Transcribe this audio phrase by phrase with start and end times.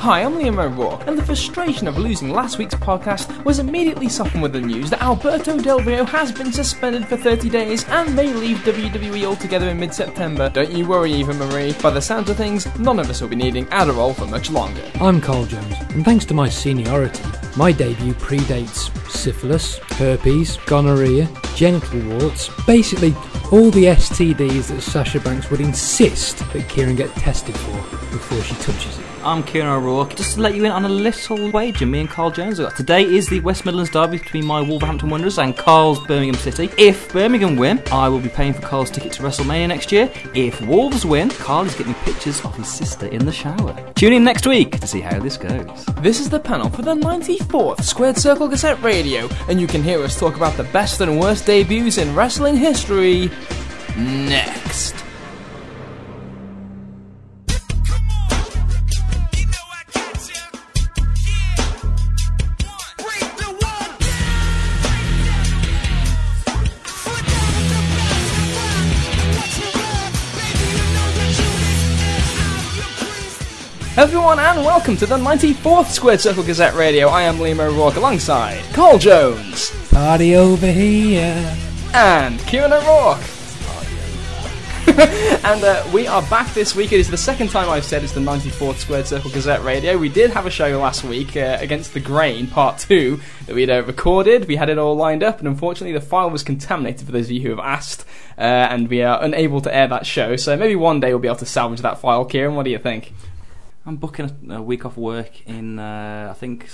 [0.00, 4.42] Hi, I'm Liam O'Rourke, and the frustration of losing last week's podcast was immediately softened
[4.42, 8.32] with the news that Alberto Del Rio has been suspended for 30 days and may
[8.32, 10.48] leave WWE altogether in mid September.
[10.48, 11.74] Don't you worry, Eva Marie.
[11.82, 14.82] By the sounds of things, none of us will be needing Adderall for much longer.
[14.94, 17.22] I'm Carl Jones, and thanks to my seniority,
[17.58, 23.14] my debut predates syphilis, herpes, gonorrhea, genital warts, basically
[23.52, 27.76] all the STDs that Sasha Banks would insist that Kieran get tested for
[28.12, 29.04] before she touches it.
[29.22, 30.16] I'm Kieran O'Rourke.
[30.16, 32.76] Just to let you in on a little wager me and Carl Jones have got.
[32.76, 36.70] Today is the West Midlands derby between my Wolverhampton Wanderers and Carl's Birmingham City.
[36.78, 40.10] If Birmingham win, I will be paying for Carl's ticket to WrestleMania next year.
[40.34, 43.92] If Wolves win, Carl is getting pictures of his sister in the shower.
[43.94, 45.84] Tune in next week to see how this goes.
[46.00, 50.02] This is the panel for the 94th Squared Circle Gazette Radio, and you can hear
[50.02, 53.30] us talk about the best and worst debuts in wrestling history
[53.98, 54.94] next.
[74.90, 77.06] Welcome to the 94th Squared Circle Gazette Radio.
[77.06, 81.56] I am Liam O'Rourke alongside Carl Jones Party over here.
[81.94, 83.22] and Kieran O'Rourke.
[85.44, 86.90] and uh, we are back this week.
[86.90, 89.96] It is the second time I've said it's the 94th Squared Circle Gazette Radio.
[89.96, 93.70] We did have a show last week uh, against the Grain, part two, that we'd
[93.70, 94.48] uh, recorded.
[94.48, 97.30] We had it all lined up, and unfortunately, the file was contaminated for those of
[97.30, 98.04] you who have asked,
[98.36, 100.34] uh, and we are unable to air that show.
[100.34, 102.24] So maybe one day we'll be able to salvage that file.
[102.24, 103.12] Kieran, what do you think?
[103.90, 106.68] I'm booking a, a week off work in, uh, I think,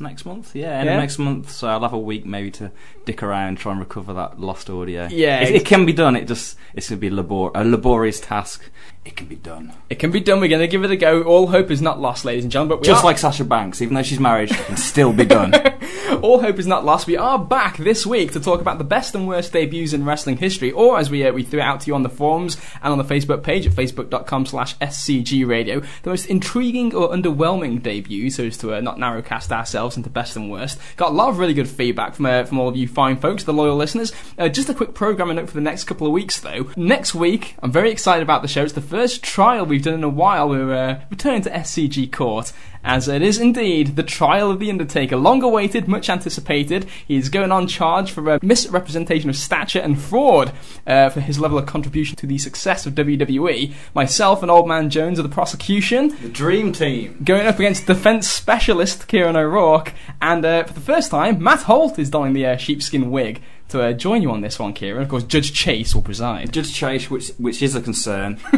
[0.00, 0.54] next month.
[0.54, 0.94] Yeah, end Yeah?
[0.94, 1.50] of next month.
[1.50, 2.70] So I'll have a week maybe to
[3.04, 5.08] dick around, try and recover that lost audio.
[5.10, 6.16] Yeah, It, it can be done.
[6.16, 8.62] It just, it's going to be labor- a laborious task.
[9.04, 9.74] It can be done.
[9.90, 10.40] It can be done.
[10.40, 11.22] We're going to give it a go.
[11.24, 12.78] All hope is not lost, ladies and gentlemen.
[12.78, 15.52] But Just are- like Sasha Banks, even though she's married, it can still be done.
[16.22, 17.06] All hope is not lost.
[17.06, 20.36] We are back this week to talk about the best and worst debuts in wrestling
[20.38, 22.92] history, or as we uh, we threw it out to you on the forums and
[22.92, 28.44] on the Facebook page at facebook.com slash scgradio, the most intriguing or underwhelming debut, so
[28.44, 30.78] as to uh, not narrowcast ourselves into best and worst.
[30.96, 33.44] Got a lot of really good feedback from uh, from all of you fine folks,
[33.44, 34.12] the loyal listeners.
[34.38, 36.70] Uh, just a quick programming note for the next couple of weeks, though.
[36.76, 38.62] Next week, I'm very excited about the show.
[38.62, 40.48] It's the first trial we've done in a while.
[40.48, 42.52] We're uh, returning to SCG Court
[42.84, 46.86] as it is indeed the trial of the Undertaker, long awaited, much anticipated.
[47.08, 50.52] He is going on charge for a misrepresentation of stature and fraud
[50.86, 53.72] uh, for his level of contribution to the success of WWE.
[53.94, 57.18] Myself and Old Man Jones are the prosecution, the dream team.
[57.24, 61.98] going up against defense specialist Kieran O'Rourke, and uh, for the first time, Matt Holt
[61.98, 63.40] is donning the uh, sheepskin wig.
[63.68, 66.52] To uh, join you on this one, Kieran, of course, Judge Chase will preside.
[66.52, 68.38] Judge Chase, which which is a concern.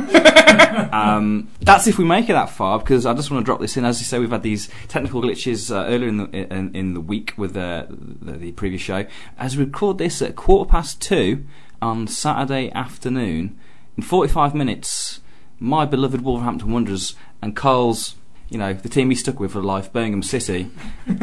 [0.93, 3.77] um, that's if we make it that far, because I just want to drop this
[3.77, 3.85] in.
[3.85, 7.01] As you say, we've had these technical glitches uh, earlier in the in, in the
[7.01, 9.07] week with uh, the, the previous show.
[9.39, 11.45] As we record this at quarter past two
[11.81, 13.57] on Saturday afternoon,
[13.97, 15.21] in forty five minutes,
[15.61, 18.17] my beloved Wolverhampton Wanderers and Carl's.
[18.49, 20.71] You know, the team he stuck with for life, Birmingham City.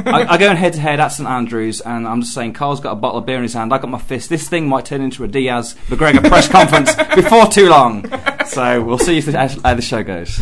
[0.06, 2.81] I, I go in head to head at St Andrews, and I'm just saying, Carl's
[2.81, 3.73] got a bottle of beer in his hand.
[3.73, 4.29] I got my fist.
[4.29, 8.06] This thing might turn into a Diaz McGregor press conference before too long.
[8.45, 10.41] So we'll see if the, how the show goes.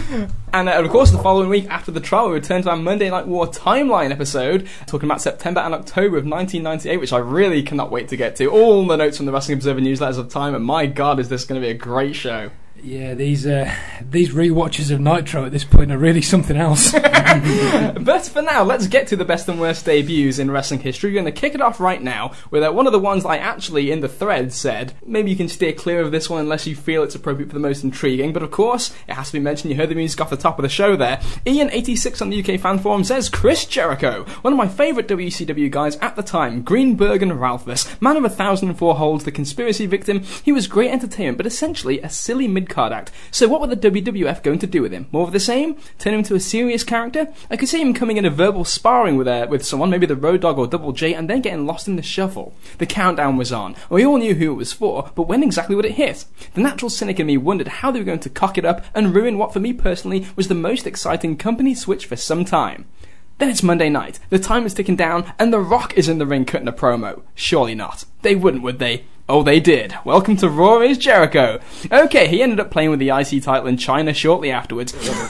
[0.54, 3.12] And uh, of course, the following week after the trial, we return to our Monday
[3.12, 7.92] Night War timeline episode, talking about September and October of 1998, which I really cannot
[7.92, 8.48] wait to get to.
[8.48, 11.46] All the notes from the Wrestling Observer newsletters of time, and my God, is this
[11.46, 12.50] going to be a great show.
[12.84, 16.94] Yeah, these uh, these rewatches of Nitro at this point are really something else.
[18.02, 21.12] But for now, let's get to the best and worst debuts in wrestling history.
[21.12, 23.38] We're going to kick it off right now with uh, one of the ones I
[23.38, 26.76] actually, in the thread, said maybe you can steer clear of this one unless you
[26.76, 28.34] feel it's appropriate for the most intriguing.
[28.34, 29.72] But of course, it has to be mentioned.
[29.72, 31.18] You heard the music off the top of the show there.
[31.46, 35.96] Ian86 on the UK fan forum says Chris Jericho, one of my favourite WCW guys
[35.98, 39.86] at the time, Greenberg and Ralphus, man of a thousand and four holds, the conspiracy
[39.86, 40.24] victim.
[40.44, 43.12] He was great entertainment, but essentially a silly mid card act.
[43.30, 45.08] So what were the WWF going to do with him?
[45.12, 45.76] More of the same?
[46.00, 47.28] Turn him into a serious character?
[47.50, 50.16] I could see him coming in a verbal sparring with uh, with someone, maybe the
[50.16, 52.56] Road Dog or Double J, and then getting lost in the shuffle.
[52.80, 53.76] The countdown was on.
[53.90, 56.26] We all knew who it was for, but when exactly would it hit?
[56.54, 59.14] The natural cynic in me wondered how they were going to cock it up and
[59.14, 62.86] ruin what for me personally was the most exciting company switch for some time.
[63.42, 64.20] Then it's Monday night.
[64.30, 67.24] The time is ticking down, and The Rock is in the ring cutting a promo.
[67.34, 68.06] Surely not.
[68.22, 69.06] They wouldn't, would they?
[69.34, 69.96] Oh, they did.
[70.04, 71.62] Welcome to Raw is Jericho.
[71.90, 74.92] Okay, he ended up playing with the IC title in Chyna shortly afterwards.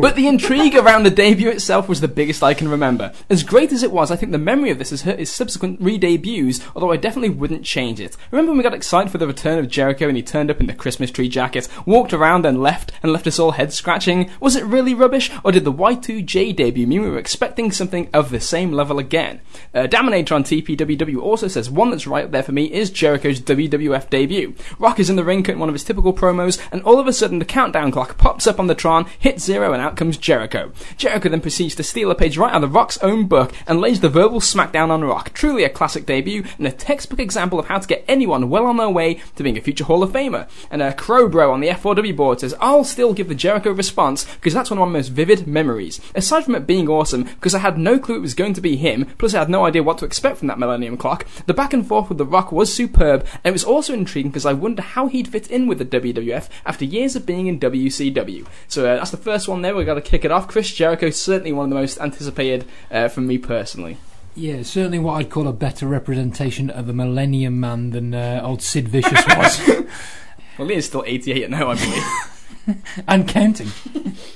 [0.00, 3.12] but the intrigue around the debut itself was the biggest I can remember.
[3.28, 5.78] As great as it was, I think the memory of this has hurt his subsequent
[5.78, 8.16] re-debuts, although I definitely wouldn't change it.
[8.30, 10.66] Remember when we got excited for the return of Jericho and he turned up in
[10.66, 14.30] the Christmas tree jacket, walked around and left, and left us all head scratching?
[14.40, 18.30] Was it really rubbish, or did the Y2J debut mean we were expecting something of
[18.30, 19.42] the same level again?
[19.74, 23.40] Uh, Dominator on TPWW also says one that's right up there for me is Jericho's
[23.40, 24.54] WWF debut.
[24.78, 27.12] Rock is in the ring cutting one of his typical promos, and all of a
[27.12, 30.70] sudden the countdown clock pops up on the Tron, hits zero, and out comes Jericho.
[30.96, 33.98] Jericho then proceeds to steal a page right out of Rock's own book and lays
[33.98, 35.32] the verbal smackdown on Rock.
[35.34, 38.76] Truly a classic debut and a textbook example of how to get anyone well on
[38.76, 40.48] their way to being a future Hall of Famer.
[40.70, 44.54] And uh, Crowbro on the F4W board says, I'll still give the Jericho response because
[44.54, 46.00] that's one of my most vivid memories.
[46.14, 48.76] Aside from it being awesome, because I had no clue it was going to be
[48.76, 51.72] him, plus I had no idea what to expect from that Millennium Clock, the back
[51.72, 54.82] and forth with The Rock was superb, and it was also intriguing because I wonder
[54.82, 58.46] how he'd fit in with the WWF after years of being in WCW.
[58.68, 59.74] So uh, that's the first one there.
[59.74, 60.48] We've got to kick it off.
[60.48, 63.96] Chris Jericho, certainly one of the most anticipated uh, from me personally.
[64.34, 68.62] Yeah, certainly what I'd call a better representation of a Millennium Man than uh, old
[68.62, 69.60] Sid Vicious was.
[70.58, 72.82] well, he is still 88 now, I believe.
[73.08, 73.68] and counting.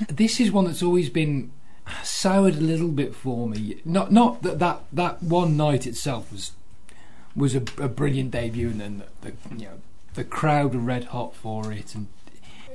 [0.08, 1.50] this is one that's always been
[2.02, 3.80] soured a little bit for me.
[3.84, 6.52] Not not that that, that one night itself was
[7.36, 9.78] was a, a brilliant debut, and then the, the you know
[10.14, 12.08] the crowd were red hot for it, and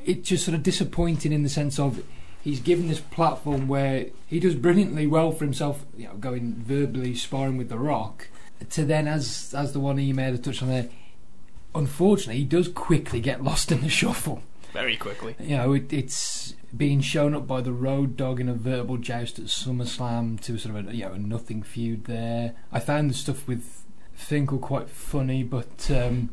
[0.05, 2.03] it's just sort of disappointing in the sense of
[2.43, 7.15] he's given this platform where he does brilliantly well for himself, you know, going verbally
[7.15, 8.27] sparring with The Rock,
[8.69, 10.89] to then, as as the one he made a touch on there,
[11.73, 14.43] unfortunately, he does quickly get lost in the shuffle.
[14.73, 15.35] Very quickly.
[15.39, 19.37] You know, it, it's being shown up by the Road Dog in a verbal joust
[19.37, 22.53] at SummerSlam to sort of a, you know, a nothing feud there.
[22.71, 23.80] I found the stuff with
[24.13, 26.29] Finkel quite funny, but um,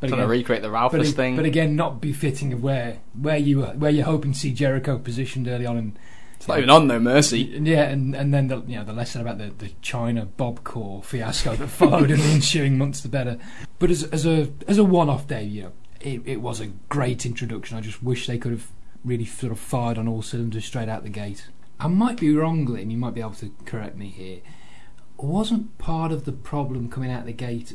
[0.00, 1.36] but trying again, to recreate the Ralphus but, thing.
[1.36, 5.48] But again, not befitting of where where you where you're hoping to see Jericho positioned
[5.48, 5.76] early on.
[5.76, 5.98] And
[6.36, 7.42] it's not even on No Mercy.
[7.62, 11.02] Yeah, and, and then the you know the lesson about the, the Chyna Bob Core
[11.02, 13.38] fiasco that followed in the ensuing months, the better.
[13.78, 16.66] But as as a as a one off day, you know, it, it was a
[16.88, 17.76] great introduction.
[17.76, 18.68] I just wish they could have
[19.04, 21.48] really sort of fired on all cylinders straight out the gate.
[21.78, 22.90] I might be wrong, Glyn.
[22.90, 24.40] You might be able to correct me here.
[25.18, 27.72] Wasn't part of the problem coming out the gate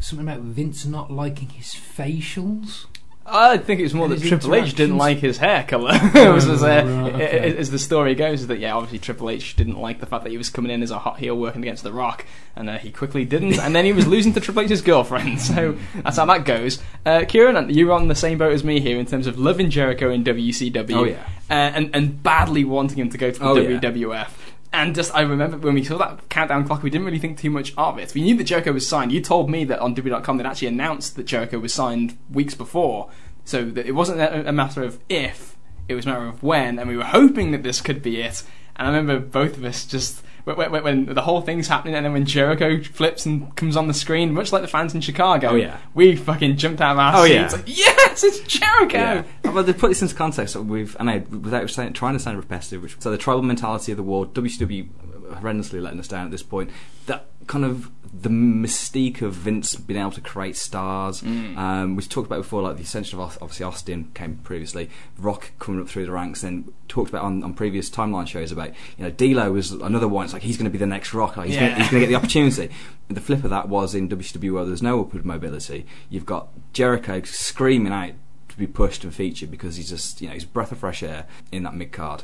[0.00, 2.86] something about Vince not liking his facials.
[3.32, 5.92] I think it was more that Triple H didn't like his hair colour.
[6.14, 7.56] it was as, uh, right, okay.
[7.56, 10.30] as the story goes, is that yeah, obviously Triple H didn't like the fact that
[10.30, 12.90] he was coming in as a hot heel working against The Rock, and uh, he
[12.90, 15.40] quickly didn't, and then he was losing to Triple H's girlfriend.
[15.50, 16.80] So that's how that goes.
[17.04, 20.10] Uh, Kieran, you're on the same boat as me here in terms of loving Jericho
[20.10, 21.22] in WCW, oh, yeah.
[21.48, 24.10] Uh, and and badly wanting him to go to the oh, WWF.
[24.10, 24.28] Yeah.
[24.72, 27.50] And just, I remember when we saw that countdown clock, we didn't really think too
[27.50, 28.14] much of it.
[28.14, 29.10] We knew that Jericho was signed.
[29.10, 33.10] You told me that on WWE.com they'd actually announced that Jericho was signed weeks before.
[33.44, 35.56] So that it wasn't a matter of if,
[35.88, 38.44] it was a matter of when, and we were hoping that this could be it.
[38.76, 42.04] And I remember both of us just when, when, when, the whole thing's happening, and
[42.04, 45.50] then when Jericho flips and comes on the screen, much like the fans in Chicago,
[45.50, 45.78] oh, yeah.
[45.94, 47.34] we fucking jumped out of our oh, seats.
[47.34, 47.48] Yeah.
[47.52, 48.98] Like, yes, it's Jericho.
[48.98, 49.50] Yeah.
[49.50, 52.96] Well, to put this into context, we've and I, without trying to sound repetitive, which,
[53.00, 54.88] so the tribal mentality of the war, WCW
[55.30, 56.70] horrendously letting us down at this point.
[57.06, 61.20] That kind of the mystique of Vince being able to create stars.
[61.20, 61.56] Mm.
[61.56, 64.88] Um, we've talked about before, like the ascension of obviously Austin came previously,
[65.18, 68.68] Rock coming up through the ranks, and talked about on, on previous timeline shows about
[68.96, 70.26] you know D'Lo was another one.
[70.26, 71.36] It's like he's going to be the next Rock.
[71.36, 71.76] Like, he's yeah.
[71.76, 72.70] going to get the opportunity.
[73.08, 75.86] the flip of that was in WCW where there's no upward mobility.
[76.08, 78.12] You've got Jericho screaming out
[78.48, 81.26] to be pushed and featured because he's just you know he's breath of fresh air
[81.50, 82.22] in that mid card.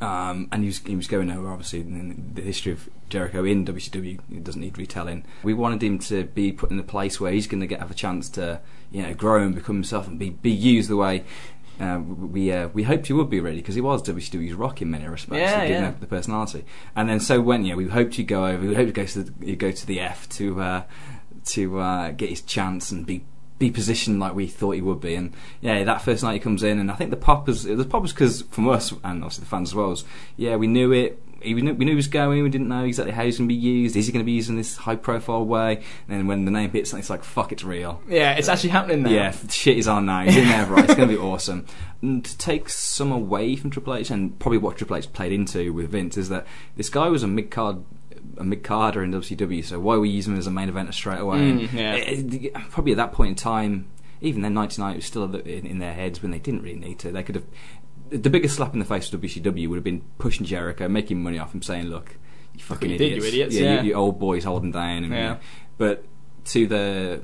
[0.00, 3.64] Um, and he was, he was going over, obviously, in the history of Jericho in
[3.64, 4.18] WCW.
[4.30, 5.24] It doesn't need retelling.
[5.42, 7.90] We wanted him to be put in a place where he's going to get have
[7.90, 11.24] a chance to, you know, grow and become himself and be, be used the way
[11.80, 14.90] uh, we uh, we hoped he would be ready because he was WCW's rock in
[14.90, 15.90] many respects, yeah, yeah.
[15.90, 16.64] the, the, personality.
[16.94, 18.66] And then so when yeah, we hoped he'd go over.
[18.66, 20.82] We hoped he'd go to the, go to the F to uh,
[21.46, 23.24] to uh, get his chance and be
[23.62, 25.14] be positioned like we thought he would be.
[25.14, 27.84] And yeah, that first night he comes in, and I think the pop was the
[27.84, 29.90] pop was because from us and obviously the fans as well.
[29.90, 30.04] Was,
[30.36, 31.22] yeah, we knew it.
[31.44, 32.42] We knew, we knew he was going.
[32.44, 33.96] We didn't know exactly how he was going to be used.
[33.96, 35.76] Is he going to be used in this high profile way?
[35.76, 38.00] And then when the name hits, it's like fuck, it's real.
[38.08, 39.10] Yeah, it's actually happening now.
[39.10, 40.24] Yeah, shit is on now.
[40.24, 40.84] He's in there, right?
[40.84, 41.66] It's going to be awesome.
[42.00, 45.72] And to take some away from Triple H and probably what Triple H played into
[45.72, 47.84] with Vince is that this guy was a mid card
[48.36, 50.94] a mid carder in WCW, so why were we using him as a main eventer
[50.94, 51.38] straight away?
[51.38, 51.94] Mm, yeah.
[51.94, 53.88] Eh, eh, it, it, probably at that point in time,
[54.20, 57.10] even then, 99 was still in, in, their heads when they didn't really need to.
[57.10, 57.44] They could have.
[58.10, 61.38] The biggest slap in the face of WCW would have been pushing Jericho, making money
[61.38, 62.16] off him, saying, "Look,
[62.54, 63.82] you fucking you idiots, did, you idiots, yeah, yeah.
[63.82, 65.38] You, you, old boys holding down." And, yeah.
[65.78, 66.04] But
[66.46, 67.22] to the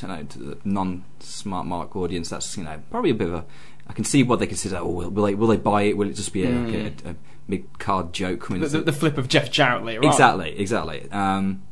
[0.00, 3.44] you know, to the non-smart mark audience, that's you know probably a bit of a.
[3.88, 4.78] I can see what they consider.
[4.78, 5.96] Oh, will, will they will they buy it?
[5.96, 7.10] Will it just be a, like a, mm.
[7.10, 7.16] a,
[7.48, 8.40] mid card joke?
[8.40, 10.08] coming The, the, the flip of Jeff Jarrett later on.
[10.08, 11.10] Exactly, exactly.
[11.10, 11.62] Um,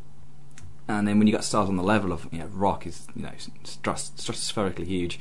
[0.86, 3.22] and then when you got stars on the level of you know, Rock is you
[3.22, 3.30] know
[3.64, 5.18] stras- stratospherically huge.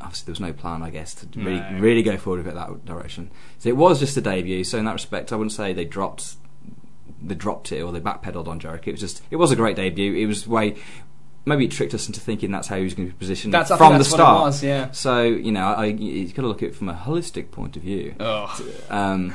[0.00, 1.78] Obviously, there was no plan, I guess, to really No.
[1.80, 3.30] really go forward with it that direction.
[3.58, 4.62] So it was just a debut.
[4.62, 6.36] So in that respect, I wouldn't say they dropped
[7.20, 8.90] they dropped it or they backpedaled on Jericho.
[8.90, 10.14] It was just it was a great debut.
[10.14, 10.76] It was way
[11.48, 13.74] maybe it tricked us into thinking that's how he was going to be positioned That's,
[13.74, 14.42] from the start.
[14.42, 14.90] Was, yeah.
[14.92, 17.82] So you know, I, you've got to look at it from a holistic point of
[17.82, 18.14] view.
[18.20, 18.60] Oh.
[18.90, 19.34] Um,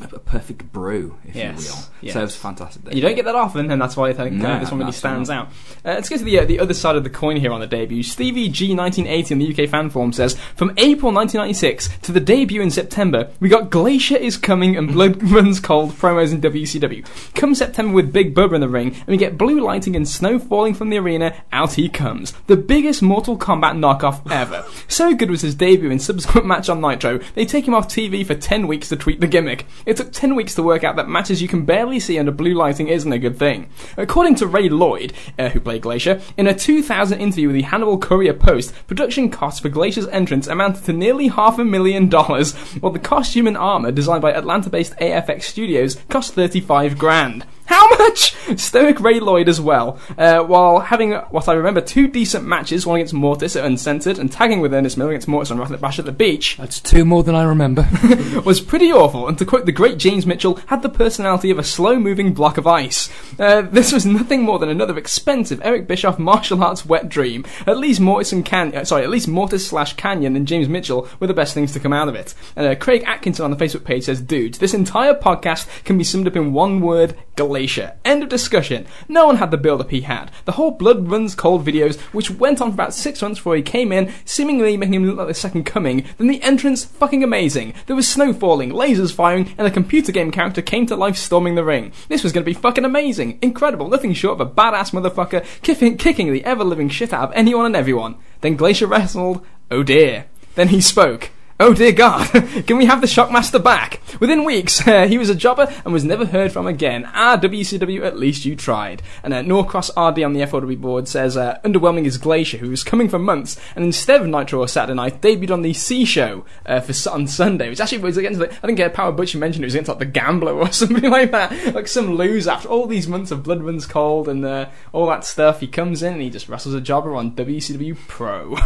[0.00, 1.82] a, perfect brew, if Yes, you will.
[2.00, 2.14] yes.
[2.14, 2.94] So it was fantastic.
[2.94, 5.28] You don't get that often, and that's why I think uh, this one really stands
[5.28, 5.38] not.
[5.38, 5.48] out.
[5.84, 7.66] Uh, let's get to the uh, the other side of the coin here on the
[7.66, 8.02] debut.
[8.02, 12.60] Stevie G 1980 on the UK fan forum says, from April 1996 to the debut
[12.60, 17.04] in September, we got Glacier is coming and Blood Runs Cold promos in WCW.
[17.34, 20.38] Come September with Big Bubba in the ring, and we get blue lighting and snow
[20.38, 21.34] falling from the arena.
[21.54, 24.64] Out he comes, the biggest Mortal Kombat knockoff ever.
[24.88, 27.18] So good was his debut and subsequent match on Nitro.
[27.36, 29.64] They take him off TV for 10 weeks to tweak the gimmick.
[29.86, 32.54] It took 10 weeks to work out that matches you can barely see under blue
[32.54, 33.68] lighting isn't a good thing.
[33.96, 37.98] According to Ray Lloyd, uh, who played Glacier, in a 2000 interview with the Hannibal
[37.98, 42.92] Courier Post, production costs for Glacier's entrance amounted to nearly half a million dollars, while
[42.92, 47.46] the costume and armor designed by Atlanta-based AFX Studios cost 35 grand.
[47.66, 48.34] How much?
[48.58, 52.96] Stoic Ray Lloyd as well, uh, while having what I remember two decent matches, one
[52.96, 56.12] against Mortis at Uncensored and tagging with Ernest Miller against Mortis on Bash at the
[56.12, 57.88] Beach, That's two more than I remember.
[58.44, 61.64] was pretty awful, and to quote the great James Mitchell, had the personality of a
[61.64, 63.08] slow moving block of ice.
[63.38, 67.44] Uh, this was nothing more than another expensive Eric Bischoff martial arts wet dream.
[67.66, 71.08] At least Mortis and Can- uh, sorry, at least Mortis slash Kanyon and James Mitchell
[71.20, 72.34] were the best things to come out of it.
[72.56, 76.04] And uh, Craig Atkinson on the Facebook page says, "Dudes, this entire podcast can be
[76.04, 78.86] summed up in one word: Glacier." End of discussion.
[79.08, 80.30] No one had the build up he had.
[80.44, 83.62] The whole blood runs cold videos, which went on for about six months before he
[83.62, 86.04] came in, seemingly making him look like the second coming.
[86.18, 87.74] Then the entrance, fucking amazing.
[87.86, 91.54] There was snow falling, lasers firing, and a computer game character came to life storming
[91.54, 91.92] the ring.
[92.08, 96.32] This was to be fucking amazing, incredible, nothing short of a badass motherfucker kicking, kicking
[96.32, 98.16] the ever living shit out of anyone and everyone.
[98.40, 99.44] Then Glacier wrestled.
[99.70, 100.26] Oh dear.
[100.54, 101.30] Then he spoke.
[101.60, 102.28] Oh dear God,
[102.66, 104.00] can we have the Shockmaster back?
[104.18, 107.08] Within weeks, uh, he was a jobber and was never heard from again.
[107.14, 109.02] Ah, WCW, at least you tried.
[109.22, 112.82] And uh, Norcross RD on the F4W board says, uh, underwhelming is Glacier, who was
[112.82, 116.44] coming for months, and instead of Nitro or Saturday Night, debuted on the C Show
[116.66, 119.62] uh, for on Sunday, which actually was against the, I think uh, Power Butcher mentioned
[119.62, 122.88] it was against like the Gambler or something like that, like some loser after all
[122.88, 125.60] these months of Blood Runs Cold and uh, all that stuff.
[125.60, 128.56] He comes in and he just wrestles a jobber on WCW Pro,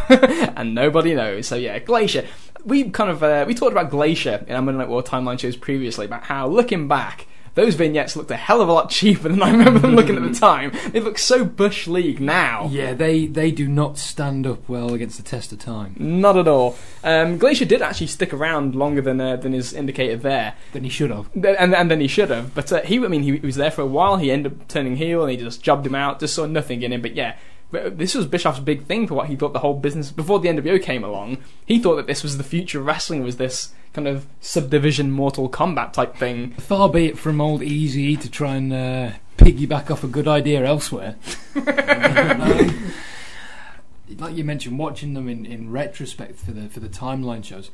[0.56, 1.48] and nobody knows.
[1.48, 2.26] So yeah, Glacier
[2.64, 5.56] we kind of uh, we talked about Glacier in our Monday Night War timeline shows
[5.56, 7.26] previously about how looking back.
[7.54, 10.22] Those vignettes looked a hell of a lot cheaper than I remember them looking at
[10.22, 10.70] the time.
[10.92, 12.68] They look so bush league now.
[12.70, 15.96] yeah, they, they do not stand up well against the test of time.
[15.98, 16.76] Not at all.
[17.02, 20.90] Um, Glacier did actually stick around longer than uh, than is indicated there, Than he
[20.90, 21.30] should have.
[21.34, 22.54] And and then he should have.
[22.54, 24.18] But uh, he, I mean, he, he was there for a while.
[24.18, 26.20] He ended up turning heel, and he just jobbed him out.
[26.20, 27.02] Just saw nothing in him.
[27.02, 27.34] But yeah,
[27.70, 30.82] this was Bischoff's big thing for what he thought the whole business before the NWO
[30.82, 31.38] came along.
[31.66, 35.48] He thought that this was the future of wrestling was this kind of subdivision Mortal
[35.48, 36.52] Kombat type thing.
[36.52, 40.64] Far be it from old Easy to try and uh, piggyback off a good idea
[40.64, 41.16] elsewhere.
[41.54, 42.92] Um,
[44.18, 47.70] like you mentioned, watching them in, in retrospect for the for the timeline shows,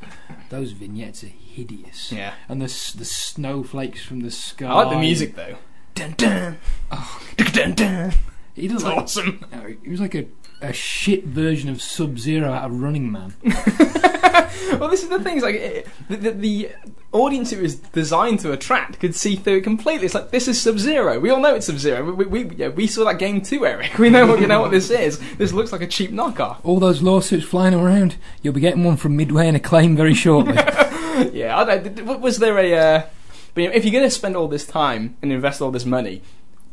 [0.51, 2.11] those vignettes are hideous.
[2.11, 2.35] Yeah.
[2.49, 4.67] And the the snowflakes from the sky.
[4.67, 5.57] I like the music though.
[5.95, 6.59] Dun dun.
[6.91, 8.13] Oh, dun dun dun.
[8.55, 9.45] He does It's like awesome.
[9.53, 10.27] uh, he was like a,
[10.61, 13.35] a shit version of Sub Zero out of Running Man.
[14.79, 15.37] Well, this is the thing.
[15.37, 16.71] Is like it, the, the, the
[17.13, 20.07] audience it was designed to attract could see through it completely.
[20.07, 21.21] It's like this is Sub Zero.
[21.21, 22.13] We all know it's Sub Zero.
[22.13, 23.99] We, we, yeah, we saw that game too, Eric.
[23.99, 25.19] We know what you know what this is.
[25.37, 26.59] This looks like a cheap knockoff.
[26.65, 28.17] All those lawsuits flying around.
[28.43, 30.55] You'll be getting one from Midway and Acclaim very shortly.
[31.33, 32.75] yeah, I don't, was there a?
[32.75, 33.07] Uh,
[33.55, 35.87] but you know, if you're going to spend all this time and invest all this
[35.87, 36.23] money,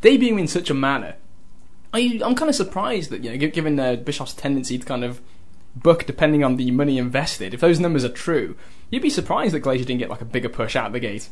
[0.01, 1.15] debuting in such a manner,
[1.93, 5.21] I, I'm kind of surprised that you know, given uh, Bischoff's tendency to kind of
[5.75, 8.55] book depending on the money invested, if those numbers are true,
[8.89, 11.29] you'd be surprised that Glacier didn't get like a bigger push out of the gate.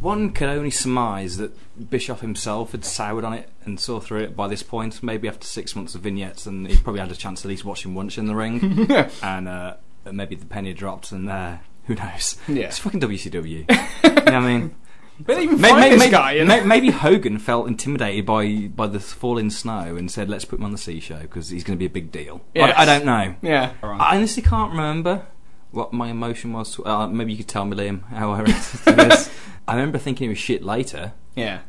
[0.00, 1.56] One could only surmise that
[1.90, 5.46] Bischoff himself had soured on it and saw through it by this point, maybe after
[5.46, 8.26] six months of vignettes, and he probably had a chance at least watching once in
[8.26, 8.90] the ring,
[9.22, 9.76] and uh,
[10.12, 11.56] maybe the penny dropped, and uh,
[11.86, 12.36] who knows?
[12.48, 12.66] Yeah.
[12.66, 13.42] It's fucking WCW.
[14.04, 14.74] you know what I mean?
[15.20, 16.32] But even May- find may- this may- guy.
[16.32, 20.58] And, may- maybe Hogan felt intimidated by by the falling snow and said, "Let's put
[20.58, 22.74] him on the C show because he's going to be a big deal." Yes.
[22.76, 23.34] I, I don't know.
[23.42, 23.72] yeah.
[23.82, 25.26] I honestly can't remember
[25.70, 26.80] what my emotion was.
[26.84, 29.30] Uh, maybe you could tell me, Liam, how I reacted to this.
[29.68, 31.60] I remember thinking it was shit later, Yeah.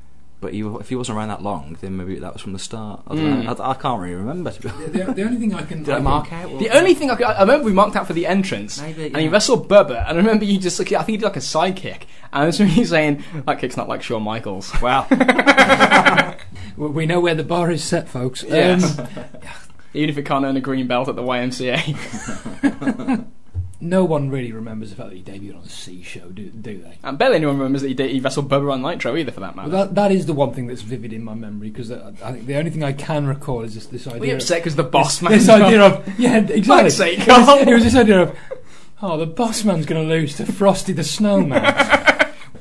[0.42, 3.04] but he, if he wasn't around that long, then maybe that was from the start.
[3.08, 3.44] I, don't Mm.
[3.46, 3.64] know.
[3.64, 4.52] I, I can't really remember.
[4.52, 4.94] To be honest.
[4.94, 6.52] The, the only thing I can Did I can- mark out?
[6.52, 9.06] or- The only thing I, could, I remember we marked out for the entrance, Maybe,
[9.08, 9.30] and he yeah.
[9.32, 11.78] wrestled Bubba, and I remember you just like I think he did like a side
[11.78, 14.70] kick, and I was really saying that kick's not like Shawn Michaels.
[14.82, 15.08] Wow.
[16.78, 18.44] we we know where the bar is set, folks.
[18.44, 19.00] Yes.
[19.00, 19.08] Um,
[19.94, 23.26] Even if it can't earn a green belt at the YMCA.
[23.80, 26.82] no one really remembers the fact that he debuted on the C show, do, do
[26.82, 26.98] they?
[27.02, 29.56] And barely anyone remembers that he, did, he wrestled Bubba on Nitro either, for that
[29.56, 29.70] matter.
[29.70, 32.34] Well, that, that is the one thing that's vivid in my memory because I, I
[32.34, 34.32] think the only thing I can recall is just this idea.
[34.32, 35.32] You upset because the boss man?
[35.32, 36.90] This idea of yeah, exactly.
[36.90, 38.38] Sake, it, was, it was this idea of
[39.02, 42.12] oh, the boss man's going to lose to Frosty the Snowman.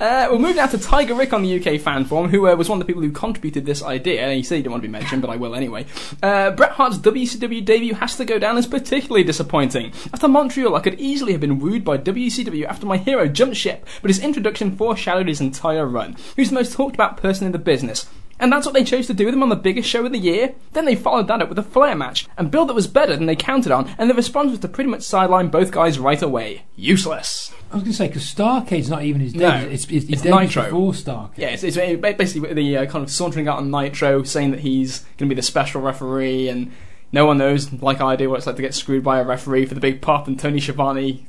[0.04, 2.68] Uh, we'll move now to Tiger Rick on the UK fan forum, who uh, was
[2.68, 4.30] one of the people who contributed this idea.
[4.34, 5.87] He said he didn't want to be mentioned, but I will anyway.
[6.23, 9.94] Uh, Bret Hart's WCW debut has to go down as particularly disappointing.
[10.12, 13.87] After Montreal, I could easily have been wooed by WCW after my hero jumped ship,
[14.02, 16.16] but his introduction foreshadowed his entire run.
[16.37, 18.04] Who's the most talked about person in the business?
[18.41, 20.19] And that's what they chose to do with him on the biggest show of the
[20.19, 20.55] year.
[20.73, 23.26] Then they followed that up with a Flair match, and build that was better than
[23.26, 26.64] they counted on, and the response was to pretty much sideline both guys right away.
[26.76, 27.53] Useless.
[27.71, 29.69] I was going to say because Starcade's not even his No, debut.
[29.71, 30.64] it's, it's, it's his Nitro.
[30.64, 31.38] before Starcade.
[31.38, 31.76] Yeah, it's, it's
[32.17, 35.35] basically the uh, kind of sauntering out on Nitro, saying that he's going to be
[35.35, 36.73] the special referee, and
[37.12, 39.67] no one knows, like I do, what it's like to get screwed by a referee
[39.67, 41.26] for the big pop, and Tony Schiavone.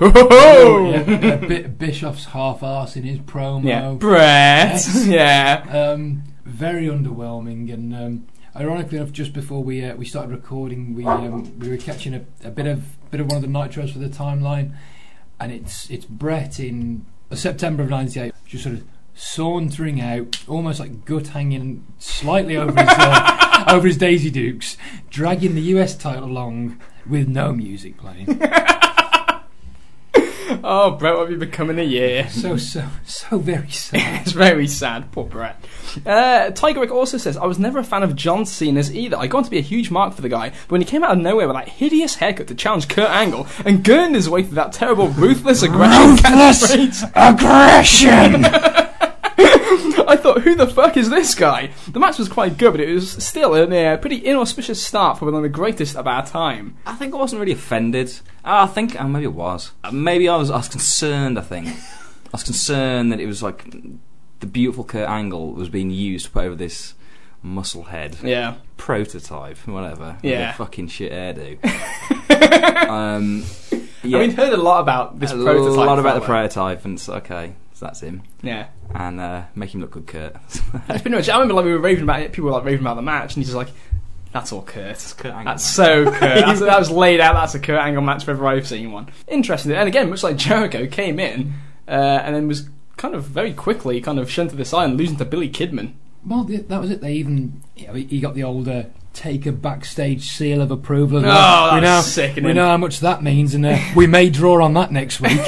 [0.00, 3.64] Oh, yeah, uh, Bi- Bischoff's half arse in his promo.
[3.64, 4.72] Yeah, Bret.
[4.72, 5.06] Yes.
[5.06, 10.94] Yeah, Um, very underwhelming, and um, ironically enough, just before we uh, we started recording,
[10.94, 13.92] we um, we were catching a, a bit of bit of one of the nitros
[13.92, 14.74] for the timeline,
[15.38, 18.84] and it's it's Bret in September of '98, just sort of
[19.14, 24.76] sauntering out, almost like gut hanging slightly over his uh, over his Daisy Dukes,
[25.08, 28.40] dragging the US title along with no music playing.
[30.62, 32.28] Oh, Bret, what have you become in a year?
[32.30, 34.20] so so so very sad.
[34.24, 35.62] It's very sad, poor Bret.
[36.04, 39.16] Uh, Tiger Rick also says, I was never a fan of John Cena's either.
[39.16, 41.04] I got on to be a huge mark for the guy, but when he came
[41.04, 44.42] out of nowhere with that hideous haircut to challenge Kurt Angle and gurned his way
[44.42, 48.44] through that terrible ruthless aggression Ruthless aggression.
[50.08, 51.70] I thought, who the fuck is this guy?
[51.90, 55.24] The match was quite good, but it was still a uh, pretty inauspicious start for
[55.24, 56.76] one of the greatest of our time.
[56.86, 58.08] I think I wasn't really offended.
[58.44, 59.72] Uh, I think, oh, maybe it was.
[59.82, 60.50] Uh, Maybe I was.
[60.50, 61.38] I was concerned.
[61.38, 61.72] I think I
[62.32, 63.64] was concerned that it was like
[64.40, 66.94] the beautiful Kurt Angle was being used to put over this
[67.42, 68.54] muscle head Yeah.
[68.76, 70.18] prototype, whatever.
[70.22, 70.50] Yeah.
[70.50, 71.58] a fucking shit hairdo.
[72.88, 73.44] um,
[74.02, 75.68] yeah, I mean, heard a lot about this a prototype.
[75.68, 77.54] A lot about the prototype, and it's okay.
[77.74, 78.68] So that's him, Yeah.
[78.94, 80.32] and uh, make him look good, Kurt.
[80.86, 81.28] That's pretty much.
[81.28, 82.32] I remember like we were raving about it.
[82.32, 83.66] People were like raving about the match, and he's just like,
[84.32, 85.44] "That's all Kurt." Kurt Angle.
[85.52, 86.20] That's so Kurt.
[86.20, 87.34] That's, that was laid out.
[87.34, 89.08] That's a Kurt Angle match if ever I've seen one.
[89.26, 89.72] Interesting.
[89.72, 91.54] And again, much like Jericho came in
[91.88, 94.96] uh, and then was kind of very quickly kind of shunted to the side and
[94.96, 95.94] losing to Billy Kidman.
[96.24, 97.00] Well, that was it.
[97.00, 101.18] They even you know, he got the older take a backstage seal of approval.
[101.18, 101.66] as Oh, well.
[101.70, 102.44] that we know, sickening.
[102.44, 105.40] We know how much that means, and uh, we may draw on that next week.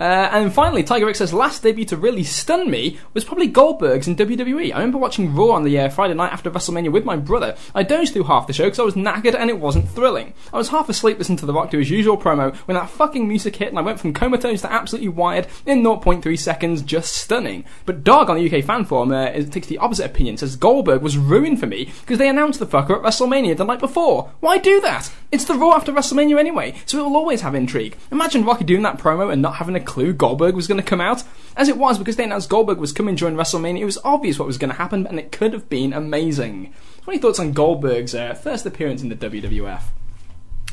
[0.00, 4.16] Uh, and finally, Tiger says last debut to really stun me was probably Goldberg's in
[4.16, 4.72] WWE.
[4.72, 7.56] I remember watching Raw on the uh, Friday night after WrestleMania with my brother.
[7.74, 10.34] I dozed through half the show because I was knackered and it wasn't thrilling.
[10.52, 13.26] I was half asleep listening to The Rock do his usual promo when that fucking
[13.26, 17.64] music hit and I went from comatose to absolutely wired in 0.3 seconds, just stunning.
[17.84, 21.18] But Dog on the UK fan forum uh, takes the opposite opinion, says Goldberg was
[21.18, 24.30] ruined for me because they announced the fucker at WrestleMania the night before.
[24.40, 25.10] Why do that?
[25.30, 27.96] It's the Raw after WrestleMania anyway, so it will always have intrigue.
[28.10, 31.00] Imagine Rocky doing that promo and not having a clue Goldberg was going to come
[31.00, 31.24] out.
[31.56, 34.46] As it was, because they announced Goldberg was coming during WrestleMania, it was obvious what
[34.46, 36.72] was going to happen, and it could have been amazing.
[37.04, 39.82] What are your thoughts on Goldberg's uh, first appearance in the WWF?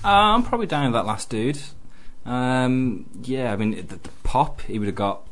[0.04, 1.60] Uh, I'm probably down with that last dude.
[2.26, 5.26] Um, yeah, I mean the, the pop he would have got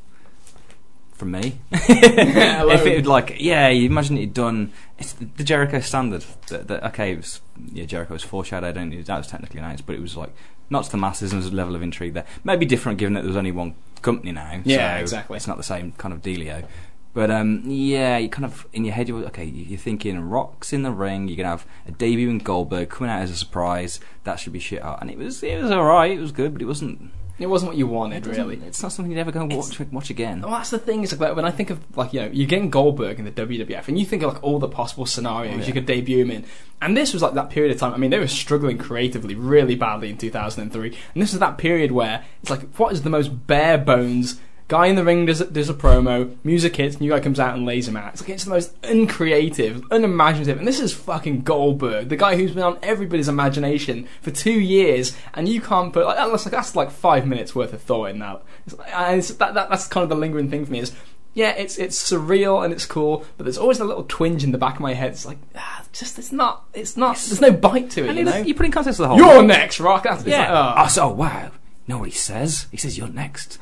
[1.24, 3.70] from me if it had like yeah.
[3.70, 6.24] You imagine it'd done it's the, the Jericho standard.
[6.48, 8.78] That, that okay, it was yeah Jericho was foreshadowed.
[8.78, 10.34] I don't that was technically announced, but it was like
[10.70, 12.26] not to the masses and there's a level of intrigue there.
[12.44, 14.62] Maybe different given that there was only one company now.
[14.66, 15.38] Yeah, so exactly.
[15.38, 16.66] It's not the same kind of dealio.
[17.14, 19.46] But um, yeah, you kind of in your head, you're okay.
[19.46, 21.28] you- You're thinking Rock's in the ring.
[21.28, 24.00] You're gonna have a debut in Goldberg coming out as a surprise.
[24.24, 25.44] That should be shit hot, and it was.
[25.44, 26.12] It was all right.
[26.12, 27.12] It was good, but it wasn't.
[27.40, 28.58] It wasn't what you wanted, It really.
[28.66, 30.42] it's not something you'd ever go watch, watch again.
[30.42, 31.04] Well, that's the thing.
[31.04, 33.88] Is like when I think of like you know you're getting Goldberg in the WWF,
[33.88, 35.66] and you think of like all the possible scenarios Oh, yeah.
[35.66, 36.46] you could debut him in,
[36.82, 37.94] and this was like that period of time.
[37.94, 41.92] I mean, they were struggling creatively really badly in 2003, and this is that period
[41.92, 44.40] where it's like, what is the most bare bones?
[44.68, 47.66] Guy in the ring does, does a promo, music hits, new guy comes out and
[47.66, 48.14] lays him out.
[48.14, 52.52] It's like it's the most uncreative, unimaginative, and this is fucking Goldberg, the guy who's
[52.52, 56.76] been on everybody's imagination for two years, and you can't put like that's like that's
[56.76, 58.42] like five minutes worth of thought in that.
[58.66, 60.94] It's, and it's, that, that that's kind of the lingering thing for me is
[61.34, 64.58] yeah, it's it's surreal and it's cool, but there's always a little twinge in the
[64.58, 65.12] back of my head.
[65.12, 67.18] It's like, ah, just it's not, it's not.
[67.18, 68.10] There's no bite to it.
[68.10, 69.18] And you you, know, you put in context of the whole.
[69.18, 70.04] you're next, Rock.
[70.04, 70.52] That's, Yeah.
[70.52, 70.84] like, oh.
[70.84, 70.88] oh.
[70.88, 71.52] so wow.
[71.88, 72.68] Know what he says?
[72.72, 73.58] He says you're next.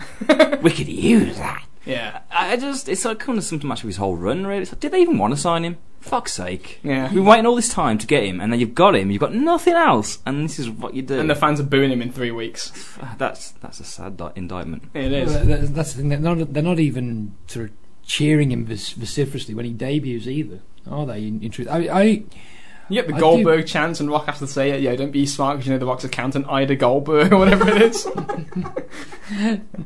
[0.62, 1.64] we could use that.
[1.86, 2.20] yeah.
[2.32, 4.62] I I just, it's like kind of symptomatic of his whole run, really.
[4.62, 5.78] It's like, did they even want to sign him?
[6.02, 6.80] Fuck's sake.
[6.84, 7.06] Yeah.
[7.06, 9.20] We've been waiting all this time to get him, and then you've got him, you've
[9.22, 11.20] got nothing else, and this is what you do.
[11.20, 12.72] And the fans are booing him in three weeks.
[13.18, 14.84] that's, that's a sad di- indictment.
[14.94, 15.34] It is.
[15.34, 16.10] Well, that- that's the thing.
[16.10, 17.72] They're not, they're not even sort of
[18.04, 21.26] cheering him vociferously when he debuts either, are they?
[21.28, 22.24] In, in truth, I, I
[22.91, 24.82] You get the I Goldberg chance, and Rock has to say it.
[24.82, 27.82] Yeah, don't be smart because you know the Rock's accountant, Ida Goldberg, or whatever it
[27.82, 28.06] is.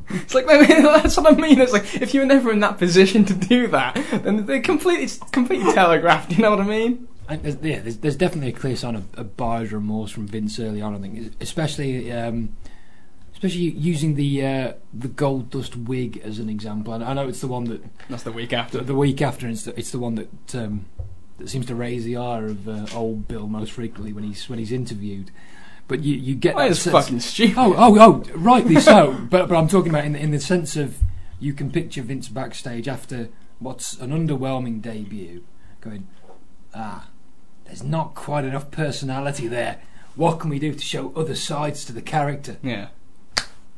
[0.10, 1.60] it's like that's what I mean.
[1.60, 5.06] It's like if you were never in that position to do that, then they're completely,
[5.06, 6.32] it's completely telegraphed.
[6.32, 7.08] You know what I mean?
[7.28, 10.60] I, there's, yeah, there's, there's definitely a clear sign of, of buyer's remorse from Vince
[10.60, 10.96] early on.
[10.96, 12.56] I think, especially um,
[13.34, 16.94] especially using the uh, the gold dust wig as an example.
[16.94, 18.82] I, I know it's the one that That's the week the, after.
[18.82, 19.48] the week after.
[19.48, 20.86] It's the, it's the one that um,
[21.38, 24.60] that seems to raise the ire of uh, old Bill most frequently when he's when
[24.60, 25.32] he's interviewed.
[25.88, 27.56] But you you get That that sense- fucking stupid.
[27.58, 29.14] Oh, oh, oh, rightly so.
[29.30, 30.98] but but I'm talking about in the, in the sense of
[31.40, 35.44] you can picture Vince backstage after what's an underwhelming debut,
[35.82, 36.08] going,
[36.74, 37.10] ah,
[37.66, 39.82] there's not quite enough personality there.
[40.16, 42.58] What can we do to show other sides to the character?
[42.64, 42.88] Yeah.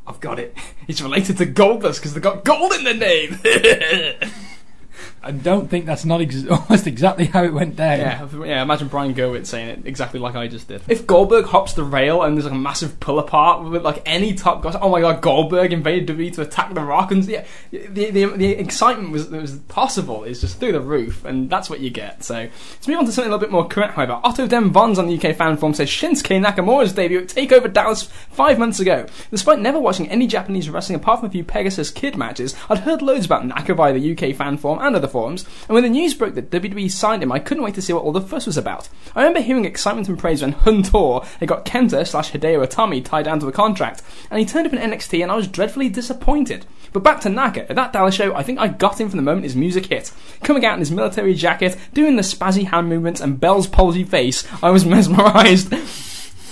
[0.05, 0.55] I've got it.
[0.85, 3.39] He's related to Goldust because they got gold in the name.
[5.27, 7.99] I don't think that's not ex- almost exactly how it went down.
[7.99, 8.61] Yeah, yeah.
[8.61, 10.81] Imagine Brian Gewirtz saying it exactly like I just did.
[10.87, 14.33] If Goldberg hops the rail and there's like a massive pull apart with like any
[14.33, 18.09] top guy, oh my god, Goldberg invaded WWE to attack the Rock, and yeah, the
[18.09, 21.81] the, the excitement was that was possible is just through the roof, and that's what
[21.81, 22.23] you get.
[22.23, 24.97] So let's move on to something a little bit more current, however, Otto Den Vons
[24.97, 29.05] on the UK fan forum says Shinsuke Nakamura's debut at Takeover Dallas five months ago.
[29.29, 33.01] Despite never watching any Japanese wrestling apart from a few Pegasus Kid matches, I'd heard
[33.01, 36.35] loads about Naka via the UK fan forum and other and when the news broke
[36.35, 38.89] that WWE signed him, I couldn't wait to see what all the fuss was about.
[39.15, 43.25] I remember hearing excitement and praise when Hunter they got Kenta slash Hideo Itami tied
[43.25, 46.65] down to the contract, and he turned up in NXT, and I was dreadfully disappointed.
[46.93, 47.69] But back to Naka.
[47.69, 50.11] At that Dallas show, I think I got him from the moment his music hit.
[50.43, 54.47] Coming out in his military jacket, doing the spazzy hand movements and Bell's palsy face,
[54.63, 55.73] I was mesmerised.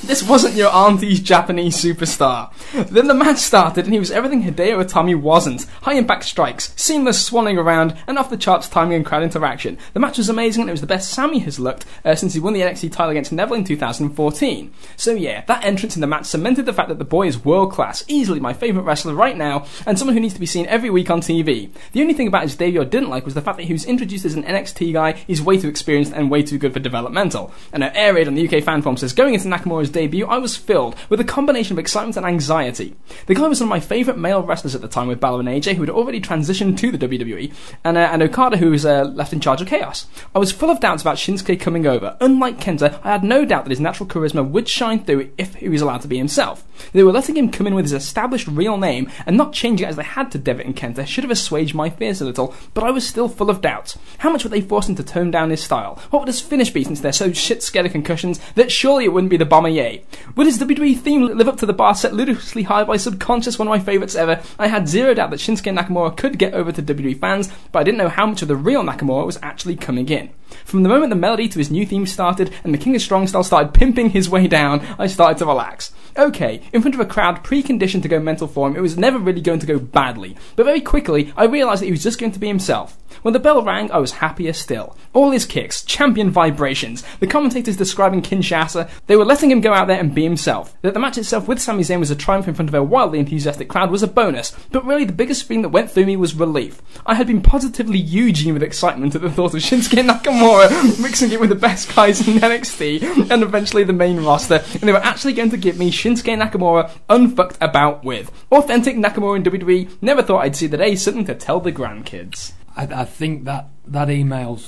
[0.06, 2.54] This wasn't your auntie's Japanese superstar.
[2.90, 5.66] Then the match started and he was everything Hideo Itami wasn't.
[5.82, 9.80] High impact strikes, seamless swanning around, and off the charts timing and crowd interaction.
[9.94, 12.40] The match was amazing and it was the best Sami has looked uh, since he
[12.40, 14.74] won the NXT title against Neville in 2014.
[14.96, 17.72] So yeah, that entrance in the match cemented the fact that the boy is world
[17.72, 20.92] class, easily my favourite wrestler right now, and someone who needs to be seen every
[20.92, 21.72] week on TV.
[21.94, 23.86] The only thing about his debut I didn't like was the fact that he was
[23.86, 27.52] introduced as an NXT guy, he's way too experienced and way too good for developmental.
[27.74, 30.38] And now Air Raid on the UK fan forum says, going into Nakamura's debut, I
[30.38, 32.96] was filled with a combination of excitement and anxiety.
[33.28, 35.50] The guy was one of my favourite male wrestlers at the time with Balor and
[35.50, 37.54] AJ, who had already transitioned to the WWE,
[37.84, 40.06] and, uh, and Okada, who was uh, left in charge of Chaos.
[40.36, 42.18] I was full of doubts about Shinsuke coming over.
[42.20, 45.70] Unlike Kenta, I had no doubt that his natural charisma would shine through if he
[45.70, 46.66] was allowed to be himself.
[46.92, 49.90] They were letting him come in with his established real name and not changing it
[49.90, 52.84] as they had to Devitt and Kenta should have assuaged my fears a little, but
[52.84, 53.98] I was still full of doubts.
[54.20, 56.02] How much would they force him to tone down his style?
[56.10, 59.14] What would his finish be since they're so shit scared of concussions that surely it
[59.14, 60.04] wouldn't be the Boma Ye?
[60.36, 63.68] Would his WWE theme live up to the bar set ludicrously high by Subconscious, one
[63.68, 64.42] of my favourites ever?
[64.58, 67.84] I had zero doubt that Shinsuke Nakamura could get over to WWE fans, but I
[67.84, 70.30] didn't know how much of the real Nakamura was actually coming in.
[70.64, 73.28] From the moment the melody to his new theme started and the King of Strong
[73.28, 75.92] style started pimping his way down, I started to relax.
[76.18, 79.20] Okay, in front of a crowd preconditioned to go mental for him, it was never
[79.20, 80.38] really going to go badly.
[80.56, 82.98] But very quickly, I realised that he was just going to be himself.
[83.22, 84.96] When the bell rang, I was happier still.
[85.14, 89.88] All his kicks, champion vibrations, the commentators describing Kinshasa, they were letting him go out
[89.88, 90.76] there and be himself.
[90.84, 93.20] That the match itself with Sami Zayn was a triumph in front of a wildly
[93.20, 96.36] enthusiastic crowd was a bonus, but really the biggest thing that went through me was
[96.36, 96.82] relief.
[97.06, 100.45] I had been positively Eugene with excitement at the thought of Shinsuke Nakamura
[101.02, 104.92] mixing it with the best guys in NXT and eventually the main roster, and they
[104.92, 108.32] were actually going to give me Shinsuke Nakamura unfucked about with.
[108.52, 112.54] Authentic Nakamura in WWE, never thought I'd see the day, something to tell the grandkids.
[112.76, 114.60] I, I think that that email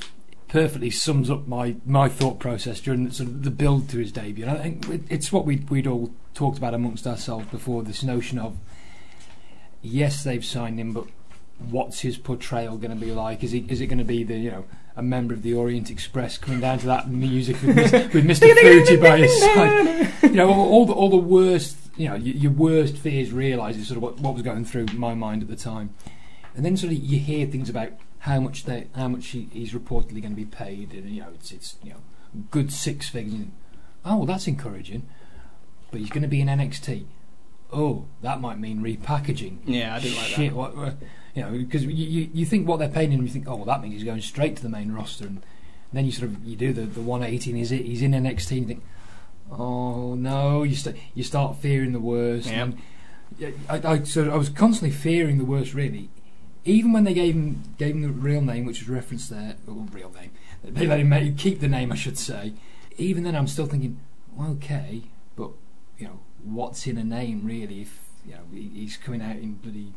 [0.47, 4.11] perfectly sums up my, my thought process during the, sort of the build to his
[4.11, 4.45] debut.
[4.45, 8.03] And I think it, it's what we'd, we'd all talked about amongst ourselves before this
[8.03, 8.57] notion of
[9.81, 11.05] yes, they've signed him, but
[11.59, 13.43] what's his portrayal going to be like?
[13.43, 14.65] Is he is it going to be the you know
[14.97, 18.53] a member of the Orient Express coming down to that music with, with Mr.
[18.60, 20.12] Fuji by his side?
[20.23, 23.79] You know all, all the all the worst you know your, your worst fears realised
[23.79, 25.93] is sort of what, what was going through my mind at the time,
[26.55, 29.71] and then sort of you hear things about how much they how much he, he's
[29.73, 32.01] reportedly going to be paid, and you know it's it's you know
[32.51, 33.45] good six figures.
[34.03, 35.07] Oh well, that's encouraging,
[35.91, 37.05] but he's going to be in NXT.
[37.71, 39.57] Oh, that might mean repackaging.
[39.65, 40.95] Yeah, I didn't like Shit, what, what-
[41.38, 43.65] You know, because you, you, you think what they're paying him, you think, oh, well,
[43.65, 45.43] that means he's going straight to the main roster, and
[45.93, 48.60] then you sort of you do the, the 180, and he's he's in NXT, and
[48.62, 48.84] you think,
[49.52, 52.50] oh no, you st- you start fearing the worst.
[52.50, 52.63] Yeah.
[52.63, 52.82] And
[53.69, 56.10] I, I so I was constantly fearing the worst, really.
[56.65, 59.88] Even when they gave him gave him the real name, which was referenced there, well,
[59.91, 60.32] real name,
[60.63, 62.54] they let him keep the name, I should say.
[62.97, 64.00] Even then, I'm still thinking,
[64.36, 65.04] well, okay,
[65.36, 65.52] but
[66.00, 67.82] you know, what's in a name really?
[67.82, 69.93] If you know he's coming out in bloody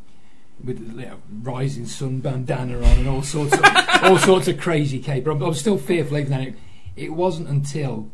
[0.65, 3.61] with you know, rising sun bandana on and all sorts of
[4.03, 5.31] all sorts of crazy caper.
[5.31, 6.43] I'm, I'm still fearful even then.
[6.43, 6.55] It,
[6.97, 8.11] it wasn't until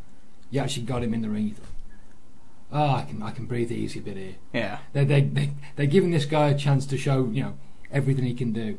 [0.51, 1.49] you actually got him in the ring.
[1.49, 1.67] You thought,
[2.73, 4.35] oh, I can I can breathe easy a bit here.
[4.53, 4.79] Yeah.
[4.93, 7.55] They they they they're giving this guy a chance to show you know
[7.91, 8.79] everything he can do.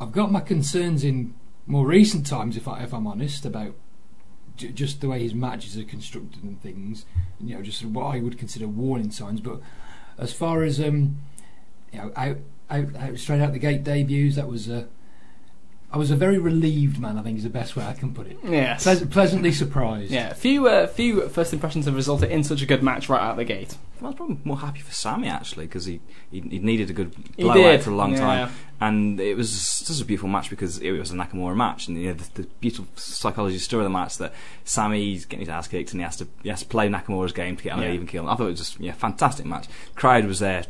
[0.00, 1.34] I've got my concerns in
[1.66, 3.74] more recent times, if I if I'm honest, about
[4.56, 7.06] j- just the way his matches are constructed and things.
[7.40, 9.40] You know, just what I would consider warning signs.
[9.40, 9.60] But
[10.18, 11.18] as far as um,
[11.92, 12.38] you know, out,
[12.72, 14.88] out, out straight out the gate debuts, that was a
[15.94, 17.18] I was a very relieved man.
[17.18, 18.38] I think is the best way I can put it.
[18.42, 18.84] Yes.
[18.84, 20.10] Pleas- pleasantly surprised.
[20.10, 23.36] Yeah, few uh, few first impressions have resulted in such a good match right out
[23.36, 23.76] the gate.
[24.00, 27.14] I was probably more happy for Sami actually because he, he he needed a good
[27.36, 28.18] He blowout did, for a long yeah.
[28.20, 29.50] time, and it was
[29.86, 32.48] just a beautiful match because it was a Nakamura match, and you know, the, the
[32.60, 34.32] beautiful psychology story of the match that
[34.64, 37.54] Sami's getting his ass kicked and he has to he has to play Nakamura's game
[37.56, 37.88] to get on Yeah.
[37.88, 38.28] an even kill.
[38.30, 39.66] I thought it was just yeah fantastic match.
[39.94, 40.64] Crowd was there,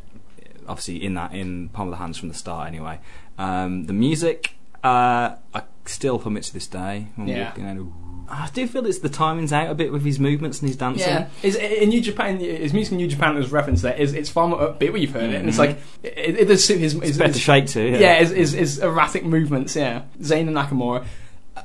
[0.69, 2.99] obviously in that in palm of the hands from the start anyway.
[3.39, 7.07] Um, the music uh, I still hum it to this day.
[7.17, 7.49] When Yeah.
[7.51, 7.87] walking out,
[8.29, 11.07] I do feel it's the timing's out a bit with his movements and his dancing.
[11.09, 13.95] Yeah, is in New Japan, his music in New Japan is referenced there.
[13.95, 15.61] Is it's far more upbeat when you've heard it, and it's Mhm.
[15.61, 16.95] like it, it does his.
[16.95, 17.99] It's his, better to his shake to.
[18.01, 19.77] yeah, his, his erratic movements.
[19.77, 21.05] Yeah, Zayn and Nakamura.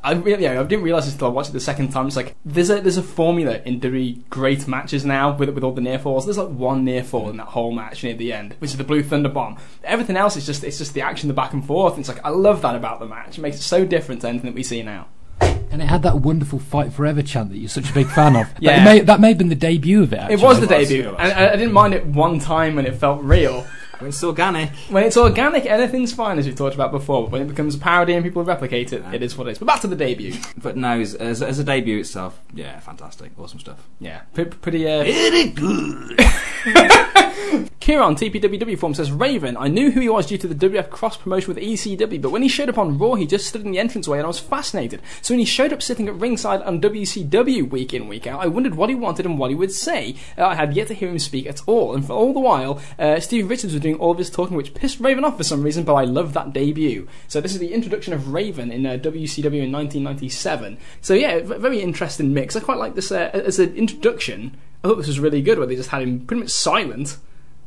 [0.04, 2.08] I really, yeah, I didn't realize this until I watched it the second time.
[2.08, 5.72] It's like there's a there's a formula in WWE great matches now with with all
[5.72, 6.26] the near falls.
[6.26, 8.84] There's like one near fall in that whole match near the end, which is the
[8.84, 9.58] Blue Thunder Bomb.
[9.84, 11.94] Everything else is just it's just the action, the back and forth.
[11.94, 13.38] And it's like I love that about the match.
[13.38, 15.08] It makes it so different to anything that we see now.
[15.40, 18.48] And it had that wonderful "Fight Forever" chant that you're such a big fan of.
[18.60, 18.78] Yeah.
[18.78, 20.18] that may, that may have been the debut of it.
[20.18, 20.34] Actually.
[20.36, 22.86] it was the it was, debut, and I, I didn't mind it one time when
[22.86, 23.66] it felt real.
[24.00, 24.70] When it's organic.
[24.90, 27.24] When it's organic, anything's fine, as we've talked about before.
[27.24, 29.58] But when it becomes a parody and people replicate it, it is what it is.
[29.58, 30.36] But back to the debut.
[30.58, 33.88] But no, as, as, as a debut itself, yeah, fantastic, awesome stuff.
[34.00, 34.52] Yeah, pretty.
[34.52, 36.20] pretty uh, Very good.
[37.80, 39.56] Kieran, TPWW form says Raven.
[39.56, 42.42] I knew who he was due to the WF cross promotion with ECW, but when
[42.42, 45.02] he showed up on Raw, he just stood in the entranceway and I was fascinated.
[45.22, 48.48] So when he showed up sitting at ringside on WCW week in, week out, I
[48.48, 50.16] wondered what he wanted and what he would say.
[50.38, 52.82] Uh, I had yet to hear him speak at all, and for all the while,
[53.00, 55.84] uh, Steve Richards was doing all this talking, which pissed Raven off for some reason,
[55.84, 57.08] but I love that debut.
[57.28, 60.78] So this is the introduction of Raven in uh, WCW in 1997.
[61.02, 62.56] So yeah, very interesting mix.
[62.56, 64.58] I quite like this uh, as an introduction.
[64.84, 67.18] I thought this was really good, where they just had him pretty much silent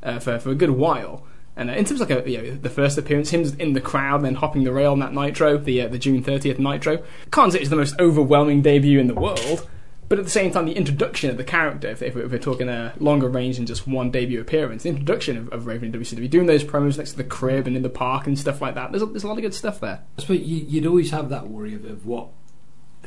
[0.03, 1.25] uh, for for a good while.
[1.57, 3.81] And uh, in terms of like a, you know, the first appearance, him in the
[3.81, 7.53] crowd, then hopping the rail on that Nitro, the uh, the June thirtieth Nitro, can't
[7.53, 9.69] say it's the most overwhelming debut in the world.
[10.11, 12.93] But at the same time, the introduction of the character, if, if we're talking a
[12.99, 16.47] longer range than just one debut appearance, the introduction of, of Raven in WCW, doing
[16.47, 19.05] those promos next to the crib and in the park and stuff like that, there's
[19.05, 20.03] a, there's a lot of good stuff there.
[20.19, 22.31] I suppose you, you'd always have that worry of, of what.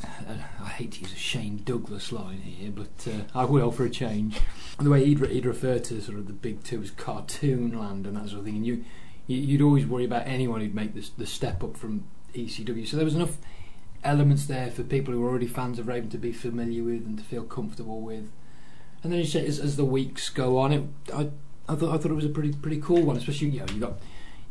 [0.01, 3.83] Uh, I hate to use a Shane Douglas line here, but uh, I will for
[3.83, 4.39] a change.
[4.79, 8.15] The way he'd, he'd refer to sort of the big two as cartoon land and
[8.15, 8.85] that sort of thing, and you
[9.27, 12.87] you'd always worry about anyone who'd make this the step up from ECW.
[12.87, 13.37] So there was enough
[14.03, 17.17] elements there for people who are already fans of Raven to be familiar with and
[17.17, 18.31] to feel comfortable with.
[19.03, 21.29] And then you say, as, as the weeks go on, it I
[21.67, 23.79] I thought I thought it was a pretty pretty cool one, especially you know you
[23.79, 23.93] got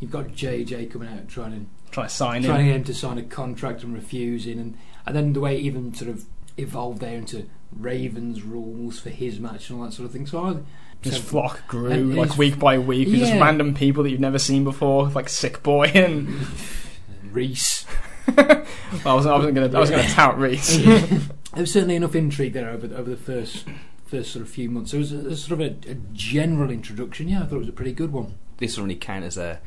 [0.00, 3.22] you've got JJ coming out trying to Try to sign trying him to sign a
[3.22, 6.24] contract and refusing, and, and then the way it even sort of
[6.56, 10.26] evolved there into Ravens rules for his match and all that sort of thing.
[10.26, 10.56] So I
[11.02, 13.08] His so- flock grew and like week by week.
[13.08, 16.46] with Just random people that you've never seen before, like Sick Boy and
[17.30, 17.84] Reese.
[18.28, 18.64] Well,
[19.04, 20.76] I wasn't, I wasn't gonna I was gonna tout Reese.
[20.78, 23.66] There was certainly enough intrigue there over over the first
[24.06, 24.92] first sort of few months.
[24.92, 27.28] It was a, a sort of a, a general introduction.
[27.28, 28.34] Yeah, I thought it was a pretty good one.
[28.58, 29.60] This doesn't really count as a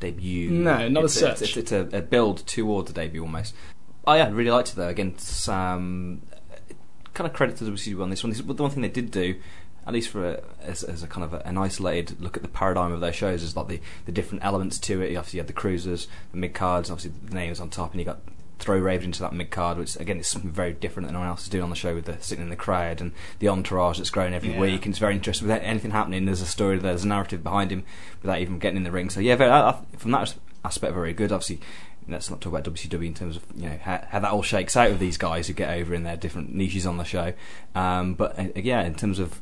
[0.00, 0.50] debut.
[0.50, 1.56] No, not it's as a, such.
[1.56, 3.54] It's, it's a, a build towards a debut almost.
[4.06, 4.88] Oh yeah, I really liked it though.
[4.88, 6.74] Again, some uh,
[7.14, 8.32] kind of credit to the WCW on this one.
[8.32, 9.36] This, but the one thing they did do,
[9.86, 12.48] at least for a, as, as a kind of a, an isolated look at the
[12.48, 15.10] paradigm of their shows, is like the, the different elements to it.
[15.10, 18.04] You obviously had the cruisers, the mid cards, obviously the names on top, and you
[18.06, 18.20] got
[18.58, 21.42] throw Raven into that mid card, which again is something very different than anyone else
[21.42, 24.10] is doing on the show with the sitting in the crowd and the entourage that's
[24.10, 24.60] growing every Yeah.
[24.60, 24.86] week.
[24.86, 25.48] And it's very interesting.
[25.48, 27.82] Without anything happening, there's a story, there's a narrative behind him
[28.22, 29.10] without even getting in the ring.
[29.10, 30.32] So yeah, very, I, I, from that
[30.64, 31.32] aspect, very good.
[31.32, 31.58] Obviously,
[32.08, 34.76] let's not talk about WCW in terms of you know how, how that all shakes
[34.76, 37.32] out with these guys who get over in their different niches on the show.
[37.74, 39.40] Um, but uh, yeah, in terms of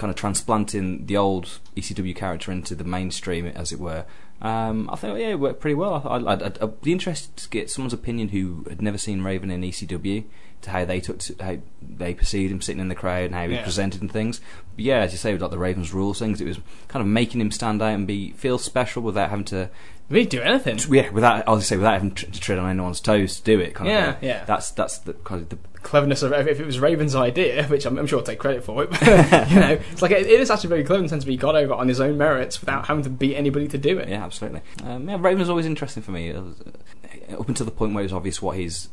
[0.00, 4.04] kind of transplanting the old ECW character into the mainstream, as it were.
[4.40, 6.02] Um, I thought, yeah, it worked pretty well.
[6.04, 9.20] I, I, I'd, I'd, I'd be interested to get someone's opinion who had never seen
[9.22, 10.24] Raven in ECW
[10.62, 13.46] to how they took to, how they perceived him sitting in the crowd and how
[13.46, 13.62] he Yeah.
[13.62, 14.40] presented and things.
[14.76, 16.58] But yeah, as you say, with like the Ravens rules things, it was
[16.88, 19.68] kind of making him stand out and be feel special without having to
[20.10, 20.78] We do anything.
[20.92, 23.74] yeah without I was say without having to tread on anyone's toes to do it.
[23.74, 24.44] Kind Yeah, of yeah.
[24.44, 27.96] That's that's the kind of the cleverness of if it was Raven's idea, which I'm,
[27.98, 28.90] I'm sure I'll take credit for it.
[29.00, 29.00] But,
[29.50, 31.36] you know, it's like it, it is actually very clever in the sense of he
[31.36, 34.08] got over on his own merits without having to beat anybody to do it.
[34.08, 34.60] Yeah, absolutely.
[34.84, 36.32] Um, yeah, Raven was always interesting for me.
[36.32, 38.88] Was, uh, up until the point where it was obvious what his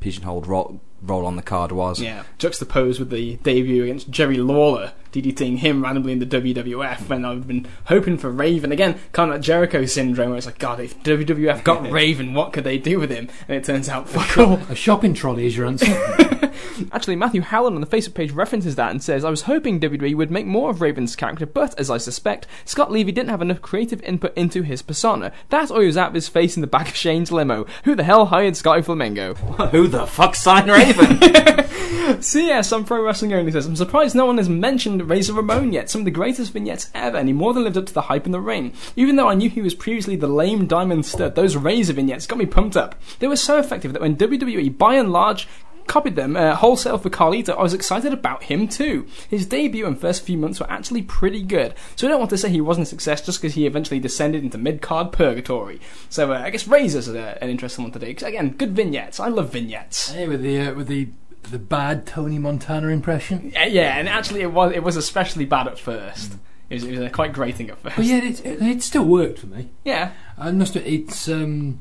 [0.00, 2.00] pigeonholed ro- role on the card was.
[2.00, 7.24] Yeah, juxtaposed with the debut against Jerry Lawler, DDTing him randomly in the WWF when
[7.24, 8.72] I've been hoping for Raven.
[8.72, 12.52] Again, kind of like Jericho syndrome where it's like, God, if WWF got Raven, what
[12.52, 13.28] could they do with him?
[13.48, 14.54] And it turns out, fuck all.
[14.68, 15.86] A shopping trolley is your answer.
[16.92, 20.14] Actually, Matthew Howland on the Facebook page references that and says, I was hoping WWE
[20.14, 23.60] would make more of Raven's character, but as I suspect, Scott Levy didn't have enough
[23.60, 25.32] creative input into his persona.
[25.48, 27.66] That or he was out of his face in the back of Shane's limo.
[27.84, 29.34] Who the hell hired Scotty Flamingo?
[29.34, 30.89] Who the fuck signed Raven?
[32.20, 35.90] CS on Pro Wrestling Only says, I'm surprised no one has mentioned Razor Ramon yet.
[35.90, 38.26] Some of the greatest vignettes ever, and he more than lived up to the hype
[38.26, 38.72] in the ring.
[38.96, 42.38] Even though I knew he was previously the lame diamond stud, those Razor vignettes got
[42.38, 42.94] me pumped up.
[43.18, 45.48] They were so effective that when WWE, by and large,
[45.90, 49.06] copied them uh, wholesale for Carlito, I was excited about him too.
[49.28, 52.38] His debut and first few months were actually pretty good, so I don't want to
[52.38, 55.80] say he wasn't a success just because he eventually descended into mid-card purgatory.
[56.08, 58.14] So uh, I guess Razor's a, an interesting one today.
[58.14, 59.18] 'cause again, good vignettes.
[59.20, 60.12] I love vignettes.
[60.12, 61.08] hey, with the uh, with the
[61.50, 63.50] the bad Tony Montana impression.
[63.52, 66.34] Yeah, yeah, and actually, it was it was especially bad at first.
[66.68, 67.96] It was, it was uh, quite grating at first.
[67.96, 69.70] But yeah, it, it, it still worked for me.
[69.84, 70.76] yeah, I must.
[70.76, 71.80] It's um,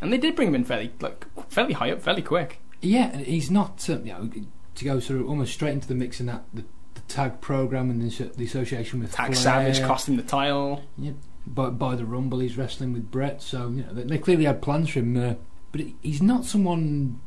[0.00, 2.60] and they did bring him in fairly like fairly high up, fairly quick.
[2.80, 3.88] Yeah, and he's not.
[3.90, 4.30] Um, you know,
[4.74, 6.64] to go sort of almost straight into the mix in that the,
[6.94, 9.36] the tag program and the, the association with Tag Flair.
[9.36, 10.84] Savage cost him the title.
[10.96, 11.12] Yeah,
[11.46, 14.62] by, by the Rumble, he's wrestling with Bret, so you know they, they clearly had
[14.62, 15.16] plans for him.
[15.16, 15.34] Uh,
[15.72, 17.20] but he's not someone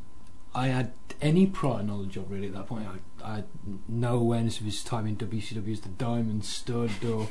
[0.53, 2.87] I had any prior knowledge of really at that point.
[2.87, 3.45] I, I had
[3.87, 7.27] no awareness of his time in WCW as the Diamond Stud or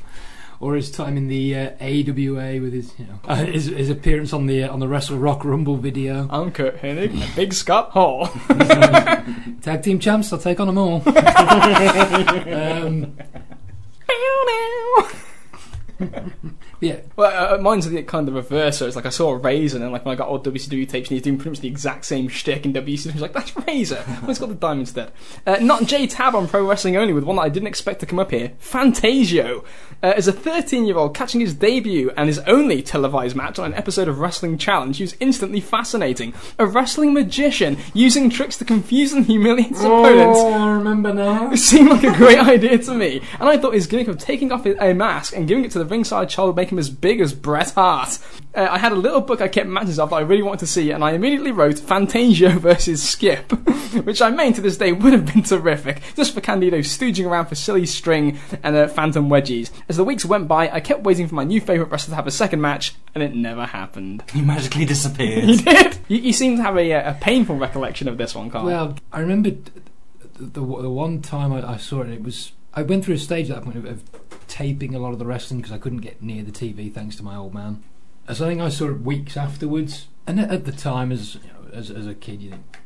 [0.60, 4.32] or his time in the uh, AWA with his you know uh, his, his appearance
[4.32, 6.28] on the uh, on the Wrestle Rock Rumble video.
[6.30, 8.26] I'm Curt Hennig, and Big Scott Hall.
[9.62, 11.02] Tag team champs, I'll take on them all.
[12.54, 13.16] um,
[16.80, 18.78] yeah, well, uh, mine's the kind of the reverse.
[18.78, 21.08] So it's like I saw Razor, and then like when I got old WCW tapes,
[21.08, 23.12] and he's doing pretty much the exact same shtick in WCW.
[23.12, 24.04] He's like, that's Razor.
[24.20, 25.12] Well, he's got the diamond instead.
[25.46, 28.06] Uh, not J Tab on Pro Wrestling Only with one that I didn't expect to
[28.06, 28.52] come up here.
[28.58, 29.64] Fantasio.
[30.02, 33.66] Uh, as a 13 year old catching his debut and his only televised match on
[33.66, 36.32] an episode of Wrestling Challenge, he was instantly fascinating.
[36.58, 41.50] A wrestling magician using tricks to confuse and humiliate his opponents Oh, I remember now.
[41.52, 44.52] it seemed like a great idea to me, and I thought his gimmick of taking
[44.52, 47.20] off a mask and giving it to the ringside child would make him as big
[47.20, 48.18] as Bret Hart.
[48.54, 50.66] Uh, I had a little book I kept matches of that I really wanted to
[50.66, 53.52] see, and I immediately wrote Fantasio versus Skip,
[54.04, 57.46] which I main to this day would have been terrific, just for Candido stooging around
[57.46, 59.70] for silly string and uh, phantom wedgies.
[59.88, 62.26] As the weeks went by, I kept waiting for my new favourite wrestler to have
[62.26, 64.22] a second match, and it never happened.
[64.32, 65.44] he magically disappeared.
[65.44, 65.98] He did!
[66.08, 68.66] You, you seem to have a, uh, a painful recollection of this one, Carl.
[68.66, 72.10] Well, I remember the, the, the one time I, I saw it.
[72.10, 75.12] It was I went through a stage at that point of, of taping a lot
[75.12, 77.82] of the wrestling because I couldn't get near the TV thanks to my old man.
[78.32, 81.40] So I think I saw it weeks afterwards, and at, at the time, as you
[81.48, 82.78] know, as, as a kid, you think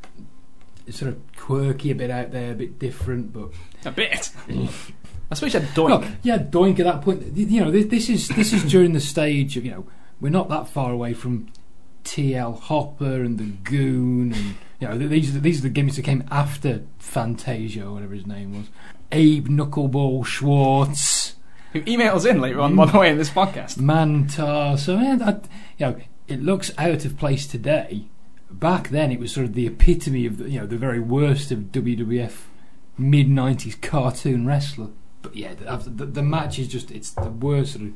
[0.86, 3.50] it's sort of quirky, a bit out there, a bit different, but
[3.84, 4.30] a bit.
[5.30, 5.88] I suppose you had Doink.
[5.88, 7.36] well, yeah, Doink at that point.
[7.36, 9.86] You know, this, this is this is during the stage of you know
[10.20, 11.48] we're not that far away from
[12.04, 16.02] TL Hopper and the Goon, and you know these are, these are the gimmicks that
[16.02, 18.68] came after Fantasia, or whatever his name was.
[19.12, 21.23] Abe Knuckleball Schwartz,
[21.74, 23.76] who emails in later on, by the way, in this podcast.
[23.78, 24.78] Mantaur.
[24.78, 28.06] So yeah, that, you know, it looks out of place today.
[28.50, 31.50] Back then, it was sort of the epitome of the, you know the very worst
[31.50, 32.32] of WWF
[32.96, 34.88] mid '90s cartoon wrestler.
[35.22, 37.92] But yeah, the, the, the match is just it's the worst sort of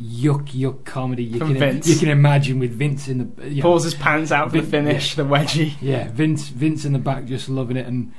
[0.00, 1.86] yuck yuck comedy you From can Vince.
[1.86, 4.62] you can imagine with Vince in the you know, Pulls his pants out for the
[4.62, 5.74] Vin- finish, the wedgie.
[5.82, 8.10] yeah Vince Vince in the back just loving it and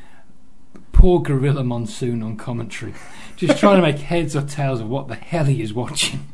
[0.94, 2.94] poor Gorilla Monsoon on commentary
[3.36, 6.28] just trying to make heads or tails of what the hell he is watching.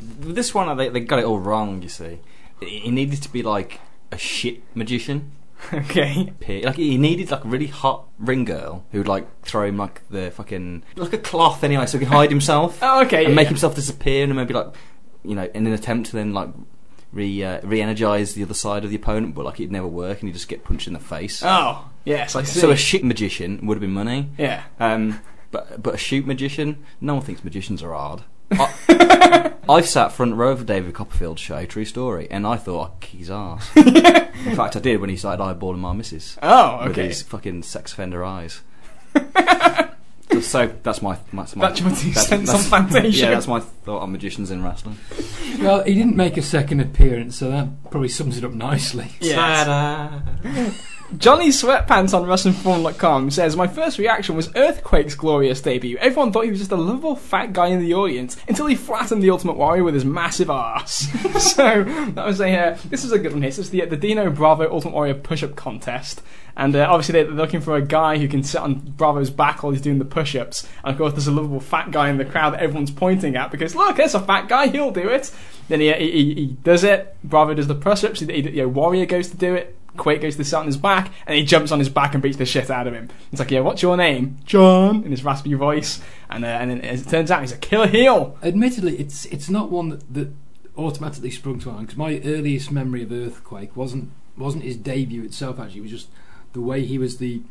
[0.00, 1.80] This one, they, they got it all wrong.
[1.82, 2.18] You see,
[2.60, 3.80] he needed to be like
[4.12, 5.32] a shit magician.
[5.74, 6.32] Okay.
[6.64, 10.00] Like he needed like a really hot ring girl who would like throw him like
[10.08, 13.24] the fucking like a cloth anyway, so he can hide himself Oh, okay.
[13.24, 13.48] and yeah, make yeah.
[13.50, 14.68] himself disappear, and maybe like
[15.22, 16.48] you know in an attempt to then like
[17.12, 20.28] re uh, re-energize the other side of the opponent, but like it'd never work, and
[20.30, 21.42] he'd just get punched in the face.
[21.44, 22.60] Oh, yes, I see.
[22.60, 24.28] so a shit magician would have been money.
[24.38, 24.64] yeah.
[24.78, 25.20] Um,
[25.50, 28.22] but but a shoot magician, no one thinks magicians are hard.
[28.52, 33.04] I, I've sat front row for David Copperfield's show, True Story, and I thought, I
[33.04, 33.68] kick his ass.
[33.76, 36.86] In fact, I did when he started eyeballing my missus Oh, okay.
[36.88, 38.60] with his fucking sex offender eyes.
[40.40, 43.24] so that's my that's my That's your two that's- cents on Fantasia.
[43.26, 44.98] Yeah, that's my thought on magicians in wrestling.
[45.60, 49.08] Well, he didn't make a second appearance, so that probably sums it up nicely.
[49.20, 50.96] Yes.
[51.18, 55.96] Johnny Sweatpants on WrestlingForum.com says, My first reaction was Earthquake's glorious debut.
[55.98, 59.20] Everyone thought he was just a lovable fat guy in the audience until he flattened
[59.20, 61.08] the Ultimate Warrior with his massive ass.
[61.54, 63.50] so, that was a, uh, this is a good one here.
[63.50, 66.22] This is the, the Dino Bravo Ultimate Warrior push up contest.
[66.56, 69.72] And uh, obviously, they're looking for a guy who can sit on Bravo's back while
[69.72, 70.68] he's doing the push ups.
[70.84, 73.50] And of course, there's a lovable fat guy in the crowd that everyone's pointing at
[73.50, 75.32] because, look, there's a fat guy, he'll do it.
[75.68, 77.16] Then he, he, he- does it.
[77.24, 78.20] Bravo does the push ups.
[78.20, 79.76] He, you know, Warrior goes to do it.
[80.00, 82.38] Quake goes to sit on his back, and he jumps on his back and beats
[82.38, 83.08] the shit out of him.
[83.30, 84.38] It's like, yeah, what's your name?
[84.44, 86.00] John, in his raspy voice.
[86.28, 88.36] And, uh, and then as it turns out, he's a killer heel.
[88.42, 90.32] Admittedly, it's it's not one that, that
[90.76, 95.60] automatically sprung to mind because my earliest memory of Earthquake wasn't wasn't his debut itself.
[95.60, 96.08] Actually, it was just
[96.54, 97.42] the way he was the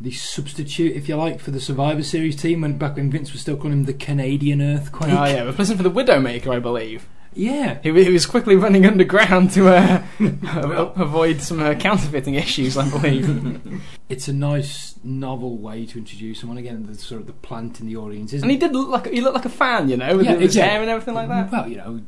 [0.00, 3.40] the substitute, if you like, for the Survivor Series team when back when Vince was
[3.40, 5.12] still calling him the Canadian Earthquake.
[5.12, 7.06] Oh, yeah, replacing for the Widowmaker, I believe.
[7.34, 7.78] Yeah.
[7.82, 10.02] He, he was quickly running underground to uh,
[10.96, 13.82] avoid some uh, counterfeiting issues, I believe.
[14.08, 16.58] It's a nice, novel way to introduce someone.
[16.58, 19.06] Again, the sort of the plant in the audience, isn't and he did look like
[19.06, 21.50] he looked like a fan, you know, with Yeah, his hair and everything like that.
[21.50, 22.02] Well, you know,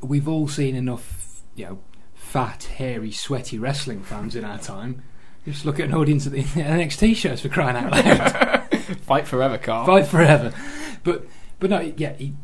[0.00, 1.78] we've all seen enough, you know,
[2.14, 5.02] fat, hairy, sweaty wrestling fans in our time.
[5.44, 8.96] Just look at an audience at the NXT shows for crying out loud.
[9.02, 9.84] Fight forever, Carl.
[9.84, 10.54] Fight forever.
[11.04, 11.26] But
[11.58, 12.34] but no, yeah, he,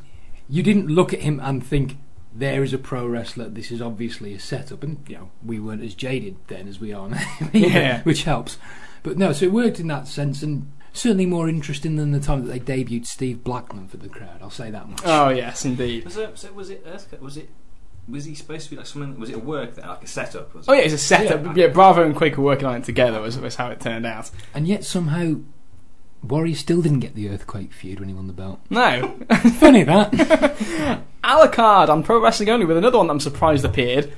[0.46, 1.96] you didn't look at him and think
[2.38, 3.48] there is a pro wrestler.
[3.48, 6.92] This is obviously a setup, and you know we weren't as jaded then as we
[6.92, 7.20] are now,
[7.52, 8.02] Yeah.
[8.02, 8.58] which helps.
[9.02, 12.44] But no, so it worked in that sense, and certainly more interesting than the time
[12.44, 14.38] that they debuted Steve Blackman for the crowd.
[14.42, 15.00] I'll say that much.
[15.04, 16.04] Oh yes, indeed.
[16.04, 16.38] Was it?
[16.38, 16.82] So was it?
[16.86, 17.20] Earthquake?
[17.22, 17.48] Was it?
[18.08, 19.18] Was he supposed to be like something?
[19.18, 20.54] Was it a work that like a setup?
[20.54, 21.44] Was Oh yeah, it's a setup.
[21.56, 21.66] Yeah.
[21.66, 23.20] Yeah, Bravo and Quake were working on it together.
[23.20, 24.30] Was, was how it turned out.
[24.54, 25.40] And yet somehow
[26.28, 28.60] Warrior still didn't get the Earthquake feud when he won the belt.
[28.70, 29.16] No,
[29.58, 30.12] Funny that.
[31.24, 34.12] Alucard on Pro Wrestling Only with another one that I'm surprised appeared.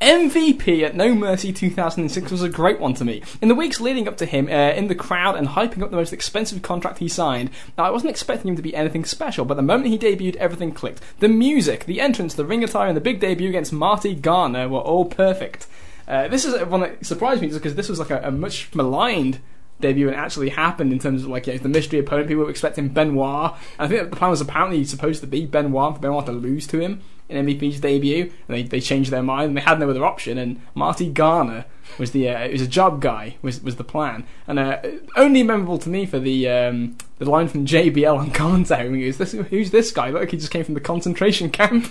[0.00, 3.22] MVP at No Mercy 2006 was a great one to me.
[3.40, 5.96] In the weeks leading up to him, uh, in the crowd and hyping up the
[5.96, 9.54] most expensive contract he signed, now I wasn't expecting him to be anything special, but
[9.54, 11.00] the moment he debuted, everything clicked.
[11.20, 14.80] The music, the entrance, the ring attire, and the big debut against Marty Garner were
[14.80, 15.68] all perfect.
[16.06, 18.74] Uh, this is one that surprised me just because this was like a, a much
[18.74, 19.38] maligned
[19.80, 22.28] debut and actually happened in terms of like you know, the mystery opponent.
[22.28, 23.54] People were expecting Benoit.
[23.78, 26.66] And I think the plan was apparently supposed to be Benoit for Benoit to lose
[26.68, 29.88] to him in MVP's debut, and they, they changed their mind and they had no
[29.88, 30.36] other option.
[30.38, 31.64] And Marty Garner
[31.98, 34.78] was the uh, it was a job guy was was the plan, and uh,
[35.16, 38.98] only memorable to me for the um, the line from JBL on commentary.
[38.98, 40.10] he goes, this, "Who's this guy?
[40.10, 41.84] Look, he just came from the concentration camp."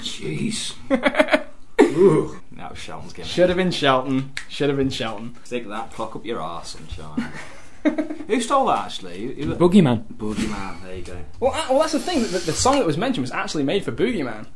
[0.00, 0.74] Jeez.
[2.58, 3.30] That was Shelton's gimmick.
[3.30, 4.32] Should have been Shelton.
[4.48, 5.36] Should have been Shelton.
[5.44, 7.32] Stick that clock up your arse, sunshine.
[8.26, 9.34] Who stole that actually?
[9.34, 10.04] Who, who, Boogeyman.
[10.14, 10.82] Boogeyman.
[10.82, 11.24] There you go.
[11.38, 12.22] Well, uh, well, that's the thing.
[12.22, 14.46] The, the song that was mentioned was actually made for Boogeyman.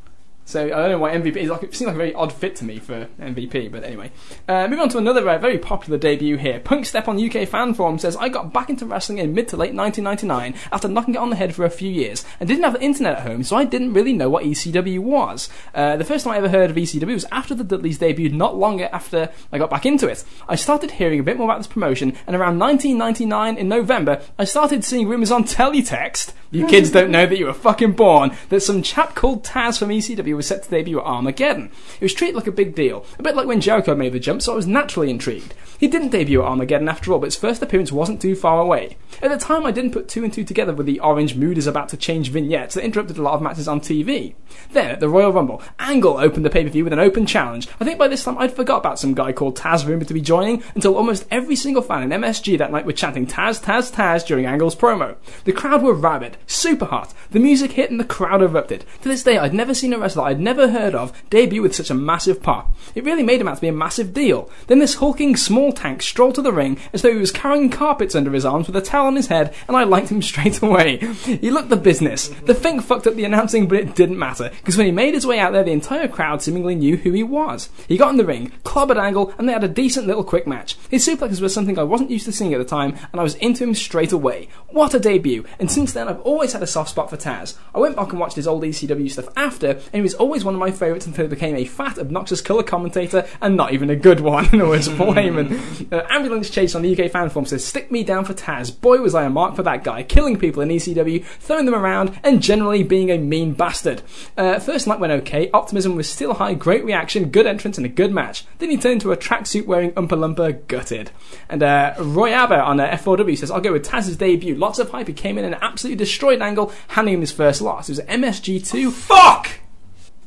[0.45, 1.37] So I don't know why MVP.
[1.37, 4.11] It's like, it seems like a very odd fit to me for MVP, but anyway.
[4.47, 6.59] Uh, moving on to another uh, very popular debut here.
[6.59, 9.57] Punk Step on UK fan forum says I got back into wrestling in mid to
[9.57, 12.73] late 1999 after knocking it on the head for a few years and didn't have
[12.73, 15.49] the internet at home, so I didn't really know what ECW was.
[15.73, 18.57] Uh, the first time I ever heard of ECW was after the Dudleys debuted, not
[18.57, 20.23] long after I got back into it.
[20.49, 24.43] I started hearing a bit more about this promotion, and around 1999 in November, I
[24.43, 26.33] started seeing rumours on teletext.
[26.51, 28.37] You kids don't know that you were fucking born.
[28.49, 31.71] That some chap called Taz from ECW was set to debut at Armageddon.
[31.99, 34.41] It was treated like a big deal, a bit like when Jericho made the jump,
[34.41, 35.53] so I was naturally intrigued.
[35.79, 38.95] He didn't debut at Armageddon after all, but his first appearance wasn't too far away.
[39.21, 41.67] At the time, I didn't put two and two together with the orange mood is
[41.67, 44.33] about to change vignettes that interrupted a lot of matches on TV.
[44.71, 47.67] Then, at the Royal Rumble, Angle opened the pay per view with an open challenge.
[47.79, 50.21] I think by this time I'd forgot about some guy called Taz rumoured to be
[50.21, 54.25] joining until almost every single fan in MSG that night were chanting Taz, Taz, Taz
[54.25, 55.15] during Angle's promo.
[55.43, 57.13] The crowd were rabid, super hot.
[57.31, 58.85] The music hit and the crowd erupted.
[59.01, 61.89] To this day, I'd never seen a wrestler I'd never heard of debut with such
[61.89, 62.75] a massive pop.
[62.95, 64.49] It really made him out to be a massive deal.
[64.67, 68.15] Then this hulking small tank strolled to the ring as though he was carrying carpets
[68.15, 70.97] under his arms with a towel on his head, and I liked him straight away.
[70.97, 72.27] He looked the business.
[72.45, 75.27] The thing fucked up the announcing, but it didn't matter, because when he made his
[75.27, 77.69] way out there, the entire crowd seemingly knew who he was.
[77.87, 80.77] He got in the ring, clobbered Angle, and they had a decent little quick match.
[80.89, 83.35] His suplexes were something I wasn't used to seeing at the time, and I was
[83.35, 84.47] into him straight away.
[84.69, 85.45] What a debut!
[85.59, 87.55] And since then, I've always had a soft spot for Taz.
[87.73, 90.45] I went back and watched his old ECW stuff after, and he was is always
[90.45, 93.89] one of my favourites until he became a fat, obnoxious colour commentator and not even
[93.89, 95.91] a good one, in the words of Paul Heyman.
[95.91, 98.79] Uh, Ambulance Chase on the UK fan forum says, Stick me down for Taz.
[98.79, 102.19] Boy, was I a mark for that guy, killing people in ECW, throwing them around,
[102.23, 104.01] and generally being a mean bastard.
[104.37, 107.89] Uh, first night went okay, optimism was still high, great reaction, good entrance, and a
[107.89, 108.45] good match.
[108.59, 111.11] Then he turned into a tracksuit wearing Umpa Lumpa, gutted.
[111.49, 114.55] And uh, Roy Abbott on uh, F4W says, I'll go with Taz's debut.
[114.55, 115.07] Lots of hype.
[115.07, 117.89] He came in and absolutely destroyed Angle, handing him his first loss.
[117.89, 118.91] It was MSG2.
[118.91, 119.62] Fuck!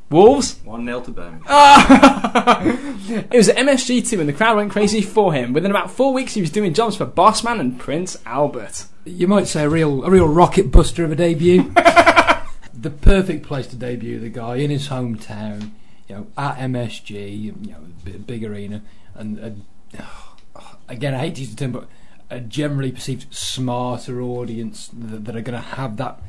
[0.08, 0.60] Wolves?
[0.64, 1.46] 1 0 to Birmingham.
[3.30, 5.52] It was at MSG2 and the crowd went crazy for him.
[5.52, 8.86] Within about four weeks, he was doing jobs for Bossman and Prince Albert.
[9.04, 11.72] You might say a real a real rocket buster of a debut.
[12.74, 15.70] the perfect place to debut the guy in his hometown,
[16.08, 18.82] you know, at MSG, you know, a big arena,
[19.14, 21.88] and uh, again, I hate to use the term, but
[22.30, 26.20] a generally perceived smarter audience that, that are going to have that.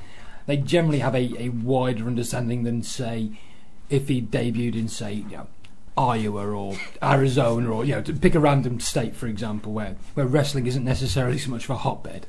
[0.45, 3.31] They generally have a, a wider understanding than say
[3.89, 5.47] if he debuted in say you know
[5.97, 10.27] Iowa or Arizona or you know to pick a random state for example where where
[10.27, 12.27] wrestling isn't necessarily so much of a hotbed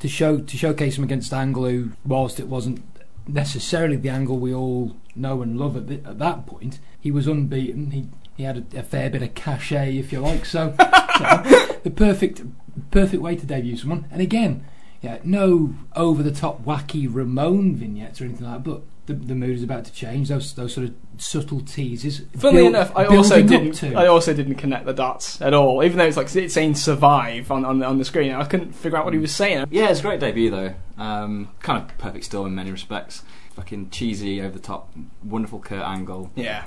[0.00, 2.82] to show to showcase him against Angle who whilst it wasn't
[3.26, 7.26] necessarily the angle we all know and love at, the, at that point he was
[7.26, 7.90] unbeaten.
[7.92, 10.44] He he had a, a fair bit of cachet if you like.
[10.44, 11.42] So know,
[11.82, 12.42] the perfect
[12.90, 14.06] perfect way to debut someone.
[14.10, 14.66] And again
[15.00, 19.34] yeah no over the top wacky Ramon vignettes or anything like that but the, the
[19.34, 23.04] mood is about to change those those sort of subtle teases Funnily build- enough, I
[23.06, 23.72] also didn't.
[23.74, 23.94] to.
[23.94, 25.82] I also didn't connect the dots at all.
[25.84, 28.72] Even though it's like it's saying "survive" on on, the- on the screen, I couldn't
[28.72, 29.66] figure out what he was saying.
[29.70, 30.74] Yeah, it's a great debut though.
[30.96, 33.22] Um, kind of perfect storm in many respects.
[33.56, 34.92] Fucking cheesy, over the top,
[35.22, 36.30] wonderful Kurt Angle.
[36.34, 36.64] Yeah,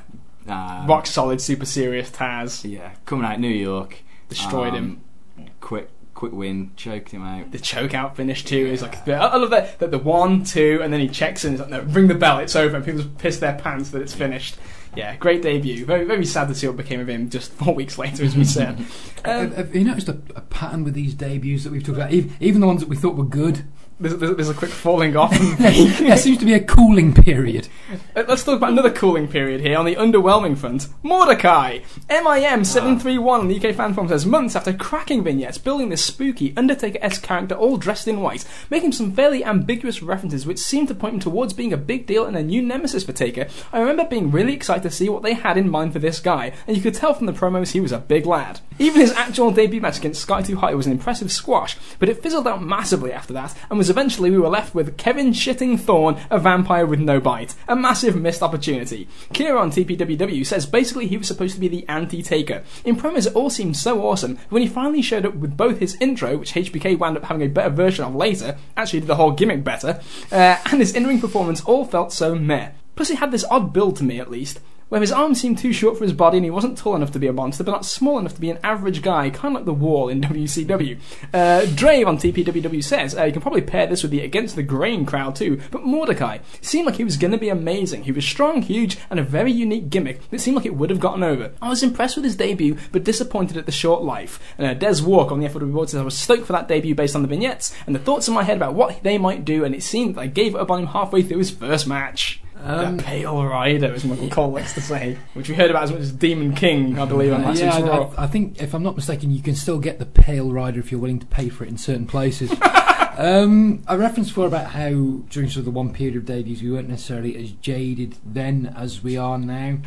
[0.47, 5.01] Um, rock solid, super serious Taz Yeah, coming out New York, destroyed him.
[5.37, 7.51] um, Quick, quick win, choked him out.
[7.51, 10.91] The choke out finish too is like I love that that the one two and
[10.91, 11.51] then he checks in.
[11.51, 12.75] He's like, no, ring the bell, it's over.
[12.75, 14.57] And people just piss their pants that it's finished.
[14.95, 15.85] Yeah, great debut.
[15.85, 18.43] Very very sad to see what became of him just four weeks later, as we
[18.57, 18.79] said.
[19.23, 22.11] Um, have, have you noticed a, a pattern with these debuts that we've talked about?
[22.11, 23.63] Even, even the ones that we thought were good,
[23.99, 25.31] there's, there's, a quick falling off.
[25.59, 27.67] there seems to be a cooling period.
[28.15, 30.87] Uh, Let's talk about another cooling period here on the underwhelming front.
[31.01, 31.79] Mordecai!
[32.09, 36.99] MIM731 on the UK fan forum says months after cracking vignettes, building this spooky Undertaker
[37.01, 41.15] esque character all dressed in white, making some fairly ambiguous references which seem to point
[41.15, 43.47] him towards being a big deal and a new nemesis for Taker.
[43.73, 46.53] I remember being really excited to see what they had in mind for this guy,
[46.67, 48.59] and you could tell from the promos he was a big lad.
[48.79, 52.21] Even his actual debut match against Scotty 2 Hotty was an impressive squash, but it
[52.21, 56.17] fizzled out massively after that, and was eventually we were left with Kevin Shitting Thorn,
[56.29, 57.55] a vampire with no bite.
[57.67, 59.07] A massive missed opportunity.
[59.33, 62.63] Kira on TPWW says basically he was supposed to be the anti-taker.
[62.85, 65.95] In promos it all seemed so awesome, when he finally showed up with both his
[65.99, 69.31] intro, which HBK wound up having a better version of later, actually did the whole
[69.31, 72.71] gimmick better, uh, and his in-ring performance all felt so meh.
[72.95, 74.59] Plus he had this odd build to me at least,
[74.89, 77.19] where his arms seemed too short for his body and he wasn't tall enough to
[77.19, 79.65] be a monster, but not small enough to be an average guy, kind of like
[79.65, 80.99] the wall in WCW.
[81.33, 84.63] Uh, Drave on TPWW says, uh, you can probably pair this with the Against the
[84.63, 88.03] Grain crowd too, but Mordecai seemed like he was going to be amazing.
[88.03, 90.99] He was strong, huge, and a very unique gimmick that seemed like it would have
[90.99, 91.51] gotten over.
[91.61, 94.39] I was impressed with his debut, but disappointed at the short life.
[94.57, 96.95] And uh, Des Walk on the FW Report says, I was stoked for that debut
[96.95, 99.63] based on the vignettes and the thoughts in my head about what they might do,
[99.63, 102.41] and it seemed that I gave up on him halfway through his first match.
[102.63, 105.91] Um, the Pale Rider, as Michael Cole likes to say, which we heard about as
[105.91, 108.11] much as Demon King, I believe, on last yeah, I, Raw.
[108.17, 110.91] I, I think if I'm not mistaken, you can still get the Pale Rider if
[110.91, 112.51] you're willing to pay for it in certain places.
[113.17, 116.71] um, I referenced before about how during sort of the one period of debuts we
[116.71, 119.77] weren't necessarily as jaded then as we are now.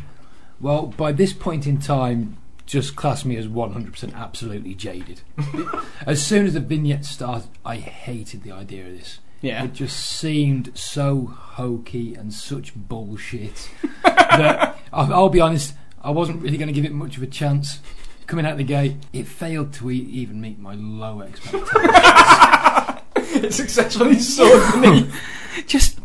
[0.59, 5.21] Well, by this point in time, just class me as 100% absolutely jaded.
[6.05, 9.19] as soon as the vignette started, I hated the idea of this.
[9.41, 9.63] Yeah.
[9.63, 13.69] It just seemed so hokey and such bullshit
[14.03, 17.27] that I'll, I'll be honest, I wasn't really going to give it much of a
[17.27, 17.79] chance.
[18.27, 21.69] Coming out the gate, it failed to e- even meet my low expectations.
[23.43, 25.09] it successfully soared me.
[25.67, 25.99] just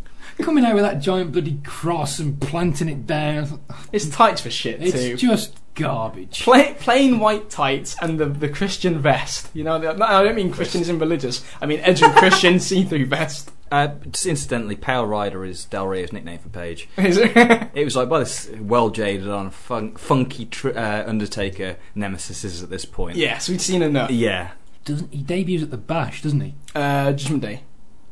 [0.45, 3.61] coming out with that giant bloody cross and planting it down.
[3.93, 4.99] It's tights for shit, It's too.
[5.13, 6.43] It's just garbage.
[6.43, 9.49] Plain, plain white tights and the, the Christian vest.
[9.55, 11.45] You know, the, no, I don't mean Christianism religious.
[11.61, 13.53] I mean edgy Christian see-through vest.
[13.71, 16.89] Uh, just incidentally, Pale Rider is Del Rio's nickname for Paige.
[16.97, 17.33] Is it?
[17.75, 22.63] It was like by this well jaded on fun- funky tr- uh, Undertaker nemesis is
[22.63, 23.17] at this point.
[23.17, 24.11] yes, we'd seen enough.
[24.11, 24.53] Yeah.
[24.85, 26.55] Doesn't he debuts at the Bash, doesn't he?
[26.77, 27.65] Uh, Judgment Day.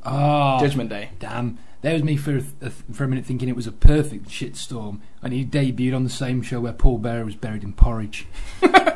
[0.04, 1.10] Oh, Judgment Day.
[1.20, 1.58] damn.
[1.84, 5.34] There was me for a, for a minute thinking it was a perfect shitstorm, and
[5.34, 8.26] he debuted on the same show where Paul Bearer was buried in porridge.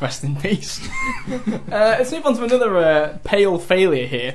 [0.00, 0.88] Rest in peace.
[1.30, 4.34] uh, let's move on to another uh, pale failure here.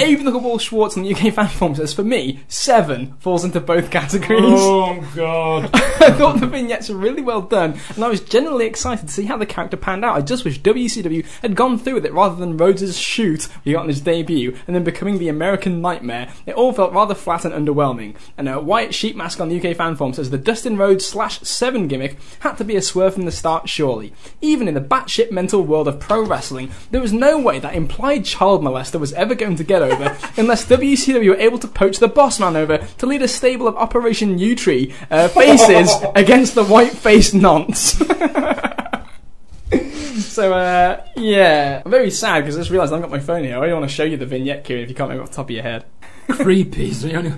[0.00, 3.60] Even the Wall Schwartz on the UK fan forum says, for me, seven falls into
[3.60, 4.42] both categories.
[4.42, 5.70] Oh God!
[5.74, 9.24] I thought the vignettes were really well done, and I was genuinely excited to see
[9.24, 10.16] how the character panned out.
[10.16, 13.82] I just wish WCW had gone through with it rather than Rhodes' shoot he got
[13.82, 16.32] on his debut, and then becoming the American Nightmare.
[16.46, 18.16] It all felt rather flat and underwhelming.
[18.36, 21.40] And a white Sheep Mask on the UK fan forum says the Dustin Rhodes slash
[21.40, 24.12] Seven gimmick had to be a swerve from the start, surely.
[24.40, 28.24] Even in the batshit mental world of pro wrestling, there was no way that implied
[28.24, 32.08] child molester was ever going to get over unless WCW were able to poach the
[32.08, 36.92] boss man over to lead a stable of Operation Yewtree uh, faces against the white
[36.92, 37.92] faced nonce.
[40.24, 43.58] so, uh, yeah, I'm very sad because I just realised I've got my phone here.
[43.58, 45.36] I don't want to show you the vignette, Kieran, if you can't remember off the
[45.36, 45.84] top of your head.
[46.28, 46.92] Creepy.
[46.92, 47.32] So you only,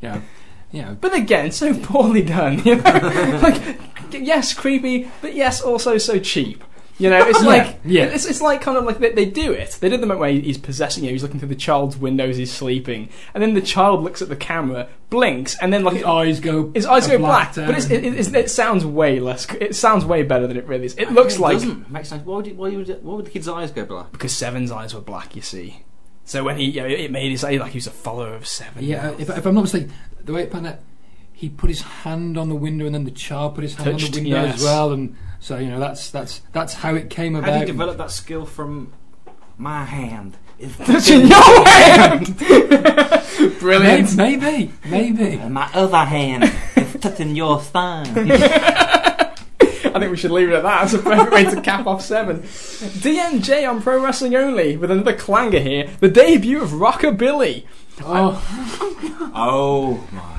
[0.00, 2.62] you know, But again, so poorly done.
[2.64, 3.40] You know?
[3.42, 3.78] like,
[4.10, 6.64] yes, creepy, but yes, also so cheap.
[6.98, 8.04] You know, it's like yeah.
[8.04, 9.78] it's, it's like kind of like they, they do it.
[9.80, 11.10] They did the moment where he's possessing you.
[11.10, 12.36] He's looking through the child's windows.
[12.36, 16.04] He's sleeping, and then the child looks at the camera, blinks, and then like his
[16.04, 16.70] eyes go.
[16.72, 17.54] his eyes go black.
[17.54, 17.66] down.
[17.66, 19.46] But it's, it, it, it sounds way less.
[19.54, 20.94] It sounds way better than it really is.
[20.94, 22.24] It looks it like doesn't make sense.
[22.24, 24.12] Why would, it, why, would it, why would the kid's eyes go black?
[24.12, 25.34] because Seven's eyes were black.
[25.34, 25.82] You see.
[26.24, 28.84] So when he, you know, it made his like he was a follower of Seven.
[28.84, 29.92] Yeah, uh, if, if I'm not mistaken,
[30.24, 30.78] the way it panned out,
[31.32, 34.16] he put his hand on the window, and then the child put his hand Touched,
[34.16, 34.56] on the window yes.
[34.56, 37.50] as well, and so you know that's that's that's how it came about.
[37.50, 38.94] How do you develop that skill from
[39.58, 40.38] my hand?
[40.58, 42.38] Is touching your hand.
[43.60, 44.16] Brilliant.
[44.16, 45.36] Maybe, maybe, maybe.
[45.36, 48.06] and my other hand is touching your thumb.
[48.16, 50.80] I think we should leave it at that.
[50.80, 52.40] That's a perfect way to cap off seven.
[52.40, 55.90] DMJ on Pro Wrestling Only with another clanger here.
[56.00, 57.66] The debut of Rockabilly.
[58.00, 58.42] Oh,
[59.34, 60.33] oh my.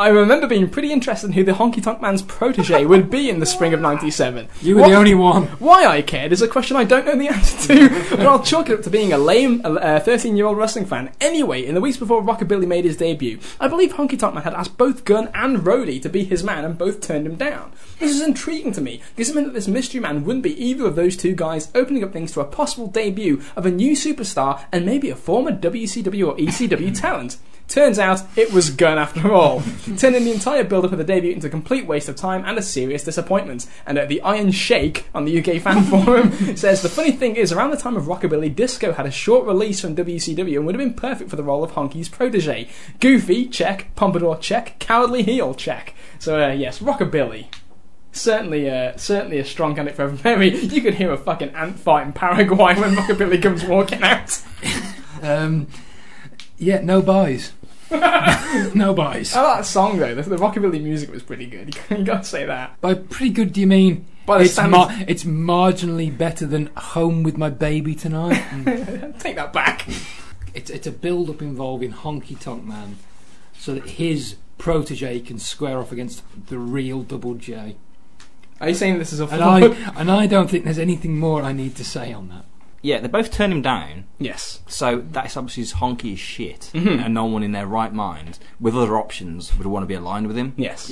[0.00, 3.38] I remember being pretty interested in who the Honky Tonk Man's protege would be in
[3.38, 4.48] the spring of '97.
[4.62, 5.42] you were What- the only one.
[5.58, 8.70] Why I cared is a question I don't know the answer to, but I'll chalk
[8.70, 11.10] it up to being a lame 13 year old wrestling fan.
[11.20, 14.54] Anyway, in the weeks before Rockabilly made his debut, I believe Honky Tonk Man had
[14.54, 17.70] asked both Gunn and Rhodey to be his man, and both turned him down.
[17.98, 20.86] This is intriguing to me, because it meant that this mystery man wouldn't be either
[20.86, 24.60] of those two guys, opening up things to a possible debut of a new superstar
[24.72, 27.36] and maybe a former WCW or ECW talent.
[27.70, 29.62] Turns out it was Gunn after all,
[29.96, 32.58] turning the entire build up of the debut into a complete waste of time and
[32.58, 33.64] a serious disappointment.
[33.86, 37.52] And uh, the Iron Shake on the UK fan forum says the funny thing is,
[37.52, 40.84] around the time of Rockabilly, Disco had a short release from WCW and would have
[40.84, 42.68] been perfect for the role of Honky's protege.
[42.98, 43.94] Goofy, check.
[43.94, 44.80] Pompadour, check.
[44.80, 45.94] Cowardly heel, check.
[46.18, 47.46] So uh, yes, Rockabilly.
[48.10, 50.58] Certainly, uh, certainly a strong candidate for Mary.
[50.58, 54.42] You could hear a fucking ant fight in Paraguay when Rockabilly comes walking out.
[55.22, 55.66] Um,
[56.56, 57.52] yeah, no buys.
[58.74, 59.34] no buys.
[59.34, 60.14] I like that song though.
[60.14, 61.76] The, the Rockabilly music was pretty good.
[61.90, 62.80] You gotta say that.
[62.80, 66.70] By pretty good, do you mean By the it's, standards- mar- it's marginally better than
[66.76, 68.42] Home with My Baby Tonight?
[68.50, 69.18] Mm.
[69.18, 69.86] Take that back.
[70.54, 72.96] it's, it's a build up involving Honky Tonk Man
[73.56, 77.76] so that his protege can square off against the real Double J.
[78.60, 79.60] Are you saying this is a And I,
[79.98, 82.44] and I don't think there's anything more I need to say on that.
[82.82, 84.04] Yeah, they both turn him down.
[84.18, 84.60] Yes.
[84.66, 87.04] So that's obviously his honky as shit, Mhm.
[87.04, 90.26] and no one in their right mind with other options would want to be aligned
[90.26, 90.54] with him.
[90.56, 90.90] Yes.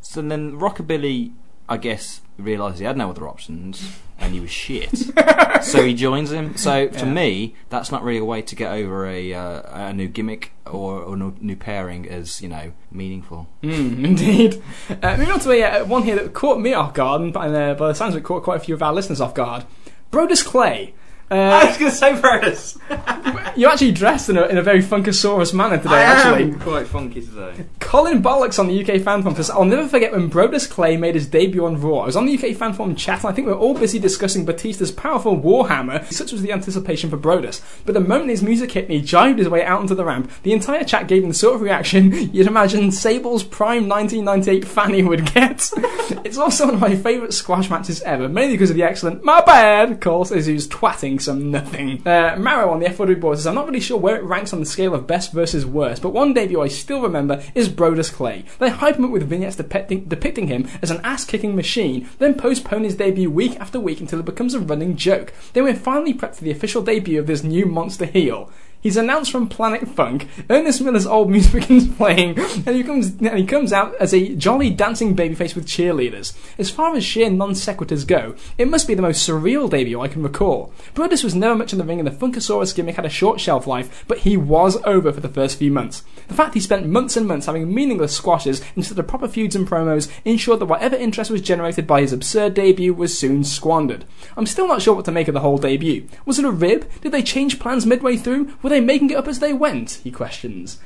[0.00, 1.32] So then Rockabilly,
[1.68, 4.96] I guess, realised he had no other options, and he was shit.
[5.62, 6.56] so he joins him.
[6.56, 7.12] So to Yeah.
[7.12, 11.02] me, that's not really a way to get over a uh, a new gimmick or,
[11.02, 13.48] or no new pairing as you know meaningful.
[13.62, 14.62] Mm, indeed.
[15.02, 17.74] Uh, moving on to a, uh, one here that caught me off guard, and uh,
[17.74, 19.64] by the sounds of it, caught quite a few of our listeners off guard.
[20.10, 20.94] Brodus Clay.
[21.28, 22.78] Uh, I was going to say Brodus.
[23.56, 26.52] you're actually dressed in a, in a very Funkasaurus manner today, I actually.
[26.54, 27.64] quite funky today.
[27.80, 31.16] Colin Bollocks on the UK fan forum says, I'll never forget when Brodus Clay made
[31.16, 32.00] his debut on Raw.
[32.00, 33.98] I was on the UK fan forum chat and I think we were all busy
[33.98, 36.04] discussing Batista's powerful Warhammer.
[36.12, 37.60] Such was the anticipation for Brodus.
[37.84, 40.30] But the moment his music hit and he jived his way out onto the ramp,
[40.44, 45.02] the entire chat gave him the sort of reaction you'd imagine Sable's prime 1998 Fanny
[45.02, 45.70] would get.
[46.24, 49.40] it's also one of my favourite squash matches ever, mainly because of the excellent my
[49.40, 52.06] bad calls as he was twatting some nothing.
[52.06, 54.60] Uh, Marrow on the F1 board says, I'm not really sure where it ranks on
[54.60, 58.44] the scale of best versus worst, but one debut I still remember is Brodus Clay.
[58.58, 62.34] They hype him up with vignettes depicting, depicting him as an ass kicking machine, then
[62.34, 65.32] postpone his debut week after week until it becomes a running joke.
[65.52, 68.50] Then we're finally prepped for the official debut of this new monster heel.
[68.86, 70.28] He's announced from Planet Funk.
[70.48, 74.36] Ernest Miller's old music begins playing, and he comes and he comes out as a
[74.36, 76.36] jolly dancing babyface with cheerleaders.
[76.56, 80.06] As far as sheer non sequiturs go, it must be the most surreal debut I
[80.06, 80.72] can recall.
[80.94, 83.66] Brodus was never much in the ring, and the Funkasaurus gimmick had a short shelf
[83.66, 86.04] life, but he was over for the first few months.
[86.28, 89.66] The fact he spent months and months having meaningless squashes instead of proper feuds and
[89.66, 94.04] promos ensured that whatever interest was generated by his absurd debut was soon squandered.
[94.36, 96.06] I'm still not sure what to make of the whole debut.
[96.24, 96.88] Was it a rib?
[97.00, 98.54] Did they change plans midway through?
[98.62, 100.00] Were they making it up as they went?
[100.04, 100.78] He questions.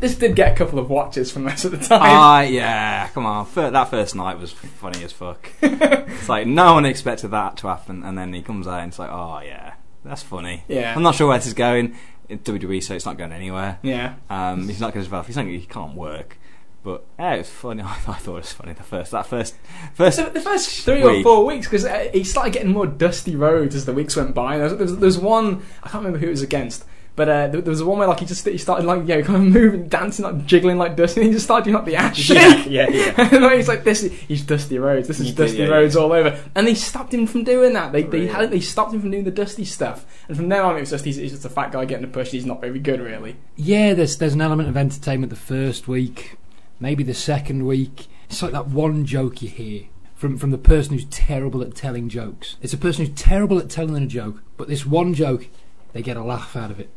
[0.00, 2.00] This did get a couple of watches from us at the time.
[2.02, 3.46] Ah, yeah, come on.
[3.46, 5.48] Fir- that first night was funny as fuck.
[5.62, 8.98] it's like no one expected that to happen, and then he comes out and it's
[8.98, 9.74] like, oh yeah,
[10.04, 10.64] that's funny.
[10.66, 10.94] Yeah.
[10.96, 11.94] I'm not sure where this is going.
[12.28, 13.78] It's WWE, so it's not going anywhere.
[13.82, 14.14] yeah.
[14.28, 15.26] Um, he's not going to develop.
[15.26, 15.46] He's not.
[15.46, 16.38] He can't work.
[16.82, 17.82] But yeah, it was funny.
[17.86, 18.72] I thought it was funny.
[18.72, 19.54] The first, that first,
[19.94, 20.16] first.
[20.16, 23.74] So the first three or four weeks, because uh, he started getting more Dusty Rhodes
[23.74, 24.58] as the weeks went by.
[24.58, 26.84] There was, there was, there was one I can't remember who it was against,
[27.14, 29.36] but uh, there, there was one where like he just he started like yeah kind
[29.46, 32.16] of moving, dancing, like jiggling like Dusty, and he just started doing like the ass
[32.16, 32.66] shake.
[32.68, 33.14] yeah, yeah.
[33.16, 35.08] and like, he's like this, is, he's Dusty Rhodes.
[35.08, 37.72] This is He did, Dusty yeah, Rhodes all over, and they stopped him from doing
[37.74, 37.92] that.
[37.92, 38.26] They they Really?
[38.28, 40.90] had they stopped him from doing the Dusty stuff, and from then on it was
[40.90, 42.30] just he's, he's just a fat guy getting a push.
[42.30, 43.36] He's not very good really.
[43.56, 46.38] Yeah, there's there's an element of entertainment the first week,
[46.80, 48.06] maybe the second week.
[48.30, 49.82] It's like that one joke you hear
[50.14, 52.56] from from the person who's terrible at telling jokes.
[52.62, 55.48] It's a person who's terrible at telling a joke, but this one joke,
[55.92, 56.88] they get a laugh out of it.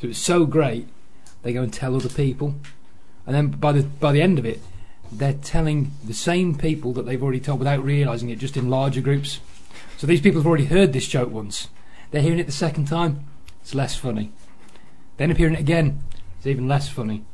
[0.00, 0.88] So it's so great,
[1.42, 2.54] they go and tell other people,
[3.26, 4.60] and then by the by the end of it,
[5.10, 9.00] they're telling the same people that they've already told without realising it, just in larger
[9.00, 9.40] groups.
[9.96, 11.68] So these people have already heard this joke once.
[12.10, 13.24] They're hearing it the second time.
[13.60, 14.32] It's less funny.
[15.16, 16.02] Then appearing it again,
[16.36, 17.24] it's even less funny.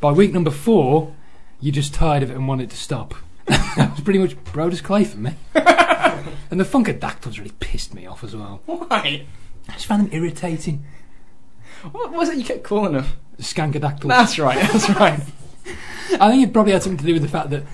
[0.00, 1.14] By week number four,
[1.60, 3.14] you're just tired of it and want it to stop.
[3.46, 5.34] that was pretty much Brodus Clay for me.
[5.54, 8.60] and the Funkadactyls really pissed me off as well.
[8.66, 9.26] Why?
[9.68, 10.84] I just found them irritating.
[11.92, 13.04] What was it you kept calling him?
[13.38, 14.08] Skankadactyls.
[14.08, 14.58] That's right.
[14.72, 15.20] That's right.
[16.20, 17.64] I think it probably had something to do with the fact that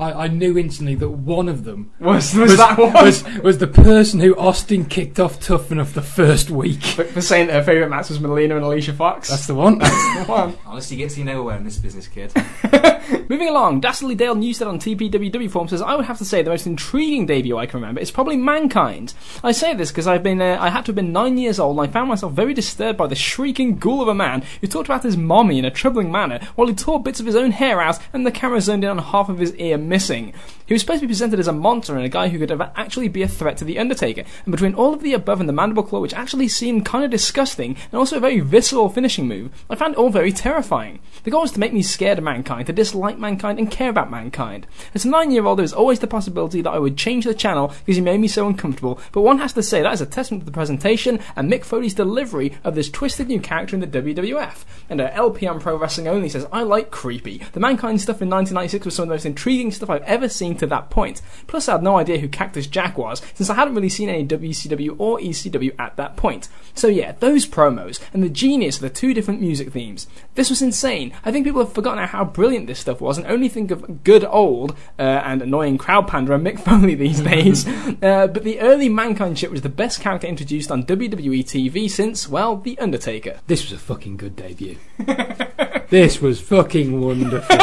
[0.00, 2.92] I, I knew instantly that one of them Was was, that one?
[2.94, 6.82] was, was the person who Austin kicked off tough enough the first week.
[6.82, 9.28] for, for saying that her favourite match was Melina and Alicia Fox.
[9.28, 9.78] That's the one.
[9.78, 10.56] the one.
[10.66, 12.32] Honestly, gets you nowhere in this business, kid.
[13.28, 16.50] Moving along, Dastardly Dale Newstead on TPWW forum says, I would have to say the
[16.50, 19.12] most intriguing debut I can remember is probably Mankind.
[19.44, 21.78] I say this because I've been, uh, I had to have been nine years old
[21.78, 24.88] and I found myself very disturbed by the shrieking ghoul of a man who talked
[24.88, 27.82] about his mommy in a troubling manner while he tore bits of his own hair
[27.82, 30.32] out and the camera zoned in on half of his ear missing.
[30.64, 32.70] He was supposed to be presented as a monster and a guy who could ever
[32.76, 35.52] actually be a threat to The Undertaker, and between all of the above and the
[35.52, 39.50] mandible claw, which actually seemed kind of disgusting and also a very visceral finishing move,
[39.68, 41.00] I found it all very terrifying.
[41.24, 44.10] The goal was to make me scared of mankind, to dislike mankind, and care about
[44.10, 44.66] mankind.
[44.94, 47.34] As a nine year old, there was always the possibility that I would change the
[47.34, 50.06] channel because he made me so uncomfortable, but one has to say that is a
[50.06, 53.86] testament to the presentation and Mick Foley's delivery of this twisted new character in the
[53.86, 54.64] WWF.
[54.88, 57.38] And uh, LP on Pro Wrestling Only says, I like creepy.
[57.52, 60.56] The mankind stuff in 1996 was some of the most intriguing stuff I've ever seen
[60.56, 61.22] to that point.
[61.46, 64.26] Plus, I had no idea who Cactus Jack was, since I hadn't really seen any
[64.26, 66.48] WCW or ECW at that point.
[66.74, 70.06] So yeah, those promos and the genius of the two different music themes.
[70.34, 71.12] This was insane.
[71.24, 74.24] I think people have forgotten how brilliant this stuff was and only think of good
[74.24, 77.66] old uh, and annoying crowd panderer Mick Foley these days.
[78.02, 82.28] uh, but the early Mankind shit was the best character introduced on WWE TV since,
[82.28, 83.40] well, The Undertaker.
[83.46, 84.76] This was a fucking good debut.
[85.88, 87.56] this was fucking wonderful.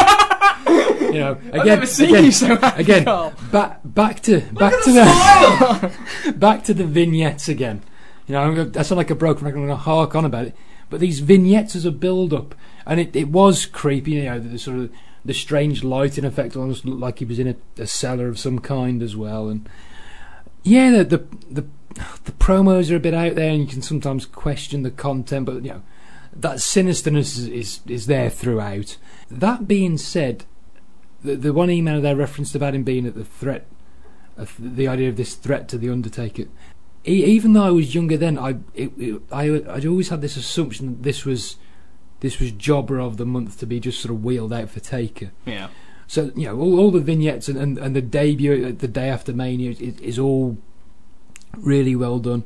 [1.01, 3.34] you know, again, I've never seen again, you so happy, again, Carl.
[3.51, 7.82] back back to back to the back to the vignettes again.
[8.28, 9.57] You know, I'm gonna, I sound like a broken record.
[9.57, 10.55] I'm going to hark on about it,
[10.89, 12.55] but these vignettes as a build-up,
[12.86, 14.11] and it, it was creepy.
[14.11, 14.91] You know, the, the sort of
[15.24, 18.59] the strange lighting effect almost looked like he was in a, a cellar of some
[18.59, 19.68] kind as well, and
[20.63, 21.18] yeah, the, the
[21.49, 21.65] the
[22.26, 25.63] the promos are a bit out there, and you can sometimes question the content, but
[25.63, 25.82] you know
[26.36, 28.97] that sinisterness is is, is there throughout.
[29.30, 30.45] That being said,
[31.28, 33.65] the the one email they referenced about him being at the threat,
[34.38, 36.45] of the idea of this threat to the Undertaker.
[37.03, 40.88] Even though I was younger then, I it, it, I I'd always had this assumption
[40.88, 41.57] that this was
[42.19, 45.32] this was jobber of the month to be just sort of wheeled out for Taker.
[45.45, 45.69] Yeah.
[46.07, 49.09] So you know, all, all the vignettes and, and, and the debut, uh, the day
[49.09, 50.57] after Mania, is, is all
[51.55, 52.43] really well done.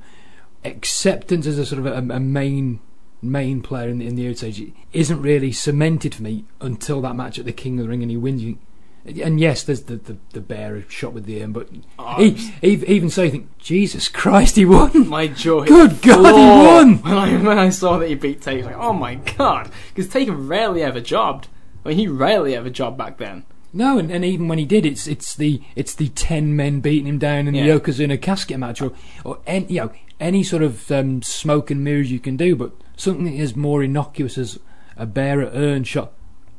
[0.63, 2.79] Acceptance as a sort of a, a main
[3.21, 7.45] main player in the, in the isn't really cemented for me until that match at
[7.45, 8.57] the King of the Ring and he wins.
[9.05, 12.83] And yes, there's the, the, the bear shot with the aim, but Oh, e- e-
[12.87, 15.07] even so, you think, Jesus Christ, he won!
[15.09, 15.65] my joy.
[15.65, 16.97] Good God, he won!
[17.01, 19.71] When I, when I saw that he beat Taker, I was like, oh my god.
[19.93, 21.47] Because Taker rarely ever jobbed.
[21.83, 23.43] I mean, he rarely ever jobbed back then.
[23.73, 27.07] No, and, and even when he did, it's it's the it's the ten men beating
[27.07, 27.63] him down in Yeah.
[27.73, 28.91] the Yokozuna casket match, or
[29.23, 32.73] or any, you know any sort of um, smoke and mirrors you can do, but
[32.97, 34.59] something as more innocuous as
[34.97, 36.09] a bear at Earnshaw,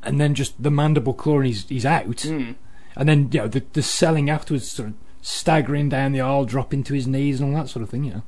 [0.03, 2.55] and then just the mandible claw and he's he's out, Mm.
[2.97, 6.83] and then you know the the selling afterwards, sort of staggering down the aisle, dropping
[6.85, 8.05] to his knees and all that sort of thing.
[8.05, 8.23] You know,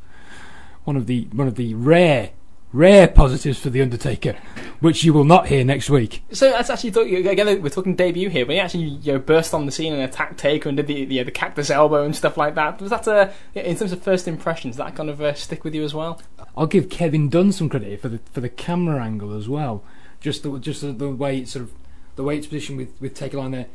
[0.85, 2.31] one of the one of the rare
[2.73, 4.35] rare positives for the Undertaker,
[4.81, 6.25] which you will not hear next week.
[6.33, 9.55] So that's actually thought again we're talking debut here, but he actually you know burst
[9.55, 12.37] on the scene and attacked Taker and did the the, the cactus elbow and stuff
[12.37, 12.81] like that.
[12.81, 14.77] Was that uh, in terms of first impressions?
[14.77, 16.21] That kind of uh, stick with you as well?
[16.57, 19.85] I'll give Kevin Dunn some credit for the for the camera angle as well.
[20.25, 21.73] Just the just the, the way it's sort of
[22.17, 23.67] the way it's positioned with with Taker line there,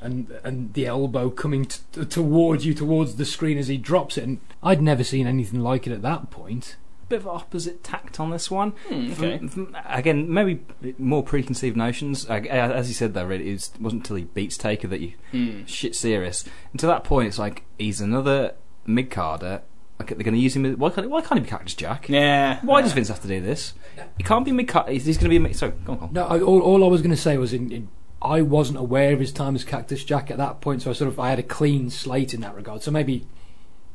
[0.00, 4.22] and and the elbow coming t- towards you towards the screen as he drops it.
[4.22, 6.76] And I'd never seen anything like it at that point.
[7.08, 8.70] Bit of opposite tact on this one.
[8.88, 9.38] Hmm, okay.
[9.38, 10.60] From- from- again, maybe
[10.96, 12.24] more preconceived notions.
[12.26, 15.64] As you said, though, really, it was, wasn't until he beats Taker that you Hmm.
[15.66, 16.44] shit serious.
[16.70, 18.54] And to that point, it's like he's another
[18.86, 19.62] mid carder.
[20.00, 20.64] Okay, they're going to use him.
[20.78, 22.08] Why can't, why can't he be Cactus Jack?
[22.08, 22.58] Yeah.
[22.62, 23.74] Why does Vince have to do this?
[24.16, 24.88] He can't be mid card.
[24.90, 25.38] He's, he's going to be.
[25.38, 26.12] Mid- sorry, go on, go on.
[26.12, 27.88] No, I, all, all I was going to say was in, in
[28.22, 31.08] I wasn't aware of his time as Cactus Jack at that point, so I sort
[31.08, 32.82] of I had a clean slate in that regard.
[32.82, 33.26] So maybe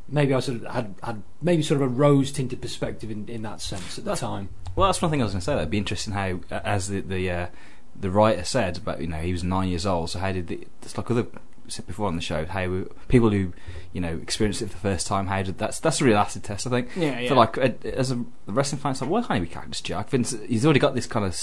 [0.08, 3.41] maybe I sort of had, had maybe sort of a rose tinted perspective in, in
[3.41, 4.49] that sense at the That's- time.
[4.76, 5.56] Well, that's one thing I was going to say.
[5.56, 7.47] That'd be interesting how, uh, as the the uh,
[7.95, 10.10] the writer said, but you know, he was nine years old.
[10.10, 11.28] So how did the, it's like other
[11.68, 13.53] said before on the show, how people who
[13.93, 16.43] you know experienced it for the first time, how did that's that's a real acid
[16.43, 16.89] test, I think.
[16.95, 17.30] Yeah, yeah.
[17.30, 20.09] For like as a wrestling fan, it's like why can't he be Cactus Jack?
[20.09, 21.38] Vince, he's already got this kind of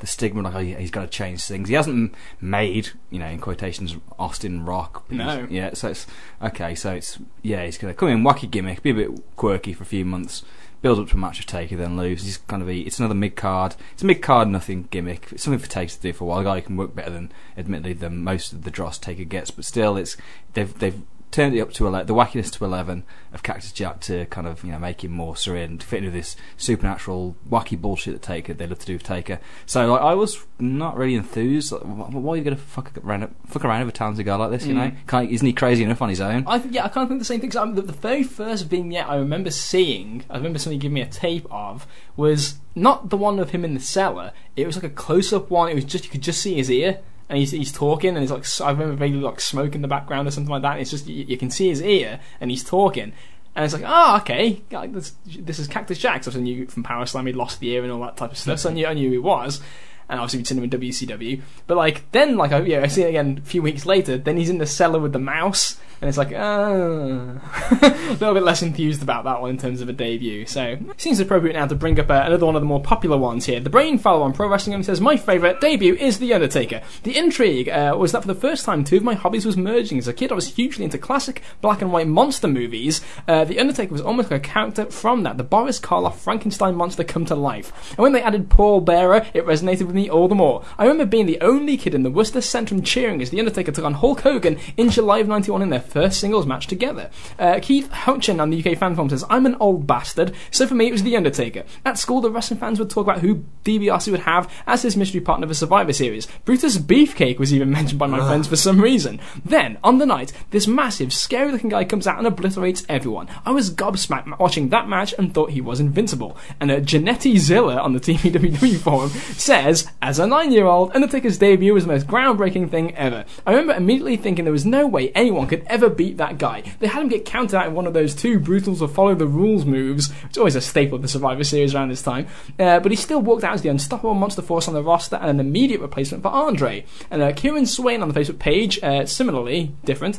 [0.00, 1.68] the stigma like oh, yeah, he's got to change things.
[1.68, 5.04] He hasn't made you know in quotations Austin Rock.
[5.10, 5.46] No.
[5.50, 6.06] Yeah, so it's
[6.42, 6.74] okay.
[6.74, 9.86] So it's yeah, he's gonna come in wacky gimmick, be a bit quirky for a
[9.86, 10.42] few months.
[10.82, 12.24] Build up to a match with Taker, then lose.
[12.24, 13.76] He's kind of a, it's another mid card.
[13.92, 15.28] It's a mid card nothing gimmick.
[15.30, 16.40] It's something for Taker to do for a while.
[16.40, 19.50] A guy who can work better than, admittedly, than most of the dross Taker gets,
[19.50, 20.16] but still, it's
[20.54, 24.26] they've they've turned it up to ele- the wackiness to eleven of Cactus Jack to
[24.26, 28.22] kind of you know make him more serene, fit into this supernatural wacky bullshit that
[28.22, 29.38] Taker they love to do with Taker.
[29.66, 31.72] So like, I was not really enthused.
[31.72, 34.50] Like, why are you going to fuck around fuck around with a talented guy like
[34.50, 34.66] this?
[34.66, 34.76] You Mm.
[34.76, 36.44] know, Can't, isn't he crazy enough on his own?
[36.46, 37.50] I yeah, I kind of think the same thing.
[37.50, 41.00] 'cause I'm- the, the very first vignette I remember seeing, I remember somebody giving me
[41.02, 44.32] a tape of, was not the one of him in the cellar.
[44.56, 45.68] It was like a close-up one.
[45.68, 46.98] It was just you could just see his ear,
[47.30, 50.26] and he's, he's talking, and he's like I remember vaguely like smoke in the background
[50.26, 50.72] or something like that.
[50.72, 53.12] And It's just you, you can see his ear, and he's talking.
[53.54, 56.24] And it's like, oh, okay, like, this, this is Cactus Jack.
[56.24, 58.38] So I knew from Power Slam he'd lost the ear and all that type of
[58.38, 58.60] stuff.
[58.60, 59.60] So I knew, I knew he was.
[60.08, 61.42] And obviously we'd seen him in WCW.
[61.66, 64.18] But like, then, like, I, yeah, I see it again a few weeks later.
[64.18, 65.80] Then he's in the cellar with the mouse.
[66.00, 66.36] And it's like, uh,
[67.82, 70.46] a little bit less enthused about that one in terms of a debut.
[70.46, 73.44] So, seems appropriate now to bring up uh, another one of the more popular ones
[73.44, 73.60] here.
[73.60, 76.80] The Brain Follow on Pro Wrestling Home says, My favourite debut is The Undertaker.
[77.02, 79.98] The intrigue uh, was that for the first time, two of my hobbies was merging.
[79.98, 83.02] As a kid, I was hugely into classic black and white monster movies.
[83.28, 85.36] Uh, the Undertaker was almost like a character from that.
[85.36, 87.90] The Boris Karloff Frankenstein monster come to life.
[87.90, 90.64] And when they added Paul Bearer, it resonated with me all the more.
[90.78, 93.84] I remember being the only kid in the Worcester Centrum cheering as The Undertaker took
[93.84, 97.10] on Hulk Hogan in July of 91 in their first singles match together.
[97.38, 100.74] Uh, Keith Houchin on the UK fan forum says, I'm an old bastard, so for
[100.74, 101.64] me it was The Undertaker.
[101.84, 105.20] At school, the wrestling fans would talk about who DiBiase would have as his mystery
[105.20, 106.26] partner for Survivor Series.
[106.44, 109.20] Brutus Beefcake was even mentioned by my friends for some reason.
[109.44, 113.28] Then, on the night, this massive, scary looking guy comes out and obliterates everyone.
[113.44, 116.36] I was gobsmacked watching that match and thought he was invincible.
[116.60, 121.38] And uh, Janetti Zilla on the TPWW forum says, as a nine year old, Undertaker's
[121.38, 123.24] debut was the most groundbreaking thing ever.
[123.46, 126.62] I remember immediately thinking there was no way anyone could ever beat that guy.
[126.80, 129.26] They had him get counted out in one of those two brutals or follow the
[129.26, 132.26] rules moves, is always a staple of the Survivor Series around this time.
[132.58, 135.30] Uh, but he still walked out as the unstoppable monster force on the roster and
[135.30, 136.84] an immediate replacement for Andre.
[137.10, 140.18] And uh, Kieran Swain on the Facebook page, uh, similarly different.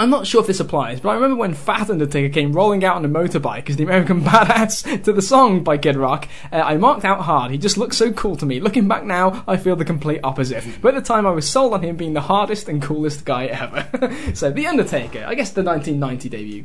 [0.00, 2.96] I'm not sure if this applies, but I remember when Fat Undertaker came rolling out
[2.96, 6.26] on a motorbike as the American Badass to the song by Kid Rock.
[6.50, 7.50] Uh, I marked out hard.
[7.50, 8.60] He just looked so cool to me.
[8.60, 10.64] Looking back now, I feel the complete opposite.
[10.80, 13.44] But at the time, I was sold on him being the hardest and coolest guy
[13.44, 13.86] ever.
[14.34, 16.64] so, The Undertaker, I guess the 1990 debut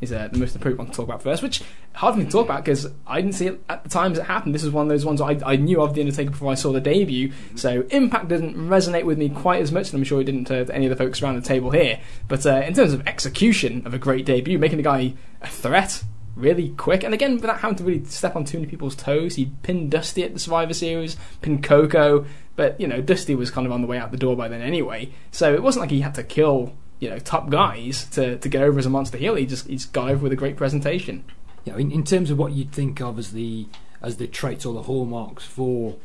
[0.00, 1.62] is uh, the most appropriate one to talk about first, which
[1.94, 4.18] hard for me to talk about because I didn't see it at the time as
[4.18, 4.54] it happened.
[4.54, 6.72] This was one of those ones I, I knew of The Undertaker before I saw
[6.72, 10.24] the debut, so Impact didn't resonate with me quite as much, and I'm sure it
[10.24, 12.00] didn't to any of the folks around the table here.
[12.28, 16.02] But uh, in terms of execution of a great debut, making the guy a threat
[16.34, 19.52] really quick, and again, without having to really step on too many people's toes, he
[19.62, 22.26] pinned Dusty at the Survivor Series, pinned Koko,
[22.56, 24.60] but you know, Dusty was kind of on the way out the door by then
[24.60, 28.48] anyway, so it wasn't like he had to kill you know top guys to, to
[28.48, 29.34] get over as a monster heel.
[29.34, 31.24] He just he's got over with a great presentation.
[31.64, 33.66] you know, in, in terms of what you'd think of as the
[34.02, 35.96] as the traits or the hallmarks for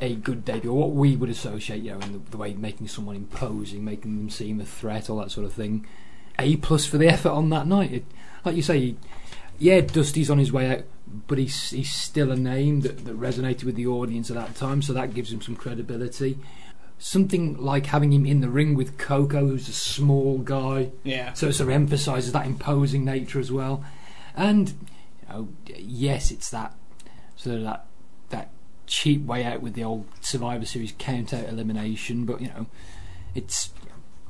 [0.00, 2.88] a good debut, or what we would associate, you know, in the, the way making
[2.88, 5.86] someone imposing, making them seem a threat, all that sort of thing.
[6.38, 7.92] A plus for the effort on that night.
[7.92, 8.04] It,
[8.44, 8.96] like you say,
[9.58, 10.82] yeah, Dusty's on his way out,
[11.28, 14.82] but he's he's still a name that, that resonated with the audience at that time,
[14.82, 16.38] so that gives him some credibility.
[16.98, 21.32] Something like having him in the ring with Koko, who's a small guy, Yeah.
[21.34, 23.84] so it sort of emphasises that imposing nature as well.
[24.36, 26.74] And you know, yes, it's that
[27.36, 27.86] sort of that
[28.30, 28.50] that
[28.86, 32.66] cheap way out with the old Survivor Series count out elimination, but you know,
[33.34, 33.70] it's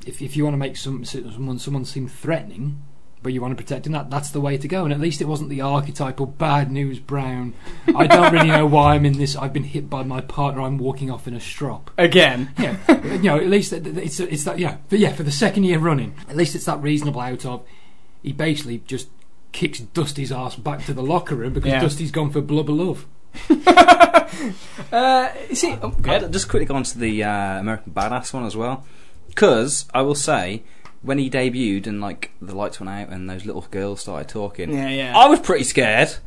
[0.06, 2.82] if if you want to make some someone someone seem threatening,
[3.24, 4.84] but you want to protect him, that that's the way to go.
[4.84, 7.54] And at least it wasn't the archetypal bad news Brown.
[7.96, 9.34] I don't really know why I'm in this.
[9.34, 10.60] I've been hit by my partner.
[10.60, 11.90] I'm walking off in a strop.
[11.98, 12.52] Again.
[12.58, 12.76] Yeah,
[13.14, 16.14] you know, at least it's it's that yeah, but yeah, for the second year running,
[16.28, 17.64] at least it's that reasonable out of.
[18.22, 19.08] He basically just
[19.52, 21.80] kicks Dusty's ass back to the locker room because Yeah.
[21.80, 23.06] Dusty's gone for blubber love.
[24.92, 28.44] Uh, you see, oh, Yeah, just quickly go on to the uh, American Badass one
[28.44, 28.84] as well.
[29.28, 30.62] Because I will say,
[31.04, 34.72] when he debuted and like the lights went out and those little girls started talking,
[34.72, 35.16] yeah, yeah.
[35.16, 36.12] I was pretty scared.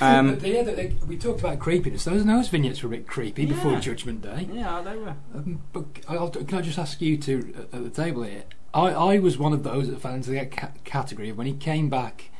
[0.00, 2.04] um, But yeah, they- they- we talked about creepiness.
[2.04, 4.48] Those those vignettes were a bit creepy before Judgment Day.
[4.52, 5.14] yeah, they were.
[5.34, 8.44] Um, but I'll, can I just ask you to at at the table here?
[8.72, 11.52] I, I was one of those that fell into the ca- category of when he
[11.52, 12.30] came back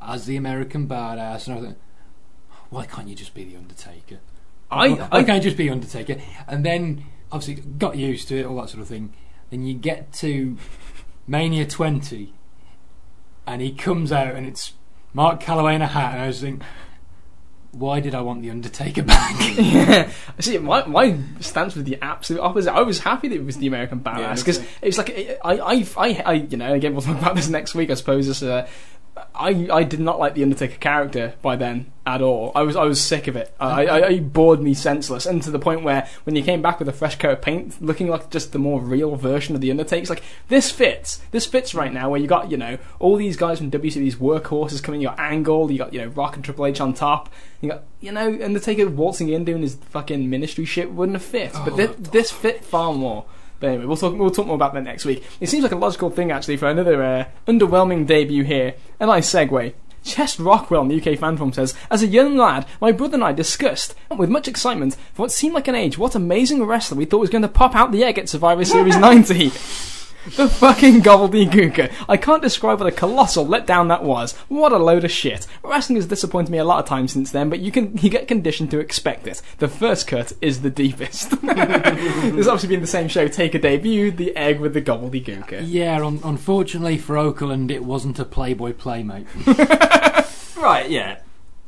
[0.00, 1.76] as the American badass, and I thought,
[2.70, 4.18] why can't you just be the Undertaker?
[4.70, 6.16] I, why I, can't you just be Undertaker?
[6.48, 9.12] And then obviously got used to it, all that sort of thing.
[9.52, 10.56] Then you get to
[11.26, 12.32] Mania 20,
[13.46, 14.72] and he comes out, and it's
[15.12, 16.66] Mark Calaway in a hat, and I was thinking,
[17.72, 19.36] why did I want the Undertaker back?
[19.58, 20.10] yeah.
[20.38, 22.72] See, my, my stance was the absolute opposite.
[22.72, 24.64] I was happy that it was the American Badass because too.
[24.80, 25.10] it's like
[25.44, 27.90] I, I, I, I, you know, again we'll talk about this next week.
[27.90, 28.28] I suppose.
[28.28, 28.66] This, uh,
[29.34, 32.50] I, I did not like the Undertaker character by then at all.
[32.54, 33.54] I was, I was sick of it.
[33.60, 36.78] I, I, I bored me senseless, and to the point where when you came back
[36.78, 39.70] with a fresh coat of paint, looking like just the more real version of the
[39.70, 41.20] Undertaker, it's like this fits.
[41.30, 42.08] This fits right now.
[42.10, 45.02] Where you got, you know, all these guys from WC, these workhorses coming.
[45.02, 47.28] You got Angle, you got, you know, Rock and Triple H on top.
[47.60, 51.52] You got, you know, Undertaker waltzing in doing his fucking ministry shit wouldn't have fit.
[51.52, 53.26] but Oh, thi- this fit far more.
[53.62, 54.18] But anyway, we'll talk.
[54.18, 55.24] We'll talk more about that next week.
[55.40, 58.74] It seems like a logical thing actually for another uh, underwhelming debut here.
[58.98, 59.72] A nice segue.
[60.02, 63.22] Chest Rockwell in the UK fan forum says, As a young lad, my brother and
[63.22, 67.04] I discussed, with much excitement, for what seemed like an age, what amazing wrestler we
[67.04, 69.52] thought was going to pop out the egg at Survivor Series 90.
[70.24, 71.92] The fucking gobbledygooker.
[72.08, 74.32] I can't describe what a colossal letdown that was.
[74.48, 75.46] What a load of shit.
[75.62, 78.28] Wrestling has disappointed me a lot of times since then, but you can you get
[78.28, 79.42] conditioned to expect it.
[79.58, 81.30] The first cut is the deepest.
[81.42, 85.62] There's obviously been the same show, Take a Debut, The Egg with the gobbledygooker.
[85.66, 89.26] Yeah, un- unfortunately for Okerlund, it wasn't a Playboy Playmate.
[90.62, 91.18] Right, yeah.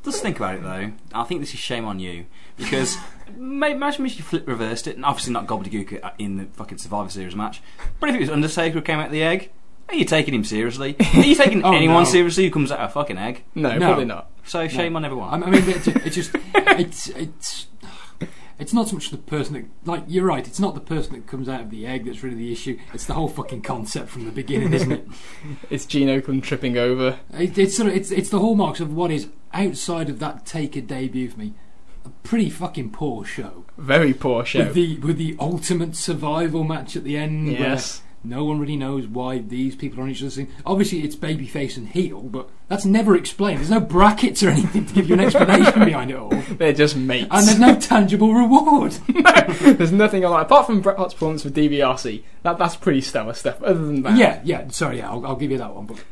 [0.04, 0.92] Just think about it though.
[1.12, 2.26] I think this is shame on you
[2.56, 2.96] because
[3.36, 7.10] ma- imagine if you flip reversed it, and obviously not gobbledygook in the fucking Survivor
[7.10, 7.62] Series match.
[8.00, 9.50] But if it was Undertaker who came out the egg,
[9.88, 10.96] are you taking him seriously?
[11.14, 12.08] Are you taking Oh, anyone no.
[12.08, 13.44] seriously who comes out of a fucking egg?
[13.54, 13.86] No, No.
[13.86, 14.30] probably not.
[14.44, 15.42] So shame on everyone.
[15.42, 17.66] I I mean, it's, it's just it's it's
[18.56, 20.46] it's not so much the person that like you're right.
[20.46, 22.78] It's not the person that comes out of the egg that's really the issue.
[22.92, 25.08] It's the whole fucking concept from the beginning, isn't it?
[25.70, 27.18] It's Gene Okerlund tripping over.
[27.32, 30.76] it it's sort of it's it's the hallmarks of what is outside of that take
[30.76, 31.54] a debut for me.
[32.04, 34.60] A pretty fucking poor show Very poor show.
[34.60, 37.46] with the with the ultimate survival match at the end.
[37.48, 38.02] where Yes.
[38.26, 40.48] No one really knows why these people are on each other's thing.
[40.64, 43.58] Obviously, it's babyface and heel, but that's never explained.
[43.58, 46.30] There's no brackets or anything to give you an explanation behind it all.
[46.30, 47.28] They're just mates.
[47.30, 48.92] And there's no tangible reward.
[49.60, 52.22] There's nothing on apart from Bret Hart's performance with DiBiase.
[52.44, 53.62] That that's pretty stellar stuff.
[53.62, 54.68] Other than that, yeah, yeah.
[54.68, 55.84] Sorry, yeah, I'll, I'll give you that one.
[55.84, 56.02] But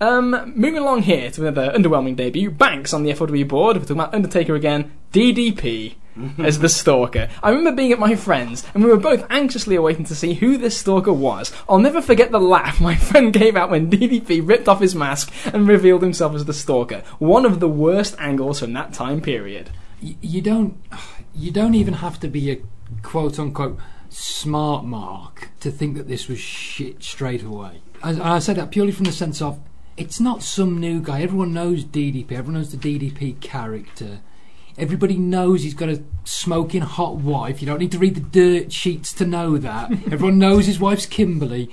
[0.00, 2.50] Um, moving along here to another underwhelming debut.
[2.50, 3.76] Banks on the F4W board.
[3.76, 4.92] We're talking about Undertaker again.
[5.12, 5.94] DDP
[6.38, 7.28] as the stalker.
[7.42, 10.56] I remember being at my friend's, and we were both anxiously awaiting to see who
[10.56, 11.52] this stalker was.
[11.68, 15.32] I'll never forget the laugh my friend gave out when DDP ripped off his mask
[15.52, 17.02] and revealed himself as the stalker.
[17.18, 19.70] One of the worst angles from that time period.
[20.02, 20.80] y- you don't,
[21.34, 22.60] you don't even have to be a
[23.02, 27.80] quote unquote smart mark to think that this was shit straight away.
[28.04, 29.58] And I said that purely from the sense of
[29.96, 31.22] it's not some new guy.
[31.22, 32.32] Everyone knows DDP.
[32.32, 34.20] Everyone knows the DDP character.
[34.76, 37.62] Everybody knows he's got a smoking hot wife.
[37.62, 39.90] You don't need to read the dirt sheets to know that.
[40.12, 41.70] Everyone knows his wife's Kimberly.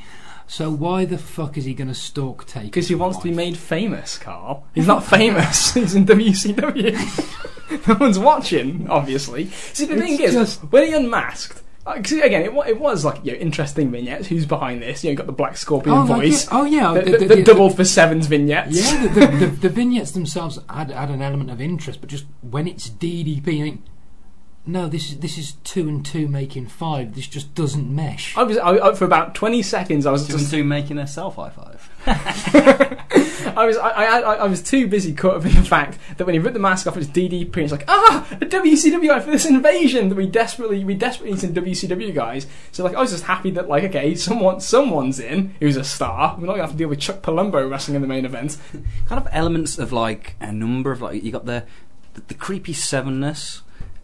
[0.47, 2.65] So why the fuck is he going to stalk Taker?
[2.65, 4.67] Because he wants to be made famous, Carl.
[4.75, 5.73] He's not famous.
[5.73, 7.87] He's in WCW.
[7.87, 9.47] no one's watching, obviously.
[9.49, 13.03] See, the It's thing is, just- when he unmasked, Uh, 'cause again, it, it was
[13.03, 14.27] like you know, interesting vignettes.
[14.27, 15.03] Who's behind this?
[15.03, 16.45] You know, got the Black Scorpion Oh, like, voice.
[16.45, 18.79] yeah, oh yeah, The, the- the, the- the the- doubled for sevens vignettes.
[18.79, 22.25] Yeah, the, the, the, the vignettes themselves had, had an element of interest, but just
[22.41, 23.81] when it's DDP, I think,
[24.63, 27.15] no, this is this is two and two making five.
[27.15, 28.37] This just doesn't mesh.
[28.37, 30.05] I was I, I, for about twenty seconds.
[30.05, 31.89] I was Two and two making a self high five.
[33.53, 36.33] I was I, I, I was too busy caught up in the fact that when
[36.33, 37.53] he ripped the mask off, it was DDP.
[37.55, 41.31] And it's like ah, a WCW guy for this invasion that we desperately we desperately
[41.33, 42.47] need some WCW guys.
[42.71, 46.35] So like I was just happy that like okay, someone someone's in who's a star.
[46.39, 48.57] We're not gonna have to deal with Chuck Palumbo wrestling in the main event.
[49.07, 51.65] kind of elements of like a number of like you got the
[52.13, 53.61] the, the creepy sevenness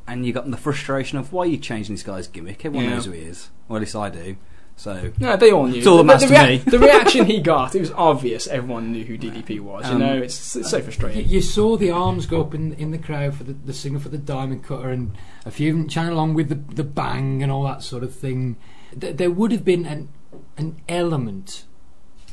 [0.08, 2.96] and you got the frustration of why are you changing this guy's gimmick everyone Yeah.
[2.96, 4.38] knows who he is or at least I do
[4.78, 5.80] so No, they all knew.
[5.80, 6.58] It's all that the, matters the, to me.
[6.58, 8.46] the reaction he got, it was obvious.
[8.46, 9.86] Everyone knew who DDP was.
[9.86, 11.28] Um, you know, it's, it's so frustrating.
[11.28, 14.10] you saw the arms go up in in the crowd for the, the signal for
[14.10, 17.52] the diamond cutter, and a few of them chanting along with the the bang and
[17.52, 18.56] all that sort of thing.
[18.98, 20.10] Th- there would have been an
[20.58, 21.66] an element,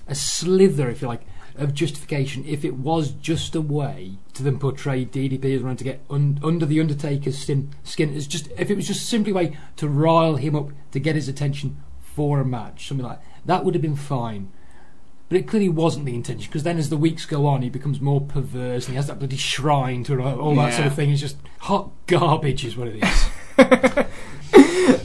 [0.07, 1.23] a slither, if you like,
[1.57, 5.85] of justification if it was just a way to then portray DDP as wanting to
[5.85, 7.71] get un, under the Undertaker's skin.
[7.85, 11.01] Skin as just if it was just simply a way to rile him up to
[11.01, 11.83] get his attention
[12.15, 14.51] for a match, something like that would have been fine.
[15.29, 18.01] But it clearly wasn't the intention because then, as the weeks go on, he becomes
[18.01, 21.11] more perverse and he has that bloody shrine to all that sort of thing.
[21.11, 23.29] It's just hot garbage, is what it is.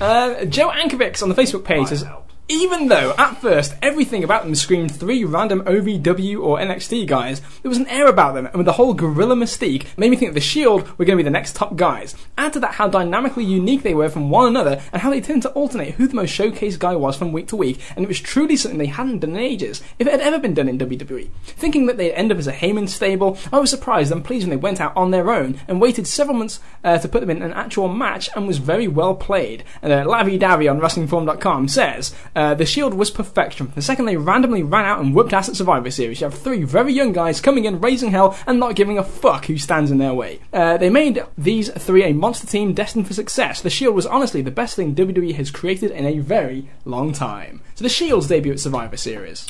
[0.02, 2.04] Uh, Joe Ankovics on the Facebook page says,
[2.50, 7.70] even though at first everything about them screamed three random OVW or NXT guys, there
[7.70, 10.40] was an air about them, and with the whole guerrilla mystique, made me think that
[10.40, 12.16] the Shield were going to be the next top guys.
[12.40, 15.44] Add to that how dynamically unique they were from one another, and how they tended
[15.44, 18.20] to alternate who the most showcased guy was from week to week, and it was
[18.20, 21.30] truly something they hadn't done in ages, if it had ever been done in WWE.
[21.46, 24.50] Thinking that they'd end up as a Heyman stable, I was surprised and pleased when
[24.50, 27.44] they went out on their own and waited several months uh, to put them in
[27.44, 29.64] an actual match and was very well played.
[29.84, 33.72] Uh, Lavi Davy on WrestlingForum.com says uh, the Shield was perfection.
[33.76, 36.64] The second they randomly ran out and whooped ass at Survivor Series, you have three
[36.64, 39.98] very young guys coming in, raising hell, and not giving a fuck who stands in
[39.98, 40.40] their way.
[40.54, 43.60] Uh, they made these three a monster team destined for success.
[43.62, 47.62] The Shield was honestly the best thing WWE has created in a very long time.
[47.76, 49.46] So the Shield's debut at Survivor Series.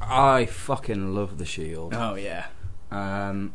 [0.00, 2.46] I fucking love the Shield Oh yeah.
[2.90, 3.52] um,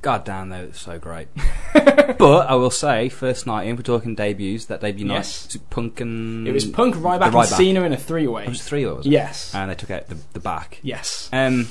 [0.00, 1.26] God damn, they were so great.
[1.74, 4.66] but I will say, first night in, we're talking debuts.
[4.66, 5.46] That debut night, Yes.
[5.46, 7.56] was it Punk and It was Punk, Ryback, and Ryback.
[7.56, 8.44] Cena in a three-way.
[8.44, 9.10] It was three, was it?
[9.10, 9.52] Yes.
[9.54, 10.78] And they took out the, the back.
[10.82, 11.28] yes.
[11.32, 11.68] Um,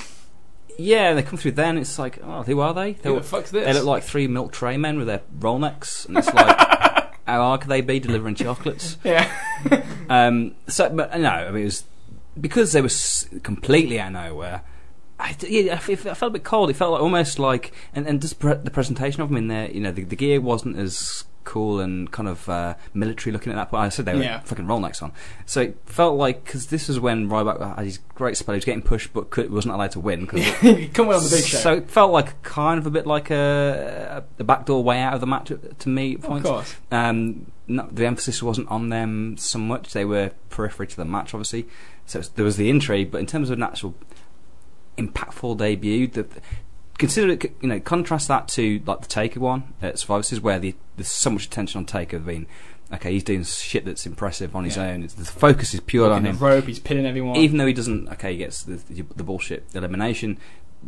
[0.78, 1.76] yeah, they come through then.
[1.78, 2.92] It's like, oh, who are they?
[2.92, 3.64] They, Who were- the fuck's this?
[3.64, 6.56] they look like three milk tray men with their roll necks, and it's like,
[7.26, 8.96] how hard could they be delivering chocolates?
[9.04, 9.28] yeah.
[10.08, 11.84] Um, so, but no, I mean, it was
[12.40, 14.62] because they were s- completely out of nowhere.
[15.20, 16.70] I, yeah, I, f- I felt a bit cold.
[16.70, 19.70] It felt like, almost like, and, and just pre- the presentation of them in there,
[19.70, 23.56] you know, the, the gear wasn't as cool and kind of uh, military looking at
[23.56, 23.82] that point.
[23.82, 24.40] I said they were Yeah.
[24.40, 25.12] fucking roll necks on.
[25.46, 28.64] So it felt like, because this was when Ryback had his great spell, he was
[28.66, 30.26] getting pushed but could, wasn't allowed to win.
[30.26, 30.44] Cause
[30.92, 31.56] Come on the big show.
[31.58, 35.20] so it felt like kind of a bit like a, a backdoor way out of
[35.20, 36.76] the match to, to me at of course.
[36.92, 39.92] Um, no, the emphasis wasn't on them so much.
[39.94, 41.66] They were periphery to the match, obviously.
[42.06, 43.94] So it's- there was the intrigue, but in terms of an actual
[44.98, 46.26] impactful debut, the,
[46.98, 50.58] consider it, you know, contrast that to like the Taker one at Survivor Series, where
[50.58, 52.46] the, there's so much attention on Taker being,
[52.92, 54.88] okay, he's doing shit that's impressive on his Yeah.
[54.90, 55.02] own.
[55.04, 57.36] It's, the focus is pure on On him rope, he's pinning everyone.
[57.36, 60.38] even though he doesn't, okay, he gets the, the, the bullshit elimination.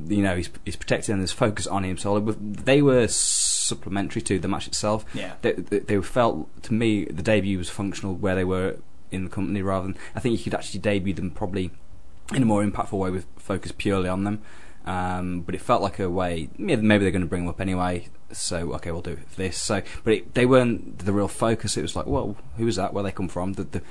[0.07, 1.99] You know, he's he's protected and there's focus on him.
[1.99, 5.05] So they were supplementary to the match itself.
[5.15, 5.35] yeah.
[5.43, 8.77] They, they, they felt to me the debut was functional where they were
[9.11, 11.73] in the company rather than I think you could actually debut them probably
[12.35, 14.43] in a more impactful way with focus purely on them.
[14.87, 16.49] Um, but it felt like a way.
[16.57, 18.09] Maybe they're going to bring them up anyway.
[18.33, 19.59] So okay, we'll do it for this.
[19.59, 21.77] So, but it, they weren't the real focus.
[21.77, 22.95] It was like, well, who was that?
[22.95, 23.55] Where they come from?
[23.55, 23.83] The, the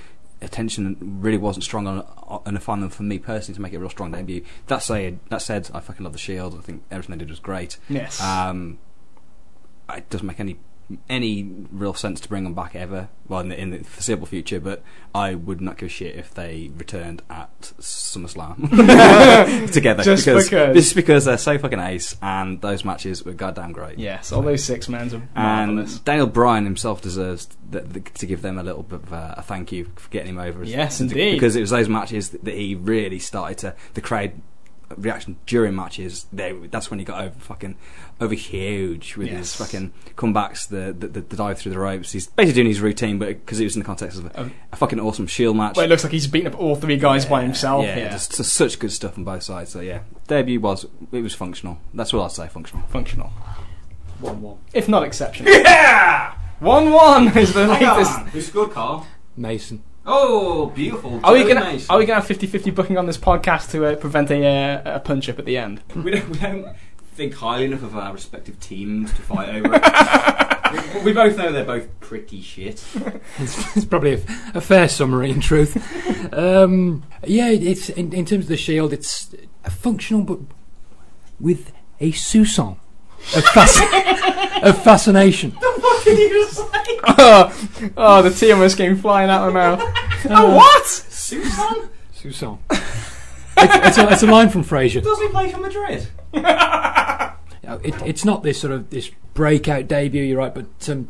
[0.41, 3.77] attention really wasn't strong on on enough on them for me personally to make it
[3.77, 4.43] a real strong debut.
[4.67, 6.55] That said, that said, I fucking love the Shield.
[6.57, 7.77] I think everything they did was great.
[7.89, 8.21] Yes.
[8.21, 8.79] Um,
[9.93, 10.57] it doesn't make any
[11.07, 13.09] any real sense to bring them back ever.
[13.27, 14.81] Well, in the, in the foreseeable future, but
[15.13, 20.03] I would not give a shit if they returned at SummerSlam together.
[20.03, 20.75] Just because, because.
[20.75, 23.99] Just because they're so fucking ace, and those matches were goddamn great.
[23.99, 24.31] yes.
[24.31, 26.03] All those six mans are And.
[26.05, 29.41] Daniel Bryan himself deserves th- th- to give them a little bit of a, a
[29.43, 30.63] thank you for getting him over.
[30.63, 31.33] Yes, indeed.
[31.33, 34.31] Because it was those matches that, that he really started to the crowd
[34.97, 36.25] reaction during matches.
[36.33, 37.75] They, that's when he got over fucking
[38.21, 39.37] over huge with Yes.
[39.37, 42.11] his fucking comebacks, the, the the dive through the ropes.
[42.11, 44.53] He's basically doing his routine, but because it was in the context of a, Um,
[44.71, 45.75] a fucking awesome Shield match.
[45.77, 47.85] Well, it looks like he's beaten up all three guys by himself.
[47.85, 48.09] Yeah, Yeah.
[48.11, 49.71] Just, just such good stuff on both sides.
[49.71, 51.77] So yeah, debut was it was functional.
[51.93, 52.85] That's what I'd say, functional.
[52.87, 53.31] functional.
[54.19, 54.57] One one.
[54.73, 55.51] If not exceptional.
[55.63, 56.33] Yeah!
[56.59, 58.19] 1 1 is the latest.
[58.19, 59.07] Who scored, Carl?
[59.37, 59.81] Mason.
[60.11, 61.19] Oh, beautiful.
[61.23, 64.31] Are we gonna are we gonna have 50-50 booking on this podcast to uh, prevent
[64.31, 65.81] a uh, a punch up at the end?
[65.95, 66.75] we don't, we don't
[67.13, 71.03] think highly enough of our respective teams to fight over it.
[71.05, 72.83] we both know they're both pretty shit.
[73.37, 74.21] it's, it's probably a,
[74.55, 75.77] a fair summary in truth.
[76.33, 79.35] Um, yeah, it's in, in terms of the shield, it's
[79.69, 80.39] functional, but
[81.39, 82.77] with a soupçon
[83.35, 85.51] of, fasc- of fascination.
[85.51, 86.65] what did you say?
[87.07, 89.95] oh, oh, the tea almost came flying out of my mouth.
[90.29, 90.85] Oh, what?
[90.85, 91.89] Susan?
[92.13, 92.59] Soupçon.
[92.69, 95.01] it's, it's, a, it's a line from Frasier.
[95.01, 96.07] Doesn't he play for Madrid?
[96.33, 97.31] Uh,
[97.83, 101.07] It, it's not this sort of this breakout debut, you're right, but um,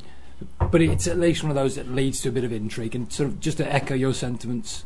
[0.71, 3.11] but it's at least one of those that leads to a bit of intrigue and
[3.11, 4.83] sort of just to echo your sentiments.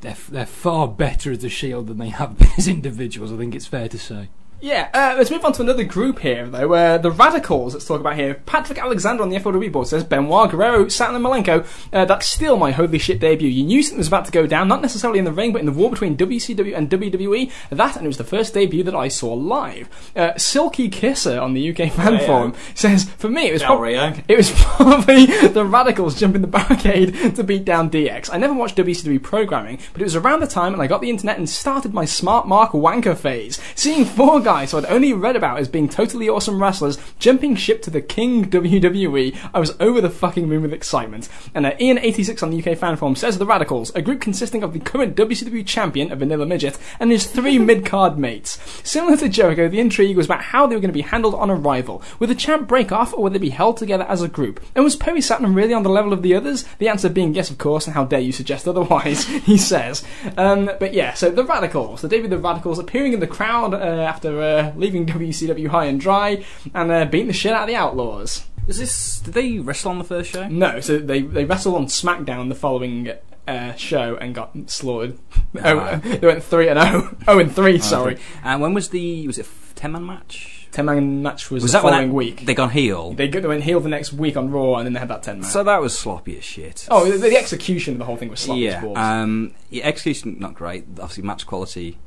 [0.00, 3.32] They're, they're far better as a shield than they have been as individuals.
[3.32, 4.28] I think it's fair to say.
[4.62, 6.74] Yeah, uh, let's move on to another group here, though.
[6.74, 8.34] Uh, the Radicals, let's talk about here.
[8.44, 11.66] Patrick Alexander on the F4W board says Benoit Guerrero, Saturn and Malenko.
[11.90, 13.48] Uh, that's still my holy shit debut.
[13.48, 15.66] You knew something was about to go down, not necessarily in the ring, but in
[15.66, 17.50] the war between WCW and WWE.
[17.70, 19.88] That, and it was the first debut that I saw live.
[20.14, 22.26] Uh, Silky Kisser on the UK fan Rio.
[22.26, 23.80] forum says, for me, it was prob-
[24.28, 28.28] it was probably the Radicals jumping the barricade to beat down DX.
[28.30, 31.08] I never watched WCW programming, but it was around the time when I got the
[31.08, 33.58] internet and started my smart mark wanker phase.
[33.74, 37.82] Seeing four guys who I'd only read about as being totally awesome wrestlers jumping ship
[37.82, 41.28] to the King WWE, I was over the fucking moon with excitement.
[41.54, 44.72] And uh, Ian86 on the UK fan forum says the Radicals, a group consisting of
[44.72, 48.58] the current WCW champion, a vanilla midget, and his three mid card mates.
[48.82, 51.48] Similar to Jericho, the intrigue was about how they were going to be handled on
[51.48, 52.02] arrival.
[52.18, 54.60] Would the champ break off, or would they be held together as a group?
[54.74, 56.64] And was Perry Saturn really on the level of the others?
[56.78, 60.02] The answer being yes, of course, and how dare you suggest otherwise, he says.
[60.36, 63.76] Um, but yeah, so the Radicals, the of the Radicals appearing in the crowd uh,
[63.76, 66.44] after uh, leaving WCW high and dry
[66.74, 68.46] and uh, beating the shit out of the Outlaws.
[68.66, 69.20] Is this?
[69.20, 70.46] Did they wrestle on the first show?
[70.48, 73.10] No, so they, they wrestled on SmackDown the following
[73.48, 75.18] uh, show and got slaughtered.
[75.58, 75.60] Ah.
[75.64, 77.16] Oh, they went 3 and 0.
[77.26, 78.18] Oh, and 3, sorry.
[78.44, 79.26] And when was the?
[79.26, 80.68] Was it a ten man match?
[80.72, 82.46] 10 man match was, Was the that following that- week.
[82.46, 83.12] They gone heel.
[83.12, 85.40] They, they went heel the next week on Raw and then they had that 10
[85.40, 85.50] man.
[85.50, 86.86] So that was sloppy as shit.
[86.92, 88.84] oh, the, the execution of the whole thing was sloppy yeah.
[88.94, 90.84] Um, yeah, execution not great.
[90.90, 91.98] Obviously, match quality.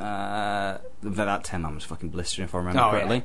[0.00, 3.22] Uh, that, ten man was fucking blistering, if I remember Oh, correctly.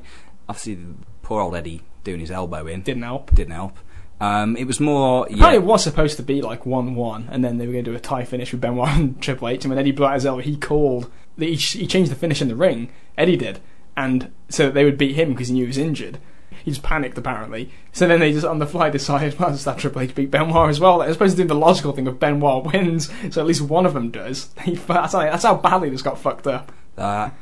[0.48, 3.34] Obviously, the poor old Eddie doing his elbow in Didn't help.
[3.34, 3.78] didn't help.
[4.20, 5.24] Um, it was more.
[5.24, 7.84] Apparently Yeah, it was supposed to be like 1 1, and then they were going
[7.84, 9.64] to do a tie finish with Benoit and Triple H.
[9.64, 11.10] And when Eddie blew out his elbow, he called.
[11.36, 12.90] He, he changed the finish in the ring.
[13.18, 13.60] Eddie did.
[13.96, 16.18] And so that they would beat him because he knew he was injured.
[16.64, 17.70] He just panicked, apparently.
[17.92, 20.70] So then they just on the fly decided, well, just have Triple H beat Benoit
[20.70, 20.98] as well.
[20.98, 23.92] They're supposed to do the logical thing of Benoit wins, so at least one of
[23.92, 24.46] them does.
[24.86, 26.72] that's, how, that's how badly this got fucked up.
[26.96, 27.36] that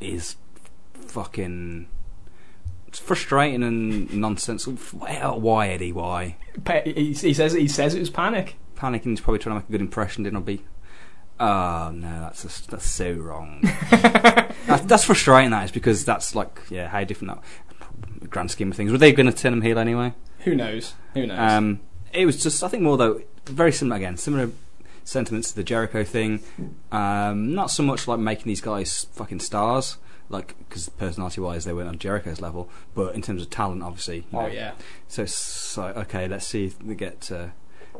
[0.00, 0.36] is
[0.94, 1.88] fucking.
[2.88, 4.78] It's frustrating and nonsensical.
[4.98, 5.92] Well, Why Eddie?
[5.92, 6.36] Why?
[6.84, 8.56] He, he says he says it was panic.
[8.76, 9.10] Panicking.
[9.10, 10.24] He's probably trying to make a good impression.
[10.24, 10.64] Didn't be?
[11.40, 13.60] Oh no, that's just, that's so wrong.
[13.90, 15.50] that's, that's frustrating.
[15.50, 17.42] That is because that's like yeah, how different that
[18.28, 18.90] grand scheme of things.
[18.92, 20.14] Were they going to turn him heel anyway?
[20.40, 20.94] Who knows?
[21.14, 21.38] Who knows?
[21.38, 21.80] Um,
[22.12, 24.50] it was just I think more though very similar again, similar
[25.04, 26.40] sentiments to the Jericho thing.
[26.90, 29.98] Um, not so much like making these guys fucking stars,
[30.28, 34.18] like because personality wise they weren't on Jericho's level, but in terms of talent, obviously.
[34.18, 34.72] you oh yeah.
[35.08, 37.30] So it's like okay, let's see if we get.
[37.30, 37.48] Uh,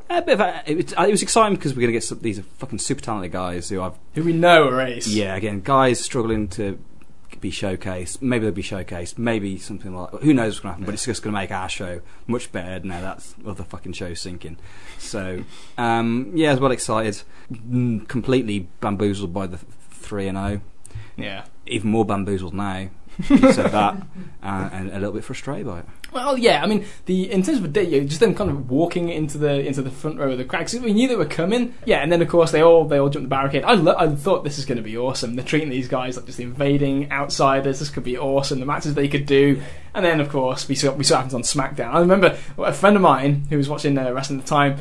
[0.09, 2.19] a bit of a, it, was, it was exciting because we're going to get some,
[2.20, 5.06] these fucking super talented guys who I've Who we know are ace.
[5.06, 6.78] yeah again guys struggling to
[7.40, 8.22] be showcased.
[8.22, 9.18] Maybe they'll be showcased.
[9.18, 10.84] Maybe something like who knows what's going to happen.
[10.84, 12.84] But it's just going to make our show much better.
[12.86, 14.59] Now that's other fucking shows sinking.
[14.98, 15.44] So
[15.78, 17.22] um, yeah, I was well excited.
[17.52, 19.59] Mm, completely bamboozled by the
[19.90, 20.60] three and zero.
[21.16, 21.44] Yeah.
[21.66, 22.88] Even more bamboozled now.
[23.28, 23.97] You said that,
[24.43, 25.84] uh, and a little bit frustrated by it.
[26.12, 26.62] Well, yeah.
[26.62, 29.39] I mean, the in terms of day, you know, just them kind of walking into
[29.39, 31.74] the into the front row of the 'cause we knew they were coming.
[31.86, 33.64] Yeah, and then of course they all they all jumped the barricade.
[33.64, 35.36] I lo- I thought this is going to be awesome.
[35.36, 37.78] They're treating these guys like just invading outsiders.
[37.78, 38.60] This could be awesome.
[38.60, 39.62] The matches they could do,
[39.94, 41.94] and then of course we saw we saw happens on SmackDown.
[41.94, 44.76] I remember a friend of mine who was watching uh, wrestling at the time.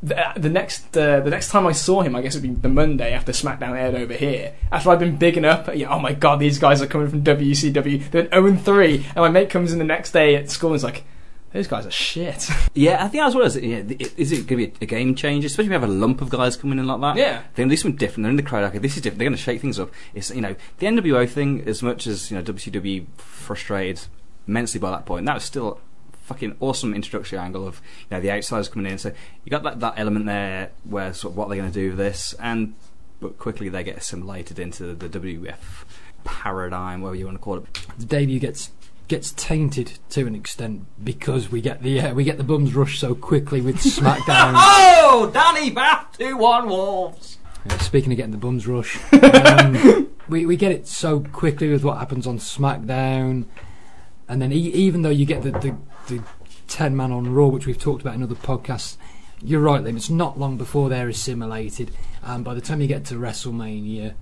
[0.00, 2.68] The, the next uh, the next time I saw him, I guess it'd be the
[2.68, 4.54] Monday after SmackDown aired over here.
[4.70, 8.10] After I'd been bigging up, yeah, oh my god, these guys are coming from WCW.
[8.10, 10.84] They're 0 3, and my mate comes in the next day at school and is
[10.84, 11.04] like,
[11.52, 12.48] those guys are shit.
[12.74, 13.82] Yeah, I think as well as yeah,
[14.16, 16.28] is it going to be a game changer, especially if you have a lump of
[16.28, 17.16] guys coming in like that.
[17.16, 17.42] Yeah.
[17.54, 18.22] they're going to do something different.
[18.22, 18.62] They're in the crowd.
[18.64, 19.18] Okay, this is different.
[19.18, 19.90] They're going to shake things up.
[20.14, 21.62] It's you know the NWO thing.
[21.66, 24.06] As much as you know WCW frustrated
[24.46, 25.80] immensely by that point, that was still
[26.28, 27.80] fucking awesome introductory angle of
[28.10, 28.98] you know the outsiders coming in.
[28.98, 29.12] So
[29.44, 31.98] you got that that element there where sort of what they're going to do with
[31.98, 32.74] this, and
[33.20, 35.56] but quickly they get assimilated into the WF
[36.24, 37.64] paradigm, whatever you want to call it.
[37.98, 38.70] The debut gets
[39.08, 42.98] gets tainted to an extent because we get the uh, we get the bums rush
[42.98, 44.52] so quickly with SmackDown.
[44.54, 47.38] Oh, Danny Bath two one Wolves.
[47.68, 51.84] Uh, speaking of getting the bums rush, um, we we get it so quickly with
[51.84, 53.46] what happens on SmackDown,
[54.28, 55.76] and then e- even though you get the, the
[56.08, 56.22] the
[56.66, 58.96] ten man on Raw, which we've talked about in other podcasts.
[59.40, 59.96] You're right, Liam.
[59.96, 61.90] It's not long before they're assimilated,
[62.22, 64.14] and by the time you get to WrestleMania,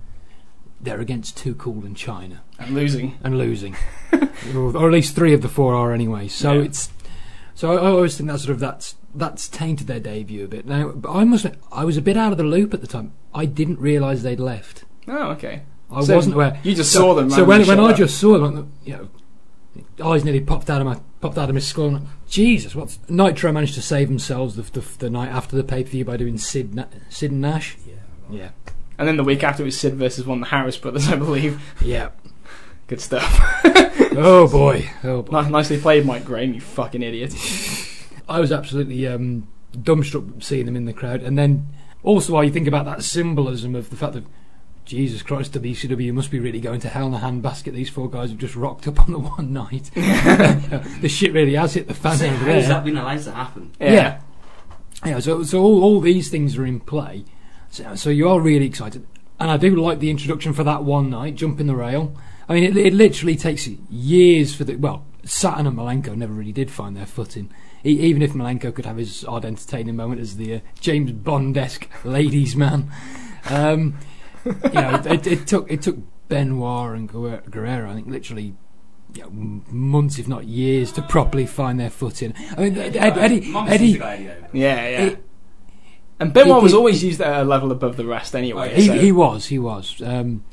[0.79, 3.17] they're against Too Cool and Chyna And losing.
[3.23, 3.75] and losing,
[4.13, 6.27] or, or at least three of the four are anyway.
[6.27, 6.61] So Yeah.
[6.65, 6.91] it's
[7.55, 10.67] so I, always think that sort of that's that's tainted their debut a bit.
[10.67, 13.13] Now, I must I was a bit out of the loop at the time.
[13.33, 14.83] I didn't realise they'd left.
[15.07, 15.63] Oh, okay.
[15.89, 16.59] I So wasn't aware.
[16.63, 17.31] You just So- saw them.
[17.31, 17.97] So when when I up.
[17.97, 19.09] just saw them, you know,
[20.03, 21.87] eyes nearly popped out of my popped out of my skull.
[21.87, 25.63] I'm like, Jesus, what's Nitro managed to save themselves the, the, the night after the
[25.63, 27.77] pay per view by doing Sid Na- Sid and Nash.
[27.87, 27.93] Yeah,
[28.29, 28.49] yeah.
[28.97, 31.15] And then the week after it was Sid versus one of the Harris brothers, I
[31.15, 31.61] believe.
[31.81, 32.09] yeah.
[32.87, 33.39] Good stuff.
[34.15, 35.41] oh boy, oh boy.
[35.41, 37.35] Ni- Nicely played, Mike Graham, you fucking idiot.
[38.29, 41.67] I was absolutely um, dumbstruck seeing them in the crowd, and then
[42.03, 44.23] also while you think about that symbolism of the fact that
[44.87, 47.73] Jesus Christ, WCW must be really going to hell in a handbasket.
[47.73, 49.91] These four guys have just rocked up on the one night.
[49.93, 52.55] the shit really has hit the fan over How there.
[52.55, 53.71] has that been allowed to happen?
[53.79, 53.91] Yeah.
[53.91, 54.21] Yeah.
[55.05, 57.25] Yeah, so so all, all these things are in play.
[57.69, 59.05] So, so you are really excited,
[59.39, 62.15] and I do like the introduction for that one night, jumping the rail.
[62.49, 66.51] I mean, it, it literally takes years for the well, Saturn and Malenko never really
[66.53, 67.51] did find their footing.
[67.85, 71.87] E- even if Malenko could have his odd entertaining moment as the uh, James Bond-esque
[72.03, 72.89] ladies' man,
[73.51, 73.99] um,
[74.47, 75.97] you know, it, it took it took
[76.27, 78.55] Benoit and Guer- Guerrero, I think, literally.
[79.15, 79.29] You know,
[79.71, 82.33] months, if not years, to properly find their footing.
[82.57, 85.01] I mean, Ed, Eddie, Eddie, Yeah, yeah.
[85.05, 85.23] It-
[86.19, 88.75] and Benoit he- was he- always used at a level above the rest anyway.
[88.75, 90.01] He, so- he was, he was.
[90.05, 90.43] Um,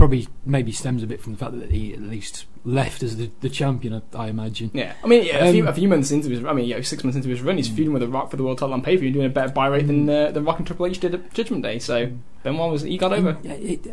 [0.00, 3.30] probably maybe stems a bit from the fact that he at least left as the,
[3.40, 4.70] the champion, I, I imagine.
[4.72, 6.80] Yeah, I mean, yeah, a, few, Um, a few months into his, I mean, yeah,
[6.80, 8.80] six months into his run, he's feuding with The Rock for the world title on
[8.80, 11.00] pay per view, doing a better buy rate than uh, the Rock and Triple H
[11.00, 11.78] did at Judgment Day.
[11.78, 12.10] So
[12.42, 13.36] Benoit was he got over.
[13.42, 13.86] Yeah, It,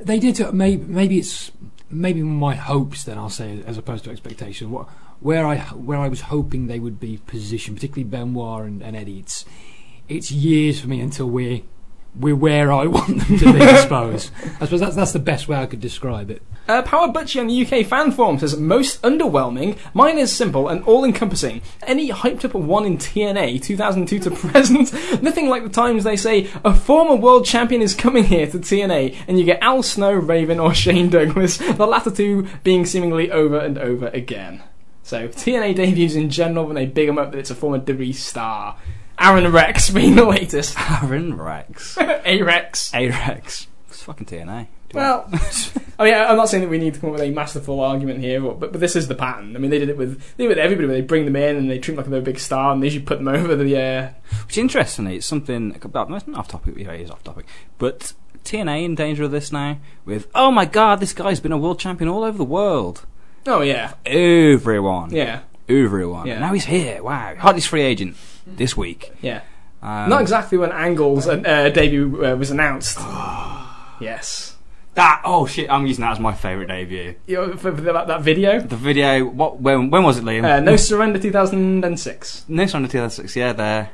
[0.00, 0.52] they did.
[0.52, 1.52] Maybe, maybe it's
[1.90, 3.04] maybe my hopes.
[3.04, 4.72] Then I'll say, as opposed to expectation.
[4.72, 4.88] What
[5.20, 9.20] where I where I was hoping they would be positioned, particularly Benoit and, and Eddie.
[9.20, 9.44] It's
[10.08, 11.62] it's years for me until we're
[12.14, 13.60] we're where I want them to be.
[13.60, 14.30] I suppose.
[14.60, 16.42] I suppose that's that's the best way I could describe it.
[16.68, 19.76] Uh, Power Butchie on the UK fan forum says most underwhelming.
[19.94, 21.60] Mine is simple and all-encompassing.
[21.82, 24.92] Any hyped up one in TNA 2002 to present.
[25.22, 29.16] Nothing like the times they say a former world champion is coming here to TNA,
[29.26, 31.56] and you get Al Snow, Raven, or Shane Douglas.
[31.56, 34.62] The latter two being seemingly over and over again.
[35.02, 38.14] So TNA debuts in general when they big them up that it's a former WWE
[38.14, 38.76] star.
[39.22, 40.76] Aron Rex being the latest.
[41.02, 41.96] Aron Rex.
[42.24, 42.92] A Rex.
[42.92, 43.68] A Rex.
[43.88, 44.66] It's fucking TNA.
[44.92, 45.26] Well,
[45.98, 48.20] I mean, I'm not saying that we need to come up with a masterful argument
[48.20, 49.54] here, but, but this is the pattern.
[49.54, 50.88] I mean, they did it with they did it with everybody.
[50.88, 52.82] Where they bring them in and they treat them like they're a big star, and
[52.82, 53.80] they usually put them over the.
[53.80, 54.10] Uh,
[54.46, 56.74] Which interestingly, it's something about no, it's not off topic.
[56.76, 57.46] Yeah, it is off topic.
[57.78, 58.12] But
[58.44, 59.78] TNA in danger of this now.
[60.04, 63.06] With oh my god, this guy's been a world champion all over the world.
[63.46, 65.10] oh yeah, Everyone.
[65.14, 66.26] yeah, Everyone.
[66.26, 66.40] Yeah.
[66.40, 67.02] Now he's here.
[67.02, 67.36] Wow.
[67.36, 68.16] Hardest free agent
[68.46, 69.12] this week.
[69.20, 69.42] yeah.
[69.84, 71.36] Um, not exactly when Angle's uh,
[71.74, 72.98] debut uh, was announced.
[74.00, 74.56] yes,
[74.94, 75.22] That.
[75.24, 75.68] Oh shit!
[75.70, 77.16] I'm using that as my favourite debut.
[77.26, 78.60] you know, for, for that, that video.
[78.60, 79.24] The video.
[79.24, 79.60] What?
[79.60, 79.90] When?
[79.90, 80.44] When was it, Liam?
[80.44, 82.44] Uh, no surrender 2006.
[82.48, 83.34] No Surrender 2006.
[83.34, 83.90] Yeah, there.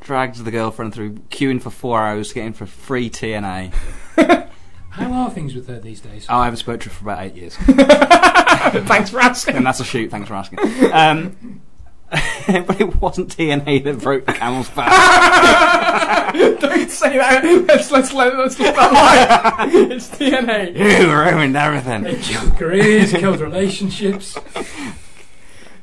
[0.00, 3.74] Dragged the girlfriend through, queuing for four hours, getting for free TNA.
[4.90, 6.26] How are things with her these days?
[6.30, 7.56] Oh, I haven't spoken to her for about eight years.
[8.86, 9.56] Thanks for asking.
[9.56, 10.10] and that's a shoot.
[10.10, 10.58] Thanks for asking.
[10.92, 11.60] Um,
[12.46, 16.32] but it wasn't TNA that broke the camel's back.
[16.60, 17.44] Don't say that.
[17.66, 19.68] Let's let's let let's let that lie.
[19.72, 20.76] It's TNA.
[20.76, 22.04] you ruined everything.
[22.20, 24.38] killed careers, killed relationships.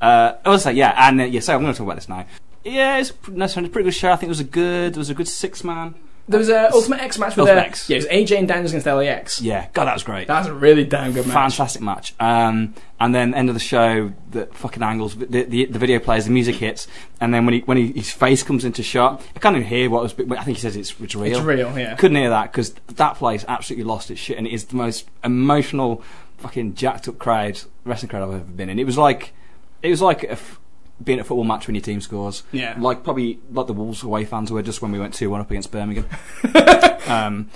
[0.01, 1.41] Uh, also, yeah, and uh, yeah.
[1.41, 2.25] So I'm going to talk about this now.
[2.63, 4.11] Yeah, it's no, it's a pretty good show.
[4.11, 4.93] I think it was a good.
[4.93, 5.95] It was a good six man.
[6.27, 7.89] There was a Ultimate X match with Ultimate uh, X.
[7.89, 9.41] Yeah, it was AJ and Daniels against LAX.
[9.41, 10.25] Yeah, God, that was great.
[10.27, 11.33] That's a really damn good match.
[11.33, 12.13] Fantastic match.
[12.17, 16.23] Um, and then end of the show, the fucking angles, the, the, the video plays,
[16.23, 16.87] the music hits,
[17.19, 19.89] and then when he when he, his face comes into shot, I can't even hear
[19.89, 20.13] what was.
[20.13, 21.37] I think he says it's, it's real.
[21.37, 21.95] It's real, yeah.
[21.95, 25.09] Couldn't hear that because that place absolutely lost its shit, and it is the most
[25.25, 26.01] emotional,
[26.37, 28.79] fucking jacked up crowd wrestling crowd I've ever been in.
[28.79, 29.33] It was like,
[29.81, 30.59] it was like a f-
[31.03, 32.43] being at a football match when your team scores.
[32.51, 32.75] Yeah.
[32.77, 35.49] Like probably like the Wolves away fans were just when we went two one up
[35.49, 36.07] against Birmingham.
[37.07, 37.49] um,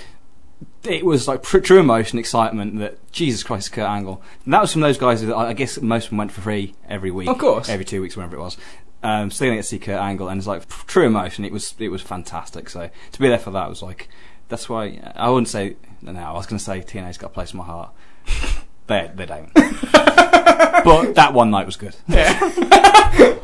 [0.84, 2.80] it was like pr- true emotion, excitement.
[2.80, 4.22] That Jesus Christ, Kurt Angle.
[4.46, 6.76] And that was from those guys that I guess most of them went for free
[6.88, 7.70] every week, Of course.
[7.70, 8.58] every two weeks, whenever it was.
[9.04, 11.46] Um, so they get to see Kurt Angle, and it's like true emotion.
[11.46, 12.70] It was it was fantastic.
[12.70, 14.10] So to be there for that was like
[14.50, 16.20] that's why I wouldn't say no.
[16.20, 17.92] I was going to say TNA's got a place in my heart.
[18.88, 19.54] they they don't.
[19.54, 21.96] but that one night was good.
[22.08, 22.40] Yeah.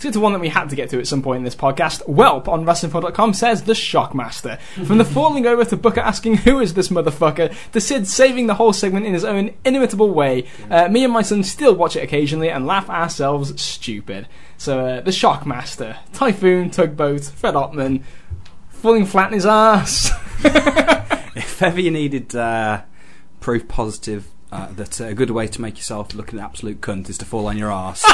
[0.00, 1.54] Let's get to one that we had to get to at some point in this
[1.54, 2.08] podcast.
[2.08, 4.58] Welp on WrestlingPod.com says the Shockmaster.
[4.86, 8.54] From the falling over to Booker asking who is this motherfucker, to Sid saving the
[8.54, 12.02] whole segment in his own inimitable way, uh, me and my son still watch it
[12.02, 14.26] occasionally and laugh ourselves stupid.
[14.56, 18.02] So uh, the Shockmaster, Typhoon, Tugboat, Fred Ottman,
[18.70, 20.12] falling flat in his ass.
[21.36, 22.82] If ever you needed uh,
[23.40, 27.18] proof positive uh, that a good way to make yourself look an absolute cunt is
[27.18, 28.04] to fall on your ass,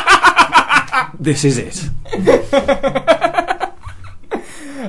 [1.19, 1.91] this is it.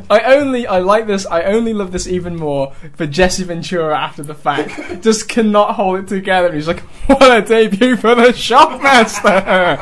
[0.10, 4.24] I only, I like this, I only love this even more for Jesse Ventura after
[4.24, 5.02] the fact.
[5.02, 6.54] Just cannot hold it together.
[6.54, 9.78] He's like, what a debut for the Shockmaster!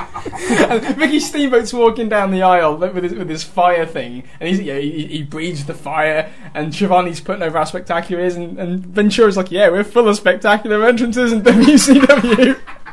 [0.69, 4.59] and Ricky Steamboat's walking down the aisle with his, with his fire thing, and he's,
[4.59, 8.57] yeah, he, he breathes the fire, and Schiavone's putting over how spectacular he is, and,
[8.59, 12.59] and Ventura's like, yeah, we're full of spectacular entrances in WCW.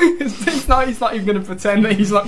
[0.20, 2.26] It's, not, he's not even going to pretend that he's like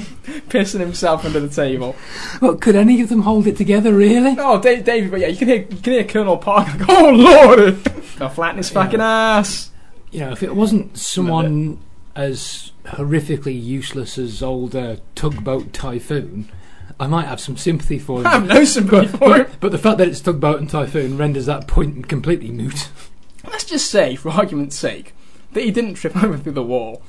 [0.49, 1.95] pissing himself under the table.
[2.41, 4.35] Well, could any of them hold it together, really?
[4.39, 7.11] Oh, Dave, David, but yeah, you can hear you can hear Colonel Parker like, "Oh
[7.11, 7.79] Lord!"
[8.19, 9.71] Now flatten his fucking ass.
[10.11, 11.79] You know, if it wasn't someone
[12.17, 16.51] as horrifically useless as old uh, tugboat typhoon,
[16.99, 18.27] I might have some sympathy for him.
[18.27, 19.45] I have no sympathy but, for him.
[19.45, 22.89] but, but the fact that it's tugboat and typhoon renders that point completely moot.
[23.45, 25.15] Let's just say, for argument's sake,
[25.53, 27.03] that he didn't trip over through the wall.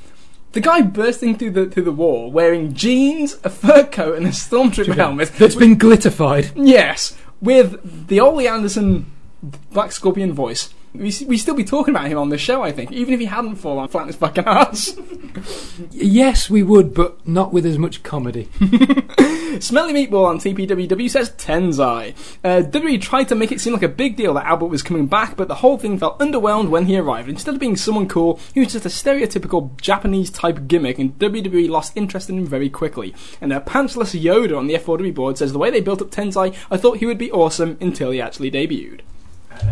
[0.53, 4.32] The guy bursting through the through the wall wearing jeans, a fur coat, and a
[4.32, 5.32] stormtrooper helmet.
[5.38, 6.52] That's been glitterfied.
[6.56, 9.10] Yes, with the Ole Anderson
[9.72, 10.73] Black Scorpion voice.
[10.94, 13.26] We we still be talking about him on this show, I think, even if he
[13.26, 14.98] hadn't fallen flat in his fucking ass.
[15.92, 18.50] Yes, we would, but not with as much comedy.
[19.60, 22.14] Smelly Meatball on TPWW says Tensai.
[22.44, 25.08] Uh, WWE tried to make it seem like a big deal that Albert was coming
[25.08, 27.30] back, but the whole thing felt underwhelmed when he arrived.
[27.30, 31.70] Instead of being someone cool, he was just a stereotypical Japanese type gimmick, and WWE
[31.70, 33.14] lost interest in him very quickly.
[33.40, 36.56] And uh, Pantsless Yoda on the F4W board says the way they built up Tensai,
[36.70, 39.02] I thought he would be awesome until he actually debuted.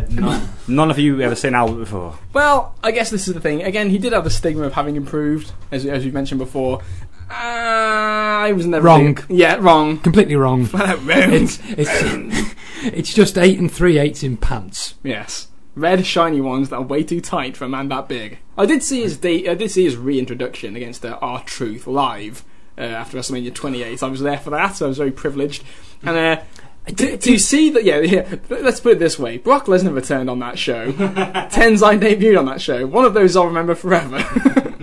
[0.09, 2.17] None, none of you ever seen Albert before.
[2.33, 3.61] Well, I guess this is the thing.
[3.63, 6.81] Again, he did have the stigma of having improved, as, as we mentioned before.
[7.29, 9.13] Uh, I was never Wrong.
[9.13, 9.99] big- Yeah, wrong.
[9.99, 10.65] Completely wrong.
[10.73, 10.97] Wrong.
[11.07, 12.53] It's, it's,
[12.83, 14.95] it's just eight and three eighths in pants.
[15.03, 15.47] Yes.
[15.75, 18.39] Red shiny ones that are way too tight for a man that big.
[18.57, 22.43] I did see his de- I did see his reintroduction against uh, R Truth live
[22.77, 24.01] uh, after WrestleMania 28.
[24.03, 25.63] I was there for that, so I was very privileged.
[26.01, 26.41] And uh,
[26.95, 30.39] to, you see that, yeah, yeah, let's put it this way: Brock Lesnar returned on
[30.39, 30.91] that show.
[30.91, 32.85] Tensai debuted on that show.
[32.87, 34.19] One of those I'll remember forever.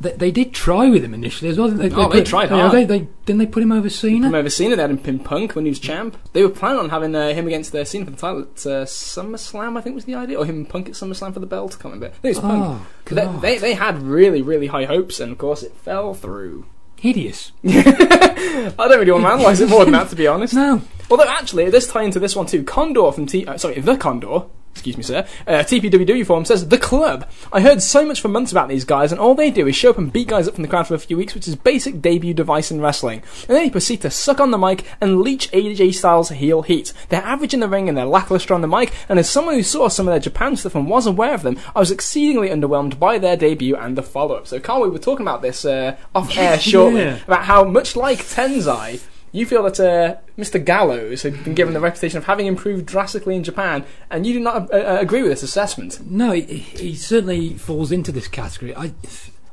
[0.00, 1.68] They, they did try with him initially as well.
[1.68, 2.72] They, Oh, they tried you know, hard.
[2.72, 4.26] They, they, didn't they put him over Cena?
[4.26, 4.76] I've never seen it.
[4.76, 6.16] They had him pin Punk when he was champ.
[6.32, 8.84] They were planning on having uh, him against their Cena for the title at uh,
[8.84, 11.72] SummerSlam, I think was the idea, or him and Punk at SummerSlam for the belt.
[11.72, 12.06] I can't remember.
[12.06, 12.64] I think it was Punk.
[12.64, 16.66] Oh, They, they, they had really, really high hopes, and of course it fell through.
[16.96, 17.50] Hideous.
[17.66, 20.54] I don't really want to analyse it more than that, to be honest.
[20.54, 20.82] No.
[21.10, 22.62] Although, actually, this does tie into this one too.
[22.64, 23.46] Condor from T.
[23.46, 24.42] Uh, sorry, the Condor.
[24.74, 25.26] Excuse me, sir.
[25.44, 27.28] Uh, TPWW forum says the club.
[27.52, 29.90] I heard so much for months about these guys, and all they do is show
[29.90, 32.00] up and beat guys up from the crowd for a few weeks, which is basic
[32.00, 33.22] debut device in wrestling.
[33.48, 36.92] And then they proceed to suck on the mic and leech AJ Styles' heel heat.
[37.08, 38.92] They're average in the ring and they're lackluster on the mic.
[39.08, 41.58] And as someone who saw some of their Japan stuff and was aware of them,
[41.74, 44.46] I was exceedingly underwhelmed by their debut and the follow-up.
[44.46, 47.18] So, Carl, we were talking about this uh, off air shortly Yeah.
[47.26, 49.00] about how much like Tensai.
[49.30, 50.62] You feel that uh, Mr.
[50.62, 54.40] Gallows had been given the reputation of having improved drastically in Japan, and you do
[54.40, 56.00] not uh, uh, agree with this assessment.
[56.10, 58.74] No, he, he certainly falls into this category.
[58.74, 58.92] I,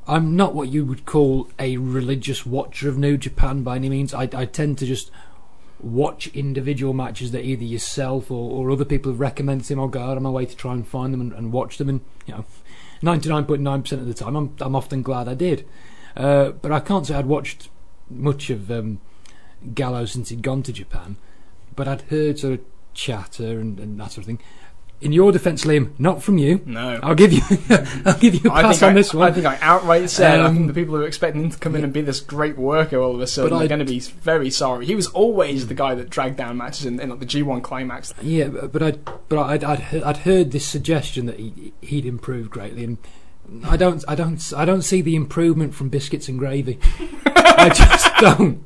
[0.07, 4.13] I'm not what you would call a religious watcher of New Japan by any means.
[4.13, 5.11] I, I tend to just
[5.79, 9.81] watch individual matches that either yourself or, or other people have recommended to me.
[9.81, 11.89] I'll go out on my way to try and find them and, and watch them.
[11.89, 12.45] And you know,
[13.01, 15.67] 99.9% of the time, I'm, I'm often glad I did.
[16.15, 17.69] Uh, but I can't say I'd watched
[18.09, 19.01] much of um,
[19.73, 21.17] Gallows since he'd gone to Japan.
[21.75, 22.59] But I'd heard sort of
[22.93, 24.39] chatter and, and that sort of thing.
[25.01, 26.61] In your defence, Liam, not from you.
[26.65, 26.99] No.
[27.03, 27.41] I'll give you,
[28.05, 29.27] I'll give you a I pass on I, this one.
[29.27, 31.57] I think I outright said I Um, think the people who are expecting him to
[31.59, 33.99] come in and be this great worker all of a sudden are going to be
[33.99, 34.85] very sorry.
[34.85, 38.13] He was always the guy that dragged down matches in, in like, the G1 climax.
[38.21, 42.85] Yeah, but I'd but I'd I'd, I'd heard this suggestion that he he'd improved greatly,
[42.85, 42.97] and
[43.65, 46.79] I don't I don't I don't see the improvement from biscuits and gravy.
[47.25, 48.63] I just don't.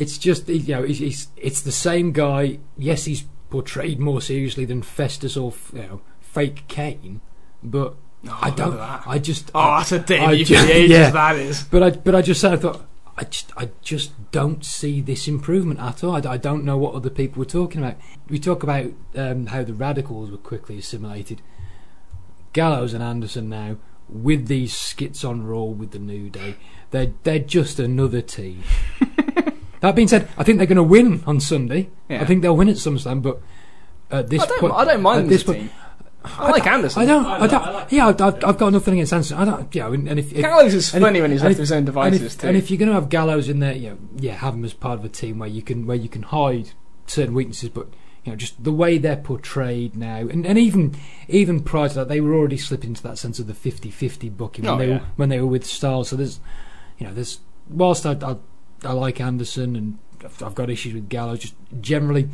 [0.00, 2.58] It's just you know he's, he's it's the same guy.
[2.76, 7.20] Yes, he's portrayed more seriously than Festus or you know fake Kane,
[7.62, 7.96] but
[8.30, 8.78] I don't.
[8.78, 11.10] I just Oh, I, that's a I debut ju- for the ages, yeah.
[11.10, 11.62] that is.
[11.64, 12.86] But I, but I just said, I thought,
[13.16, 16.14] I just, I just don't see this improvement at all.
[16.16, 17.96] I, I don't know what other people were talking about.
[18.28, 21.42] We talk about um, how the radicals were quickly assimilated.
[22.52, 23.76] Gallows and Anderson now,
[24.08, 26.56] with these skits on Raw with the New Day,
[26.90, 28.62] they're they're just another team.
[29.80, 31.88] That being said, I think they're going to win on Sunday.
[32.08, 32.20] Yeah.
[32.22, 33.40] I think they'll win at SummerSlam, but
[34.10, 35.68] at this I don't, point, I don't mind at this this team.
[35.68, 35.72] point,
[36.22, 37.02] I like Anderson.
[37.02, 37.24] I don't.
[37.24, 37.62] I I, don't.
[37.62, 39.38] I like- yeah, I've, I've I've got nothing against Anderson.
[39.38, 39.74] I don't.
[39.74, 41.86] Yeah, and if, if Gallows is funny if- when he's left if- his own and
[41.86, 42.48] devices if, too.
[42.48, 44.74] and if you're going to have Gallows in there, you know, yeah, have him as
[44.74, 46.72] part of a team where you can where you can hide
[47.06, 47.88] certain weaknesses, but
[48.24, 50.94] you know, just the way they're portrayed now, and, and even
[51.28, 54.66] even prior to that, they were already slipping into that sense of the 50-50 booking
[54.66, 54.98] oh, when Oh, they yeah.
[54.98, 56.10] were, when they were with Styles.
[56.10, 56.38] So there's,
[56.98, 57.40] you know, there's
[57.70, 58.36] whilst I I,
[58.84, 62.28] I like Anderson and I've, I've got issues with Gallows, just generally.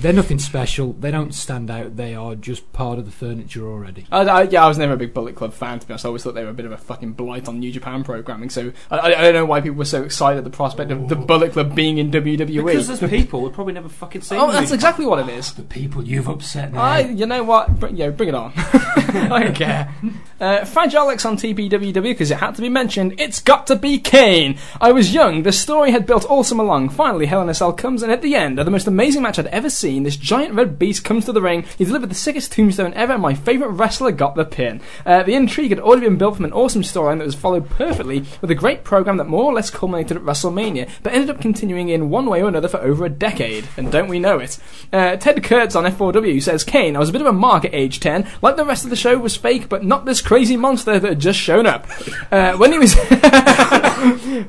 [0.00, 0.94] They're nothing special.
[0.94, 1.96] They don't stand out.
[1.96, 4.06] They are just part of the furniture already.
[4.10, 6.04] I, I, yeah, I was never a big Bullet Club fan, to be honest.
[6.04, 8.50] I always thought they were a bit of a fucking blight on New Japan programming.
[8.50, 11.08] So I, I, I don't know why people were so excited at the prospect of
[11.08, 12.66] the Bullet Club being in WWE.
[12.66, 14.40] Because there's people we've probably never fucking seen.
[14.40, 15.52] oh, that's exactly what it is.
[15.52, 16.80] The people you've upset now.
[16.80, 17.78] I, you know what?
[17.78, 18.52] Br- yeah, bring it on.
[18.56, 19.94] I don't care.
[20.40, 23.14] Uh, Fragile X on TPWW because it had to be mentioned.
[23.18, 24.58] It's got to be Kane.
[24.80, 25.42] I was young.
[25.42, 26.88] The story had built all summer long.
[26.88, 29.38] Finally, Hell in a Cell comes, and at the end, of the most amazing match
[29.38, 31.64] I'd ever seen, this giant red beast comes to the ring.
[31.76, 34.80] He delivered the sickest tombstone ever, and my favourite wrestler got the pin.
[35.04, 38.24] Uh, the intrigue had already been built from an awesome storyline that was followed perfectly
[38.40, 41.88] with a great program that more or less culminated at WrestleMania, but ended up continuing
[41.88, 43.68] in one way or another for over a decade.
[43.76, 44.58] And don't we know it?
[44.92, 47.74] Uh, Ted Kurtz on F4W says, Kane, I was a bit of a mark at
[47.74, 48.28] age 10.
[48.40, 51.18] Like the rest of the show was fake, but not this crazy monster that had
[51.18, 51.86] just shown up.
[52.30, 52.94] Uh, when he was.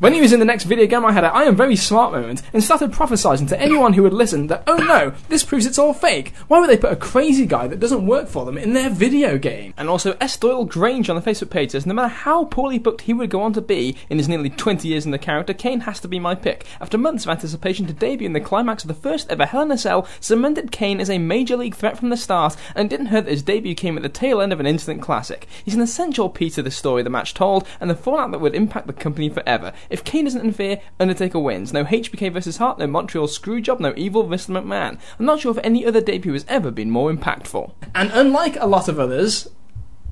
[0.00, 2.10] When he was in the next video game, I had a I am very smart
[2.10, 5.78] moment and started prophesizing to anyone who would listen that, oh no, this proves it's
[5.78, 6.32] all fake.
[6.48, 9.38] Why would they put a crazy guy that doesn't work for them in their video
[9.38, 9.74] game?
[9.76, 10.36] And also, S.
[10.36, 13.42] Doyle Grange on the Facebook page says, no matter how poorly booked he would go
[13.42, 16.18] on to be in his nearly 20 years in the character, Kane has to be
[16.18, 16.66] my pick.
[16.80, 19.70] After months of anticipation to debut in the climax of the first ever Hell in
[19.70, 23.06] a Cell, cemented Kane as a major league threat from the start, and it didn't
[23.06, 25.46] hurt that his debut came at the tail end of an instant classic.
[25.64, 28.56] He's an essential piece of the story the match told, and the fallout that would
[28.56, 29.72] impact the company forever.
[29.90, 31.72] If Kane doesn't interfere, Undertaker wins.
[31.72, 34.50] No HBK versus Hart, no Montreal Screwjob, no evil Mr.
[34.50, 34.98] McMahon.
[35.18, 37.72] I'm not sure if any other debut has ever been more impactful.
[37.94, 39.48] And unlike a lot of others,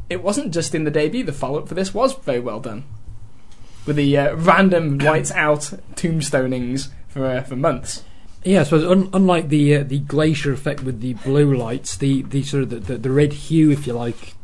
[0.09, 1.24] it wasn't just in the debut.
[1.24, 2.85] The follow-up for this was very well done,
[3.86, 8.05] with the uh, random lights out tombstonings for uh, for months.
[8.45, 12.23] Yeah, I suppose un- unlike the uh, the glacier effect with the blue lights, the,
[12.23, 14.35] the sort of the, the, the red hue, if you like,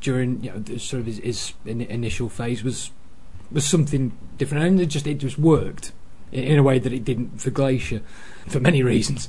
[0.00, 2.90] during you know the, sort of his, his in, initial phase was
[3.54, 5.92] was something different, and it just it just worked
[6.32, 8.02] in, a way that it didn't for Glacier
[8.46, 9.28] for many reasons.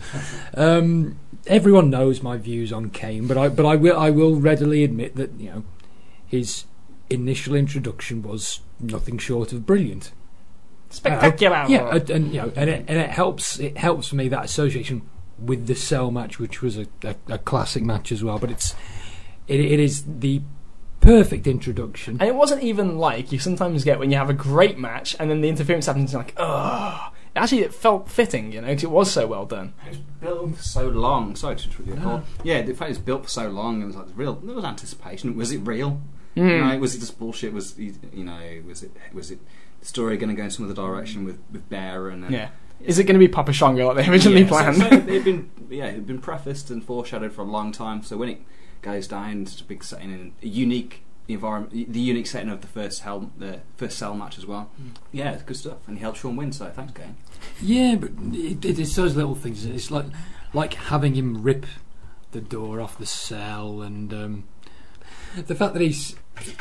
[0.56, 4.84] Um, everyone knows my views on Kane, but I but I will I will readily
[4.84, 5.64] admit that you know
[6.26, 6.66] his
[7.10, 10.12] initial introduction was nothing short of brilliant.
[10.90, 11.58] Spectacular.
[11.58, 13.60] Uh, yeah, and, and you know, and it, and it helps.
[13.60, 15.08] It helps for me that association
[15.38, 18.40] with the Cell match, which was a, a, a classic match as well.
[18.40, 18.76] But it's
[19.48, 20.42] it, it is the
[21.06, 22.18] perfect introduction.
[22.20, 25.30] And it wasn't even like you sometimes get when you have a great match and
[25.30, 27.12] then the interference happens and you're like, ugh.
[27.38, 29.74] Actually, it felt fitting, you know, because it was so well done.
[29.86, 31.36] It was built for so long.
[31.36, 31.96] Sorry to interrupt you.
[31.98, 32.24] Paul.
[32.44, 34.36] Yeah, the fact it was built for so long and it was like real.
[34.36, 35.36] There was anticipation.
[35.36, 36.02] Was it real?
[36.36, 36.48] Hmm.
[36.50, 37.52] You know, was it just bullshit?
[37.54, 39.40] Was you know, was it was it
[39.82, 42.50] the story going to go in some other direction with with Bear and then, Yeah.
[42.82, 44.78] Is it going to be Papa Shango like they originally Yeah, so- planned?
[44.78, 48.02] So, it had been yeah, it had been prefaced and foreshadowed for a long time.
[48.04, 48.42] So when it
[48.82, 52.68] goes down to a big setting and a unique environment, the unique setting of the
[52.68, 54.70] first hell, the first cell match as well.
[55.12, 56.52] Yeah, it's good stuff, and he helped Shawn win.
[56.52, 57.18] So thanks, Kane.
[57.62, 59.66] Yeah, but it, it, it's those little things.
[59.66, 60.06] It's like
[60.54, 61.66] like having him rip
[62.32, 64.44] the door off the cell, and um,
[65.36, 66.16] the fact that he's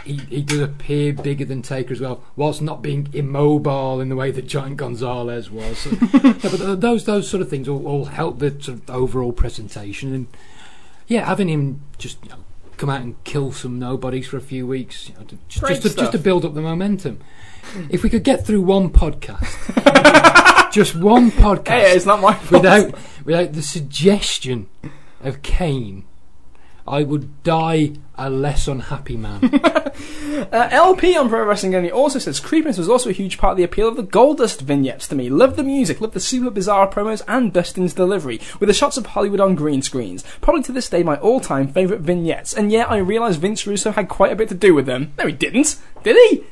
[0.05, 4.17] he, he does appear bigger than Taker as well, whilst not being immobile in the
[4.17, 5.79] way that Giant Gonzalez was.
[5.79, 9.33] So, yeah, but those those sort of things all, all help the sort of overall
[9.33, 10.27] presentation, and
[11.07, 12.45] yeah, having him just you know,
[12.77, 15.83] come out and kill some nobodies for a few weeks, you know, to, just, just,
[15.83, 17.21] to, just to build up the momentum.
[17.89, 19.43] If we could get through one podcast,
[20.73, 22.51] just one podcast Hey, it's not my fault.
[22.63, 22.95] without
[23.25, 24.69] without the suggestion
[25.23, 26.05] of Kane,
[26.87, 29.61] I would die a less unhappy man.
[30.35, 33.57] Uh, LP on Pro Wrestling Only also says creepiness was also a huge part of
[33.57, 35.31] the appeal of the Goldust vignettes to me.
[35.31, 39.07] Love the music, love the super bizarre promos, and Dustin's delivery, with the shots of
[39.07, 40.25] Hollywood on green screens.
[40.41, 44.09] Probably to this day my all-time favourite vignettes, and yet I realise Vince Russo had
[44.09, 45.15] quite a bit to do with them.
[45.17, 45.77] No, he didn't.
[46.03, 46.45] Did he?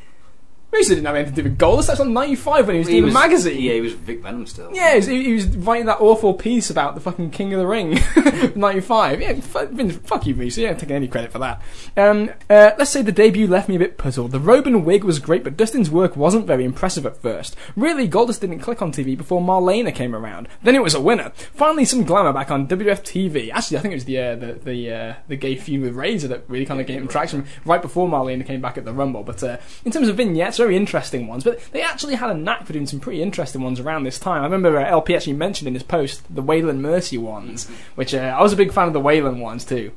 [0.72, 1.88] Russo didn't have anything to do with Goldust.
[1.88, 3.60] That's on 95 when he was doing the magazine.
[3.60, 4.70] Yeah, he was Vic Venom still.
[4.72, 7.66] Yeah, he was, he was writing that awful piece about the fucking King of the
[7.66, 7.98] Ring,
[8.56, 9.20] '95.
[9.20, 9.70] Yeah, fuck,
[10.04, 10.56] fuck you, Reese.
[10.56, 11.60] You don't take any credit for that.
[11.94, 14.30] Um, uh, let's say the debut left me a bit puzzled.
[14.30, 17.54] The robe and wig was great, but Dustin's work wasn't very impressive at first.
[17.76, 20.48] Really, Goldust didn't click on TV before Marlena came around.
[20.62, 21.32] Then it was a winner.
[21.52, 23.50] Finally, some glamour back on WF TV.
[23.52, 26.28] Actually, I think it was the uh, the the, uh, the gay feud with Razor
[26.28, 29.22] that really kind of gave him traction right before Marlena came back at the Rumble.
[29.22, 31.44] But uh, in terms of vignettes, very interesting ones.
[31.44, 34.42] But they actually had a knack for doing some pretty interesting ones around this time.
[34.42, 38.34] I remember uh, LP actually mentioned in his post the Waylon Mercy ones, which uh,
[38.38, 39.92] I was a big fan of the Waylon ones too.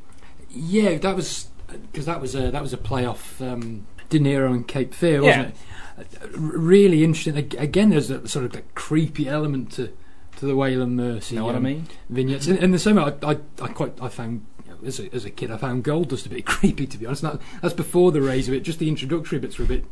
[0.49, 1.47] Yeah, that was
[1.91, 5.55] because that was a that was a playoff um, De Niro and Cape Fear, wasn't
[5.97, 6.01] Yeah.
[6.01, 6.07] it?
[6.23, 7.37] Uh, really interesting.
[7.57, 9.91] Again, there's a sort of that creepy element to
[10.37, 11.35] to the Waylon Mercy.
[11.35, 11.87] You know what I um, mean?
[12.09, 12.47] vignettes.
[12.47, 14.45] In, in the same way, I, I, I quite, I found
[14.85, 17.21] as a, as a kid, I found Goldust a bit creepy to be honest.
[17.21, 18.63] That, that's before the Razor bit.
[18.63, 19.85] Just the introductory bits were a bit,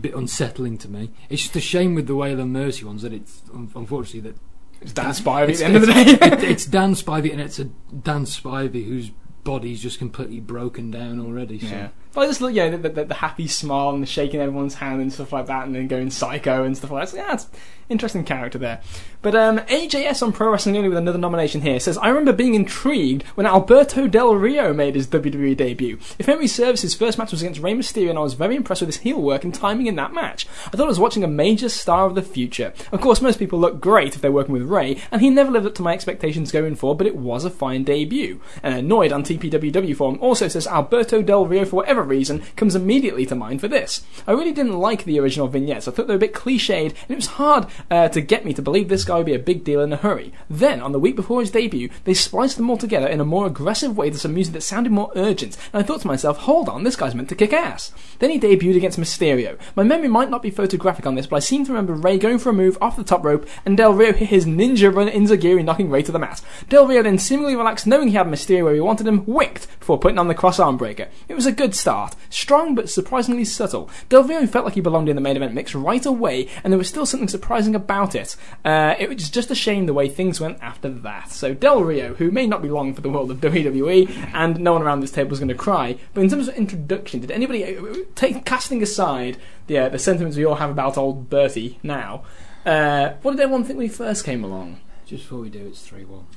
[0.00, 1.10] bit unsettling to me.
[1.28, 4.38] It's just a shame with the Waylon Mercy ones that it's unfortunately that
[4.80, 6.04] It's Dan Spivey at the end of the day.
[6.04, 9.10] it, it's Dan Spivey and it's a Dan Spivey whose
[9.44, 11.58] body's just completely broken down already.
[11.58, 11.66] So.
[11.66, 11.88] Yeah.
[12.12, 15.00] But I just look, yeah, the, the, the happy smile and the shaking everyone's hand
[15.00, 17.08] and stuff like that, and then going psycho and stuff like that.
[17.10, 17.46] So, yeah, it's
[17.88, 18.80] interesting character there.
[19.20, 22.54] But um, AJS on Pro Wrestling Only with another nomination here says, I remember being
[22.54, 25.98] intrigued when Alberto Del Rio made his WWE debut.
[26.18, 28.82] If memory serves, his first match was against Rey Mysterio, and I was very impressed
[28.82, 30.46] with his heel work and timing in that match.
[30.66, 32.72] I thought I was watching a major star of the future.
[32.92, 35.66] Of course, most people look great if they're working with Rey, and he never lived
[35.66, 38.40] up to my expectations going forward, but it was a fine debut.
[38.62, 43.26] And Annoyed on TPWW forum also says Alberto Del Rio, for whatever reason, comes immediately
[43.26, 44.04] to mind for this.
[44.26, 45.88] I really didn't like the original vignettes.
[45.88, 48.52] I thought they were a bit cliched, and it was hard uh, to get me
[48.54, 50.32] to believe this guy would be a big deal in a hurry.
[50.48, 53.46] Then, on the week before his debut, they spliced them all together in a more
[53.46, 56.68] aggressive way to some music that sounded more urgent, and I thought to myself, hold
[56.68, 57.92] on, this guy's meant to kick ass.
[58.18, 59.58] Then he debuted against Mysterio.
[59.74, 62.38] My memory might not be photographic on this, but I seem to remember Rey going
[62.38, 65.64] for a move off the top rope, and Del Rio hit his ninja run enzuigiri,
[65.64, 66.42] knocking Rey to the mat.
[66.68, 69.98] Del Rio then seemingly relaxed, knowing he had Mysterio where he wanted him, winked before
[69.98, 71.08] putting on the cross arm breaker.
[71.28, 71.87] It was a good start,
[72.30, 73.90] strong but surprisingly subtle.
[74.08, 76.78] Del Rio felt like he belonged in the main event mix right away, and there
[76.78, 78.36] was still something surprising about it.
[78.64, 81.30] Uh, it was just a shame the way things went after that.
[81.30, 84.72] So Del Rio, who may not be long for the world of WWE, and no
[84.72, 87.76] one around this table is going to cry, but in terms of introduction, did anybody
[87.76, 87.82] uh,
[88.14, 92.24] take casting aside the uh, the sentiments we all have about old Bertie now?
[92.66, 94.80] Uh, what did everyone think when he first came along?
[95.06, 96.26] Just before we do, it's three one.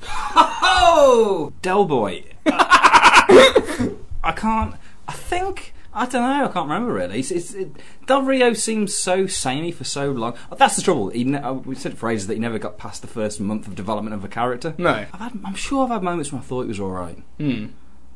[0.84, 2.24] Oh, Del Boy.
[2.46, 4.74] I can't.
[5.08, 5.74] I think.
[5.94, 6.44] I don't know.
[6.46, 7.18] I can't remember really.
[7.20, 7.70] It's, it's, it,
[8.06, 10.34] Del Rio seems so samey for so long.
[10.56, 11.10] That's the trouble.
[11.10, 13.74] He ne- uh, we said phrases that he never got past the first month of
[13.74, 14.74] development of a character.
[14.78, 14.90] No.
[15.12, 17.66] I've had, I'm sure I've had moments when I thought he was all right, Hmm.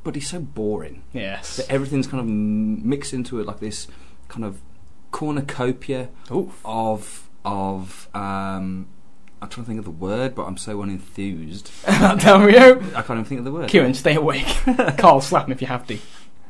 [0.04, 1.02] but he's so boring.
[1.12, 1.58] Yes.
[1.58, 3.88] That everything's kind of mixed into it like this
[4.28, 4.62] kind of
[5.10, 6.60] cornucopia Oof.
[6.64, 8.08] of of.
[8.14, 8.88] Um,
[9.42, 11.70] I'm trying to think of the word, but I'm so unenthused.
[12.22, 12.78] Del Rio.
[12.96, 13.68] I can't even think of the word.
[13.68, 14.46] Kieran, stay awake.
[14.96, 15.98] Carl, slap him if you have to.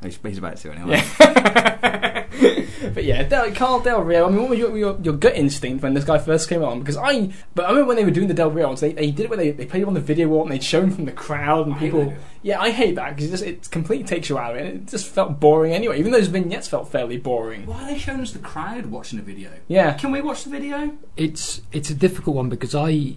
[0.06, 1.02] He's, he's about to anyway.
[1.20, 2.26] Yeah.
[2.94, 4.26] but yeah, Del, Carl Del Rio.
[4.26, 6.80] I mean, what was your, your, your gut instinct when this guy first came on?
[6.80, 9.24] Because I, but I remember when they were doing the Del Rio they, they did
[9.24, 11.04] it where they, they played him on the video wall and they'd show him from
[11.04, 12.06] the crowd and I people.
[12.06, 12.18] that.
[12.42, 14.66] Yeah, I hate that because it just it completely takes you out of it.
[14.66, 15.98] and It just felt boring anyway.
[15.98, 17.66] Even those vignettes felt fairly boring.
[17.66, 19.50] Why are they showing us the crowd watching the video?
[19.68, 19.94] Yeah.
[19.94, 20.96] Can we watch the video?
[21.16, 23.16] It's it's a difficult one because I,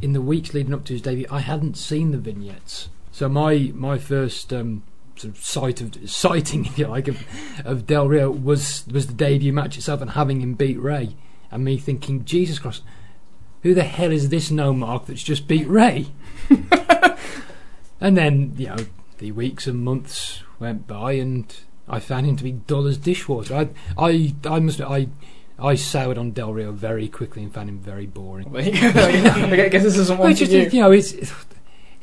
[0.00, 2.88] in the weeks leading up to his debut, I hadn't seen the vignettes.
[3.12, 4.82] So my my first um,
[5.16, 7.24] sort of sight of sighting, if you like, of,
[7.64, 11.16] of Del Rio was was the debut match itself and having him beat Rey,
[11.50, 12.82] and me thinking, Jesus Christ,
[13.62, 16.06] who the hell is this no mark that's just beat Rey?
[18.00, 18.86] and then you know
[19.18, 21.54] the weeks and months went by and.
[21.86, 23.54] I found him to be dull as dishwater.
[23.54, 23.68] I,
[23.98, 25.08] I, I must, I,
[25.58, 28.50] I soured on Del Rio very quickly and found him very boring.
[28.52, 29.00] There you go.
[29.04, 30.62] I guess this isn't one for just, you.
[30.62, 31.12] you know, it's,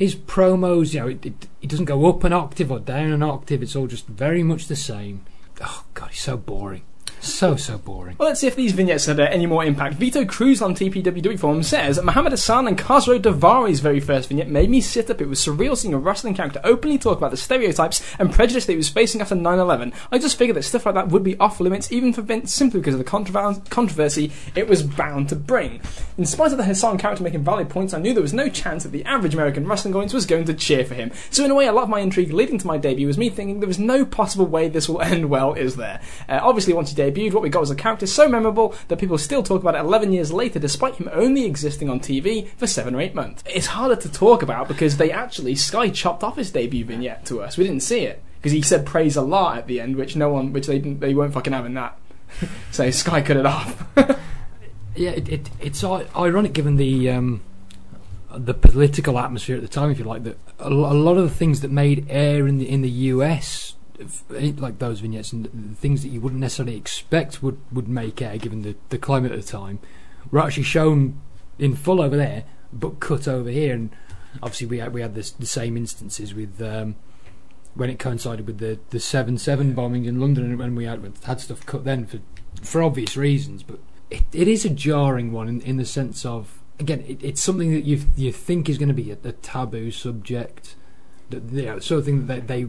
[0.01, 3.61] his promos, you know, it, it, doesn't go up an octave or down an octave.
[3.61, 5.25] It's all just very much the same.
[5.61, 6.83] Oh God, he's so boring.
[7.21, 8.15] So so boring.
[8.17, 9.95] Well, let's see if these vignettes had uh, any more impact.
[9.95, 14.71] Vito Cruz on TPWW forum says Muhammad Hassan and Khosrow Daivari's very first vignette made
[14.71, 15.21] me sit up.
[15.21, 18.73] It was surreal seeing a wrestling character openly talk about the stereotypes and prejudice that
[18.73, 19.93] he was facing after 9/11.
[20.11, 22.79] I just figured that stuff like that would be off limits, even for Vince, simply
[22.79, 25.79] because of the controver- controversy it was bound to bring.
[26.17, 28.81] In spite of the Hassan character making valid points, I knew there was no chance
[28.81, 31.11] that the average American wrestling audience was going to cheer for him.
[31.29, 33.29] So in a way, a lot of my intrigue leading to my debut was me
[33.29, 36.01] thinking there was no possible way this will end well, is there?
[36.27, 39.17] Uh, obviously, once he debuted, what we got was a character so memorable that people
[39.17, 42.95] still talk about it 11 years later, despite him only existing on TV for seven
[42.95, 43.43] or eight months.
[43.45, 47.41] It's harder to talk about because they actually Sky chopped off his debut vignette to
[47.41, 47.57] us.
[47.57, 50.53] We didn't see it because he said praise Allah at the end, which no one,
[50.53, 51.97] which they didn't, they weren't fucking having that.
[52.71, 53.85] so Sky cut it off.
[54.95, 57.41] Yeah, it, it, it's ironic given the um,
[58.35, 60.23] the political atmosphere at the time, if you like.
[60.23, 63.75] That a, lot of the things that made air in the in the US,
[64.29, 68.37] like those vignettes and the things that you wouldn't necessarily expect would, would make air,
[68.37, 69.79] given the, the climate at the time,
[70.31, 71.19] were actually shown
[71.59, 73.73] in full over there, but cut over here.
[73.73, 73.89] And
[74.41, 76.61] obviously, we had we had this, the same instances with.
[76.61, 76.95] Um,
[77.73, 81.01] when it coincided with the the seven seven bombings in London, and when we had
[81.23, 82.19] had stuff cut then for
[82.61, 83.79] for obvious reasons, but
[84.09, 87.71] it, it is a jarring one in, in the sense of again, it, it's something
[87.73, 90.75] that you you think is going to be a, a taboo subject,
[91.29, 92.67] that you know, sort of thing that they,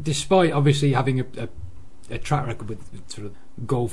[0.00, 1.48] despite obviously having a, a,
[2.10, 3.36] a track record with, sort of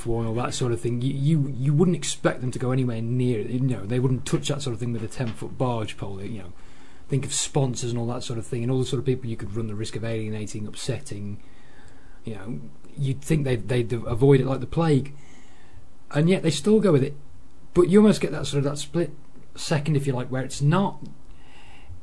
[0.06, 2.72] War and all that sort of thing, you, you you wouldn't expect them to go
[2.72, 3.48] anywhere near it.
[3.48, 6.22] You know, they wouldn't touch that sort of thing with a ten foot barge pole.
[6.22, 6.54] You know,
[7.10, 9.30] think of sponsors and all that sort of thing, and all the sort of people
[9.30, 11.42] you could run the risk of alienating, upsetting.
[12.24, 12.60] You know,
[12.98, 15.14] you'd think they'd, they'd avoid it like the plague,
[16.12, 17.16] and yet they still go with it.
[17.74, 19.12] But you almost get that sort of that split
[19.56, 21.02] second, if you like, where it's not,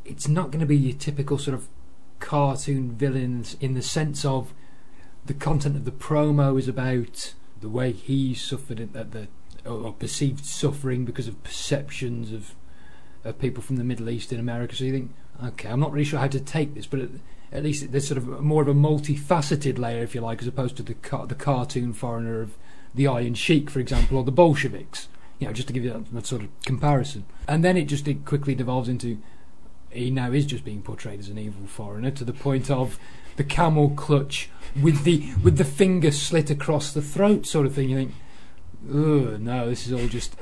[0.04, 1.68] it's not going to be your typical sort of
[2.18, 4.52] cartoon villains in the sense of
[5.24, 9.28] the content of the promo is about the way he suffered at the
[9.64, 12.54] or perceived suffering because of perceptions of
[13.24, 14.76] of people from the Middle East in America.
[14.76, 15.14] So you think,
[15.44, 17.08] okay, I'm not really sure how to take this, but at,
[17.50, 20.76] at least there's sort of more of a multifaceted layer, if you like, as opposed
[20.76, 20.94] to the
[21.26, 22.56] the cartoon foreigner of
[22.94, 25.08] the Iron Sheik, for example, or the Bolsheviks.
[25.38, 27.26] You know, just to give you that, that sort of comparison.
[27.46, 29.18] And then it just it quickly devolves into
[29.96, 32.98] he now is just being portrayed as an evil foreigner to the point of
[33.36, 34.48] the camel clutch
[34.80, 37.90] with the with the finger slit across the throat sort of thing.
[37.90, 38.14] You think,
[38.90, 40.36] oh no, this is all just.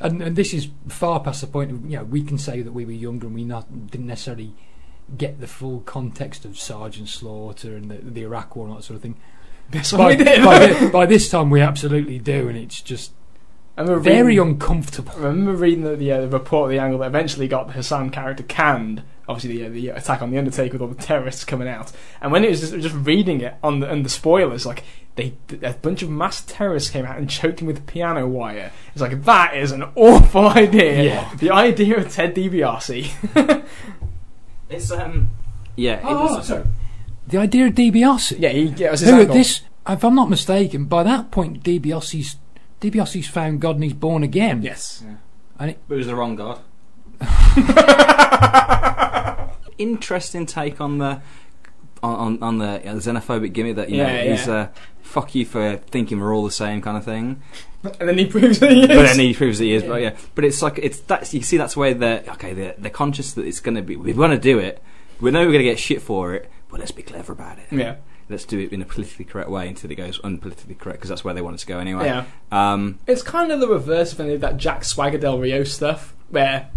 [0.00, 2.72] And, and this is far past the point of you know we can say that
[2.72, 4.54] we were younger and we not didn't necessarily
[5.16, 8.96] get the full context of Sergeant Slaughter and the, the Iraq War and that sort
[8.96, 9.16] of thing.
[9.70, 10.44] This By, we did.
[10.44, 13.12] by, thi- by this time we absolutely do, and it's just
[13.78, 15.12] I remember very reading, uncomfortable.
[15.16, 17.74] I remember reading the, the, uh, the report of the angle that eventually got the
[17.74, 19.02] Hassan character canned.
[19.28, 21.92] Obviously, the, uh, the attack on the Undertaker with all the terrorists coming out.
[22.20, 24.82] And when it was just, just reading it on the, and the spoilers, like
[25.16, 28.72] they a bunch of mass terrorists came out and choked him with piano wire.
[28.92, 31.02] It's like that is an awful idea.
[31.02, 31.34] Yeah.
[31.36, 33.64] The idea of Ted DiBiase.
[34.70, 35.30] It's um,
[35.76, 35.94] yeah.
[35.98, 36.64] It Oh, was, sorry.
[37.26, 38.36] The idea of DiBiase.
[38.38, 39.34] yeah, he yeah, it was his Who angle.
[39.34, 42.36] this, if I'm not mistaken, by that point DiBiase's
[42.80, 44.62] DiBiase's found God and he's born again.
[44.62, 45.04] Yes.
[45.58, 46.60] But it was the wrong god.
[49.78, 51.20] Interesting take on the
[52.02, 54.54] on on, on the uh, xenophobic gimmick that you know Yeah, he's yeah.
[54.54, 54.68] uh,
[55.02, 57.42] fuck you for thinking we're all the same kind of thing.
[58.00, 58.88] And then he proves that he is.
[58.88, 59.82] But then he proves that he is.
[59.84, 59.88] Yeah.
[59.88, 62.52] But yeah, but it's like it's that's you see that's where they're okay.
[62.54, 63.96] They're, they're conscious that it's going to be.
[63.96, 64.82] We want to do it.
[65.20, 67.66] We know we're going to get shit for it, but let's be clever about it.
[67.70, 67.96] Yeah.
[68.30, 71.24] Let's do it in a politically correct way until it goes unpolitically correct because that's
[71.24, 72.06] where they want it to go anyway.
[72.06, 72.24] Yeah.
[72.52, 76.14] Um, It's kind of the reverse of any of that Jack Swagger Del Rio stuff,
[76.28, 76.68] where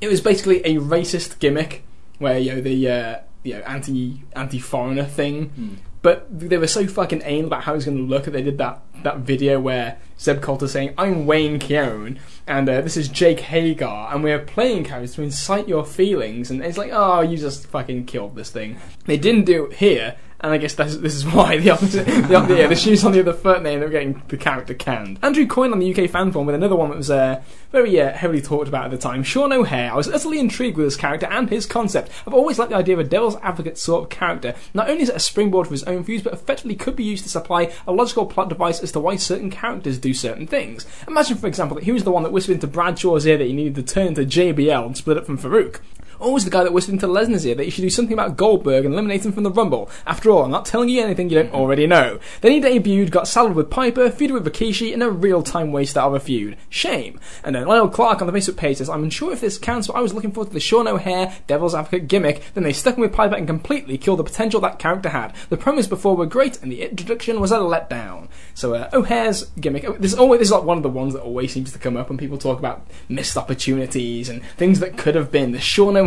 [0.00, 1.82] it was basically a racist gimmick,
[2.18, 6.86] where you know the uh, you know anti anti foreigner thing, but they were so
[6.86, 9.98] fucking anal about how he's going to look that they did that that video where
[10.20, 14.84] Zeb Colter saying, "I'm Wayne Keown and uh, this is Jake Hager, and we're playing
[14.84, 18.76] characters to incite your feelings," and it's like, "Oh, you just fucking killed this thing."
[19.06, 20.14] They didn't do it here.
[20.46, 23.32] And I guess that's, this is why the the, yeah, the shoes on the other
[23.32, 25.18] foot, and they ended up getting the character canned.
[25.20, 27.42] Andrew Coyne on the UK fan forum with another one that was uh,
[27.72, 29.24] very uh, heavily talked about at the time.
[29.24, 29.90] Sean O'Haire.
[29.92, 32.12] I was utterly intrigued with his character and his concept.
[32.28, 34.54] I've always liked the idea of a devil's advocate sort of character.
[34.72, 37.24] Not only is it a springboard for his own views, but effectively could be used
[37.24, 40.86] to supply a logical plot device as to why certain characters do certain things.
[41.08, 43.52] Imagine, for example, that he was the one that whispered into Bradshaw's ear that he
[43.52, 45.80] needed to turn to JBL and split up from Faarooq.
[46.18, 48.36] Or was the guy that whispered into Lesnar's ear that he should do something about
[48.36, 49.90] Goldberg and eliminate him from the Rumble?
[50.06, 52.18] After all, I'm not telling you anything you don't already know.
[52.40, 56.00] Then he debuted, got saddled with Piper, feuded with Rikishi, and a real time waster
[56.00, 56.56] of a feud.
[56.68, 57.20] Shame.
[57.44, 59.96] And then Lyle Clark on the Facebook page says, I'm unsure if this counts, but
[59.96, 62.42] I was looking forward to the Sean O'Haire Devil's Advocate gimmick.
[62.54, 65.34] Then they stuck him with Piper and completely killed the potential that character had.
[65.48, 68.28] The promos before were great, and the introduction was a letdown.
[68.54, 71.12] So uh, O'Haire's gimmick, oh, this is always this is like one of the ones
[71.14, 74.96] that always seems to come up when people talk about missed opportunities and things that
[74.96, 75.52] could have been.
[75.52, 76.05] The Sean O'Haire,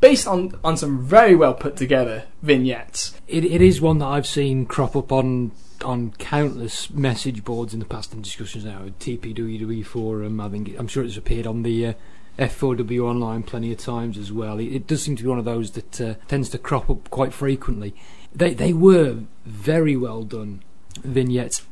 [0.00, 3.14] based on on some very well put together vignettes.
[3.28, 5.52] It, it is one that I've seen crop up on
[5.84, 8.82] on countless message boards in the past and discussions now.
[9.00, 10.40] TPWW forum.
[10.40, 11.92] I think I'm sure it's appeared on the uh,
[12.38, 14.58] F4W online plenty of times as well.
[14.58, 17.10] It, it does seem to be one of those that uh, tends to crop up
[17.10, 17.94] quite frequently.
[18.34, 20.62] They they were very well done
[21.02, 21.62] vignettes.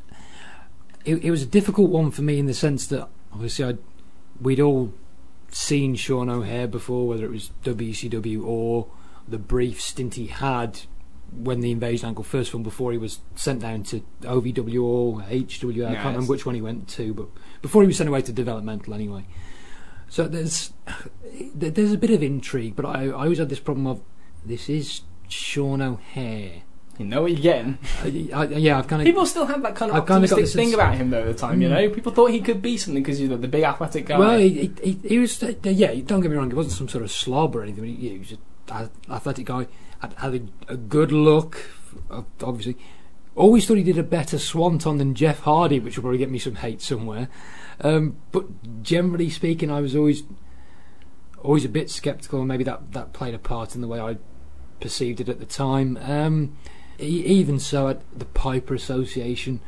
[1.05, 3.79] It, it was a difficult one for me in the sense that obviously I'd,
[4.41, 4.93] we'd all
[5.51, 8.89] seen Sean O'Haire before, whether it was WCW or
[9.27, 10.81] the brief stint he had
[11.33, 15.87] when the invasion angle first film before he was sent down to OVW or HWA.
[15.87, 17.29] I can't remember which one he went to, but
[17.63, 19.27] before he was sent away to developmental anyway.
[20.09, 20.73] So there's
[21.55, 24.03] there's a bit of intrigue, but I, I always had this problem of
[24.45, 26.63] this is Sean O'Haire.
[27.01, 27.79] You know what you're getting.
[28.03, 30.75] I, I, yeah, I've kind of People still had that kind of I've optimistic thing
[30.75, 31.63] about him though at the time.
[31.63, 31.71] You Mm.
[31.71, 34.19] know, people thought he could be something because he's the, the big athletic guy.
[34.19, 37.03] Well, he, he, he, was, uh, yeah, don't get me wrong, he wasn't some sort
[37.03, 37.85] of slob or anything.
[37.85, 38.33] He, he was
[38.71, 39.67] an athletic guy,
[40.01, 40.35] had, had
[40.69, 41.71] a, a good look,
[42.11, 42.77] uh, obviously.
[43.35, 46.39] Always thought he did a better Swanton than Jeff Hardy, which will probably get me
[46.39, 47.29] some hate somewhere.
[47.81, 50.25] Um, but generally speaking, I was always
[51.43, 54.19] always a bit sceptical, and maybe that, that played a part in the way I
[54.81, 55.97] perceived it at the time.
[56.03, 56.59] Um,
[57.01, 59.61] even so, at the Piper Association,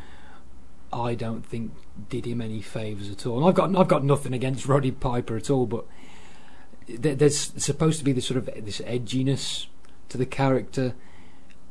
[0.92, 1.72] I don't think
[2.09, 3.38] did him any favours at all.
[3.38, 5.84] And I've got I've got nothing against Roddy Piper at all, but
[6.88, 9.66] there- there's supposed to be this sort of this edginess
[10.09, 10.94] to the character,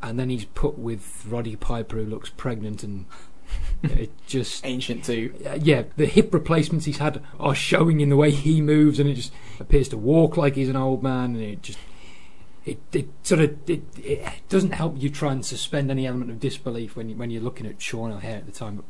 [0.02, 3.06] and then he's put with Roddy Piper who looks pregnant and.
[3.84, 5.34] It just Ancient too.
[5.62, 9.16] yeah, the hip replacements he's had are showing in the way he moves, and it
[9.16, 11.78] just appears to walk like he's an old man, and it just
[12.66, 16.40] it, it sort of it, it doesn't help you try and suspend any element of
[16.40, 18.76] disbelief when you, when you're looking at Sean O'Haire at the time.
[18.78, 18.86] But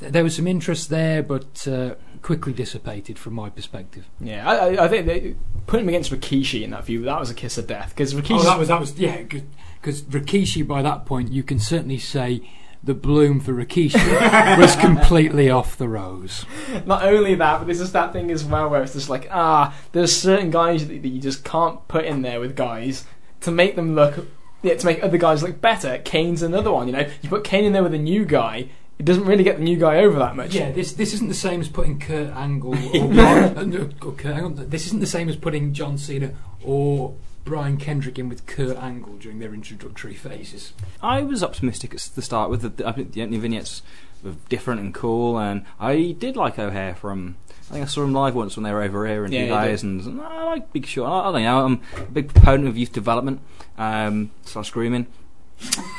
[0.00, 4.06] th- there was some interest there, but uh, quickly dissipated from my perspective.
[4.20, 5.34] Yeah, I, I- think they,
[5.66, 8.38] putting him against Rikishi in that view, that was a kiss of death because Rikishi.
[8.40, 12.40] Oh, that was that was yeah, because Rikishi by that point you can certainly say
[12.82, 16.46] the bloom for Rikishi was completely off the rose.
[16.86, 19.74] Not only that, but there's just that thing as well where it's just like, ah,
[19.92, 23.04] there's certain guys that, that you just can't put in there with guys
[23.42, 24.26] to make them look,
[24.62, 25.98] yeah, to make other guys look better.
[25.98, 27.08] Kane's another one, you know.
[27.22, 28.70] You put Kane in there with a new guy,
[29.00, 30.54] it doesn't really get the new guy over that much.
[30.54, 34.36] Yeah, this this isn't the same as putting Kurt Angle or, uh, no, or Kurt
[34.36, 34.50] Angle.
[34.66, 37.14] This isn't the same as putting John Cena or
[37.44, 40.72] Brian Kendrick in with Kurt Angle during their introductory phases.
[41.02, 43.82] I was optimistic at the start with the, I think the opening vignettes
[44.22, 47.36] were different and cool, and I did like O'Haire from.
[47.68, 49.46] I think I saw him live once when they were over here in Yeah, you
[49.48, 50.00] 2000.
[50.06, 51.06] and I like Big Sean.
[51.06, 51.64] I, I don't know.
[51.64, 53.40] I'm a big proponent of youth development
[53.78, 55.06] um, slash grooming.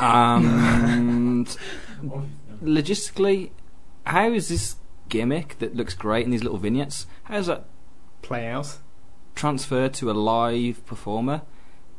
[0.02, 1.46] Um,
[2.64, 3.52] logistically,
[4.06, 4.76] how is this
[5.10, 7.08] gimmick that looks great in these little vignettes?
[7.24, 7.66] How does that
[8.22, 8.78] Play out.
[9.36, 11.42] Transferred to a live performer?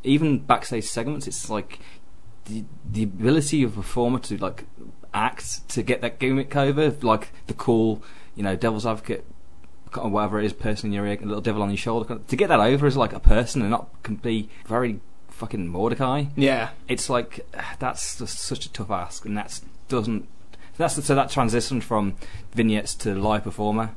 [0.04, 1.78] Even backstage segments, it's like
[2.46, 4.64] the the ability of a performer to like
[5.14, 8.02] act to get that gimmick over, like the cool,
[8.34, 9.24] you know, devil's advocate,
[9.94, 12.18] whatever it is, person in your ear, a little devil on your shoulder.
[12.18, 16.24] To get that over as like a person and not can be very fucking Mordecai.
[16.36, 16.70] Yeah.
[16.88, 20.28] It's like ah, that's just such a tough ask, and that's doesn't.
[20.78, 22.16] That's so that transition from
[22.54, 23.90] vignettes to live performer.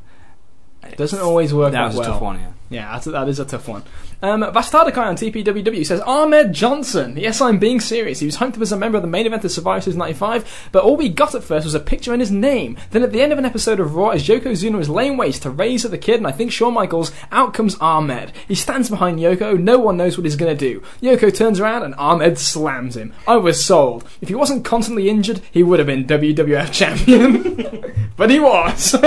[0.97, 2.09] Doesn't always work That that was well.
[2.09, 2.51] a tough one, yeah.
[2.69, 3.83] Yeah, that's, that is a tough one.
[4.23, 7.15] Um, Bastardakai on TPWW says Ahmed Johnson.
[7.15, 8.19] Yes, I'm being serious.
[8.19, 10.69] He was hyped up as a member of the main event of Survivor Series 95,
[10.71, 12.75] but all we got at first was a picture and his name.
[12.89, 15.51] Then at the end of an episode of Raw, as Yokozuna is laying waste to
[15.51, 18.31] Razor the Kid and I think Shawn Michaels, out comes Ahmed.
[18.47, 20.81] He stands behind Yoko, no one knows what he's gonna do.
[21.03, 23.13] Yoko turns around and Ahmed slams him.
[23.27, 24.05] I was sold.
[24.21, 27.93] If he wasn't constantly injured, he would have been WWF champion.
[28.17, 28.95] but he was.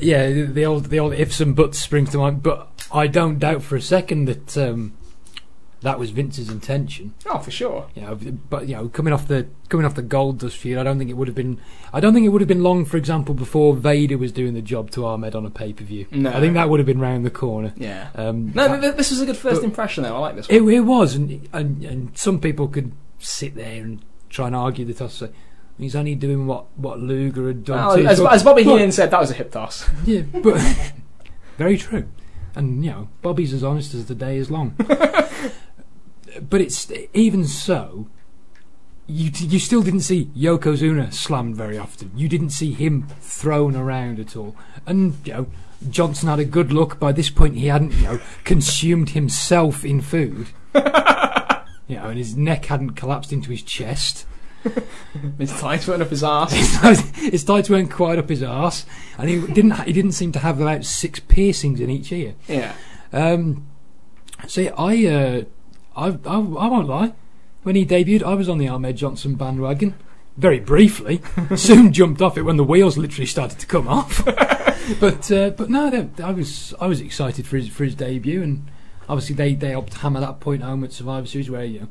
[0.00, 3.62] Yeah, the- old the old ifs and buts springs to mind, but I don't doubt
[3.62, 4.94] for a second that um,
[5.82, 7.14] that was Vince's intention.
[7.26, 7.88] oh, for sure.
[7.94, 8.14] You know,
[8.50, 11.14] but you know, coming off the coming off the Goldust feud, I don't think it
[11.14, 11.60] would have been.
[11.92, 14.62] I don't think it would have been long, for example, before Vader was doing the
[14.62, 16.06] job to Ahmed on a pay per view.
[16.10, 16.30] No.
[16.30, 17.72] I think that would have been round the corner.
[17.76, 18.08] Yeah.
[18.14, 20.16] Um, No, that- this was a good first impression, though.
[20.16, 20.56] I like this one.
[20.68, 24.84] It, it was, and, and and some people could sit there and try and argue
[24.84, 25.14] the toss.
[25.14, 25.30] Say,
[25.78, 27.86] he's only doing what, what Luger had done.
[27.86, 29.88] Well, too." as, as Bobby Heenan said, that was a hip toss.
[30.04, 30.60] yeah, but
[31.56, 32.08] very true.
[32.58, 34.70] And you know, Bobby's as honest as the day is long.
[34.78, 38.08] but it's even so.
[39.06, 42.10] You you still didn't see Yokozuna slammed very often.
[42.16, 44.56] You didn't see him thrown around at all.
[44.86, 45.46] And you know,
[45.88, 46.98] Johnson had a good look.
[46.98, 50.48] By this point, he hadn't you know consumed himself in food.
[50.74, 54.26] you know, and his neck hadn't collapsed into his chest.
[55.38, 56.52] His tights weren't up his arse.
[57.16, 58.86] his tights weren't quite up his arse,
[59.16, 59.72] and he didn't.
[59.82, 62.34] He didn't seem to have about six piercings in each ear.
[62.46, 62.74] Yeah.
[63.12, 63.66] Um,
[64.46, 65.42] see, I, uh,
[65.96, 67.12] I, I, I won't lie.
[67.62, 69.94] When he debuted, I was on the Ahmed Johnson bandwagon.
[70.36, 71.20] Very briefly,
[71.56, 74.24] soon jumped off it when the wheels literally started to come off.
[75.00, 78.70] but uh, but no, I was I was excited for his for his debut, and
[79.08, 81.88] obviously they they helped hammer that point home at Survivor Series where you know,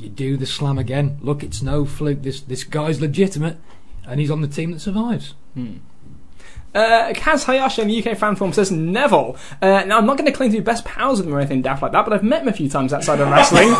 [0.00, 1.18] you do the slam again.
[1.20, 2.22] Look, it's no fluke.
[2.22, 3.58] This this guy's legitimate,
[4.06, 5.34] and he's on the team that survives.
[5.54, 5.78] Hmm.
[6.74, 9.36] Uh, Kaz Hayashi on the UK fan forum says Neville.
[9.60, 11.62] Uh, now, I'm not going to claim to be best pals with him or anything
[11.62, 13.74] daft like that, but I've met him a few times outside of wrestling.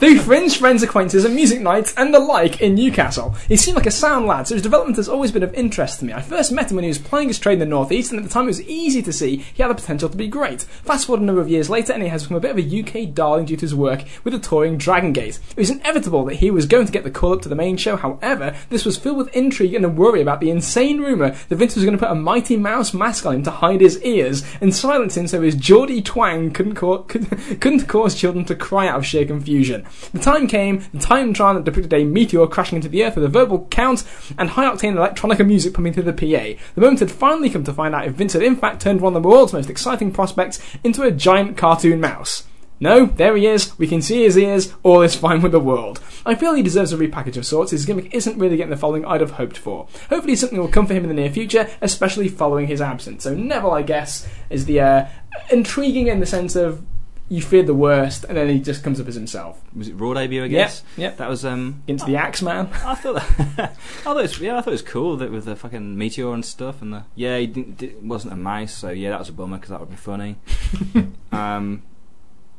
[0.00, 3.32] Through fringe friends, acquaintances, and music nights, and the like in Newcastle.
[3.48, 6.06] He seemed like a sound lad, so his development has always been of interest to
[6.06, 6.14] me.
[6.14, 8.24] I first met him when he was playing his trade in the Northeast, and at
[8.26, 10.62] the time it was easy to see he had the potential to be great.
[10.62, 12.62] Fast forward a number of years later, and he has become a bit of a
[12.62, 15.38] UK darling due to his work with the touring Dragon Gate.
[15.50, 17.76] It was inevitable that he was going to get the call up to the main
[17.76, 21.56] show, however, this was filled with intrigue and a worry about the insane rumour that
[21.56, 24.44] Vince was going to put a Mighty Mouse mask on him to hide his ears
[24.60, 29.06] and silence him so his Geordie twang couldn't, couldn't cause children to cry out of
[29.06, 29.86] sheer confusion.
[30.12, 33.28] The time came, the Titantron that depicted a meteor crashing into the Earth with a
[33.28, 34.04] verbal count
[34.38, 36.60] and high octane electronica music pumping through the PA.
[36.74, 39.16] The moment had finally come to find out if Vince had in fact turned one
[39.16, 42.44] of the world's most exciting prospects into a giant cartoon mouse.
[42.80, 43.78] No, there he is.
[43.78, 44.74] We can see his ears.
[44.82, 46.00] All is fine with the world.
[46.24, 47.72] I feel he deserves a repackage of sorts.
[47.72, 49.86] His gimmick isn't really getting the following I'd have hoped for.
[50.08, 53.24] Hopefully, something will come for him in the near future, especially following his absence.
[53.24, 55.06] So Neville, I guess, is the uh,
[55.50, 56.82] intriguing in the sense of
[57.30, 59.62] you feared the worst, and then he just comes up as himself.
[59.74, 60.42] Was it Raw debut?
[60.42, 60.82] I guess.
[60.96, 61.08] Yeah.
[61.08, 61.16] Yep.
[61.18, 61.82] That was um.
[61.86, 62.66] Into the Axeman.
[62.84, 63.66] I thought that, I
[64.02, 66.44] thought it was, yeah, I thought it was cool that with the fucking meteor and
[66.44, 69.32] stuff, and the yeah, he didn't, did, wasn't a mouse, so yeah, that was a
[69.32, 70.36] bummer because that would be funny.
[71.32, 71.82] um,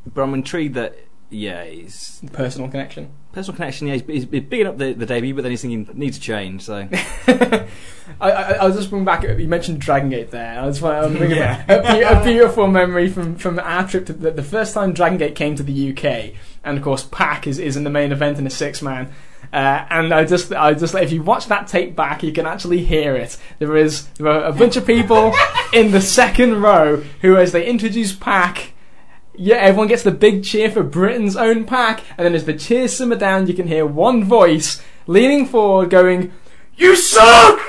[0.06, 0.98] but I'm intrigued that
[1.30, 3.10] yeah, he's Personal connection.
[3.32, 3.88] personal connection.
[3.88, 6.64] Yeah, he's, he's bigging up the, the debut, but then he's thinking needs to change.
[6.64, 6.88] So
[7.28, 7.68] I,
[8.20, 9.24] I, I was just bringing back.
[9.24, 10.60] You mentioned Dragon Gate there.
[10.60, 11.64] I just want to bring Yeah.
[11.70, 15.36] a, a beautiful memory from, from our trip to the, the first time Dragon Gate
[15.36, 18.46] came to the UK, and of course Pac is, is in the main event in
[18.46, 19.14] a six man.
[19.54, 22.84] Uh, and I just, I just, if you watch that tape back, you can actually
[22.86, 23.38] hear it.
[23.60, 25.34] There is there are a bunch of people
[25.74, 28.72] in the second row who, as they introduce Pac,
[29.42, 32.96] yeah, everyone gets the big cheer for Britain's own Pac, and then as the cheers
[32.96, 36.32] simmer down, you can hear one voice leaning forward, going,
[36.76, 37.60] "You suck!"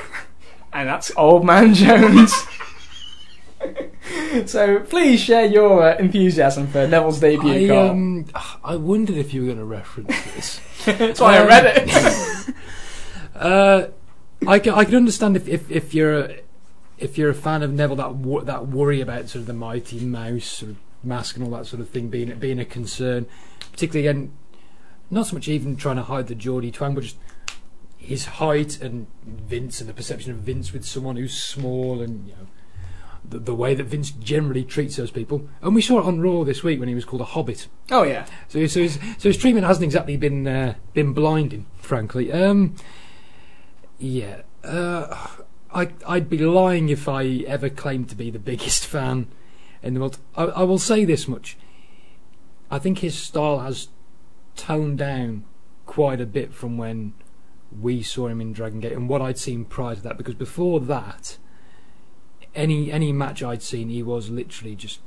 [0.71, 2.31] and that's Old Man Jones.
[4.45, 7.65] so please share your uh, enthusiasm for Neville's debut.
[7.65, 7.89] I, Carl.
[7.89, 8.25] um,
[8.63, 10.59] I wondered if you were going to reference this.
[10.85, 12.55] That's why I um, read it.
[13.35, 13.87] Uh,
[14.47, 16.35] I can, I can understand if, if, if you're a,
[16.99, 19.99] if you're a fan of Neville that wor- that worry about sort of the mighty
[19.99, 23.25] mouse sort of mask and all that sort of thing being being a concern,
[23.71, 24.33] particularly again,
[25.09, 27.17] not so much even trying to hide the Geordie twang, but just
[27.97, 32.33] his height and Vince and the perception of Vince with someone who's small and you
[32.33, 32.47] know
[33.27, 35.47] the, the way that Vince generally treats those people.
[35.61, 37.67] And we saw it on Raw this week when he was called a hobbit.
[37.91, 42.31] oh yeah, So, so, his, so his treatment hasn't exactly been uh, been blinding, frankly.
[42.31, 42.75] Um,
[43.97, 45.27] yeah, uh,
[45.73, 49.27] I, I'd be lying if I ever claimed to be the biggest fan
[49.83, 50.17] in the world.
[50.35, 51.57] I, I will say this much:
[52.71, 53.89] I think his style has
[54.55, 55.43] toned down
[55.85, 57.13] quite a bit from when
[57.79, 60.17] we saw him in Dragon Gate and what I'd seen prior to that.
[60.17, 61.37] Because before that,
[62.55, 64.99] any any match I'd seen, he was literally just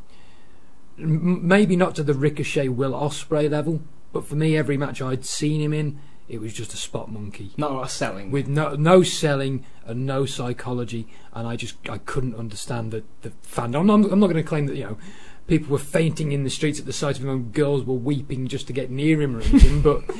[0.96, 3.82] maybe not to the Ricochet Will Ospreay level,
[4.12, 5.98] but for me, every match I'd seen him in,
[6.28, 8.30] it was just a spot monkey not a lot of selling.
[8.30, 13.30] with no no selling and no psychology, and I just I couldn't understand the the
[13.30, 13.80] fandom.
[13.80, 14.98] I'm not, I'm not going to claim that you know
[15.46, 18.48] people were fainting in the streets at the sight of him, and girls were weeping
[18.48, 20.02] just to get near him or anything, but.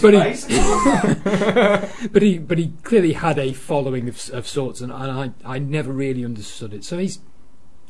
[0.00, 5.10] But he, but he, but he clearly had a following of, of sorts, and, and
[5.44, 6.84] I, I never really understood it.
[6.84, 7.18] So he's,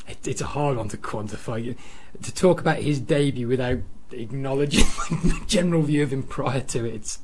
[0.09, 1.77] it, it's a hard one to quantify.
[2.21, 3.79] To talk about his debut without
[4.11, 7.21] acknowledging the general view of him prior to it, it's,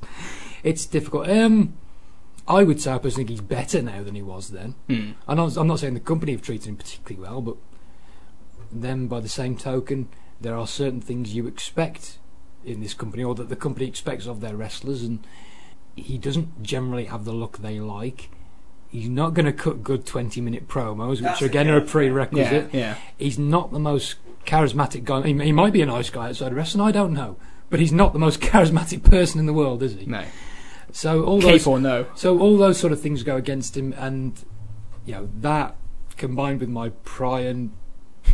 [0.62, 1.28] it's difficult.
[1.28, 1.74] Um,
[2.48, 4.74] I would say I personally think he's better now than he was then.
[4.88, 5.12] Hmm.
[5.28, 7.56] I'm not, I'm not saying the company have treated him particularly well, but
[8.72, 10.08] then by the same token,
[10.40, 12.18] there are certain things you expect
[12.64, 15.26] in this company, or that the company expects of their wrestlers, and
[15.96, 18.30] he doesn't generally have the look they like.
[18.90, 22.70] He's not going to cut good 20 minute promos, which That's again are a prerequisite.
[22.72, 22.94] yeah, yeah.
[23.18, 25.22] He's not the most charismatic guy.
[25.22, 27.36] He, he might be a nice guy outside of wrestling, I don't know.
[27.68, 30.06] But he's not the most charismatic person in the world, is he?
[30.06, 30.24] No,
[30.92, 32.06] So all those or no.
[32.14, 34.44] so all those sort of things go against him, and
[35.04, 35.76] you know that
[36.16, 37.54] combined with my prior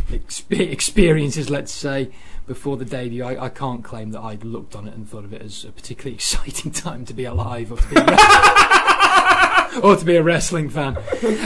[0.49, 2.11] experiences, let's say,
[2.45, 5.33] before the debut, I, I can't claim that I'd looked on it and thought of
[5.33, 9.95] it as a particularly exciting time to be alive or to be a, wrestling, or
[9.95, 10.97] to be a wrestling fan.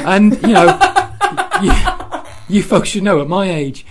[0.05, 0.79] And you know,
[1.61, 1.73] you,
[2.49, 3.85] you folks should know at my age.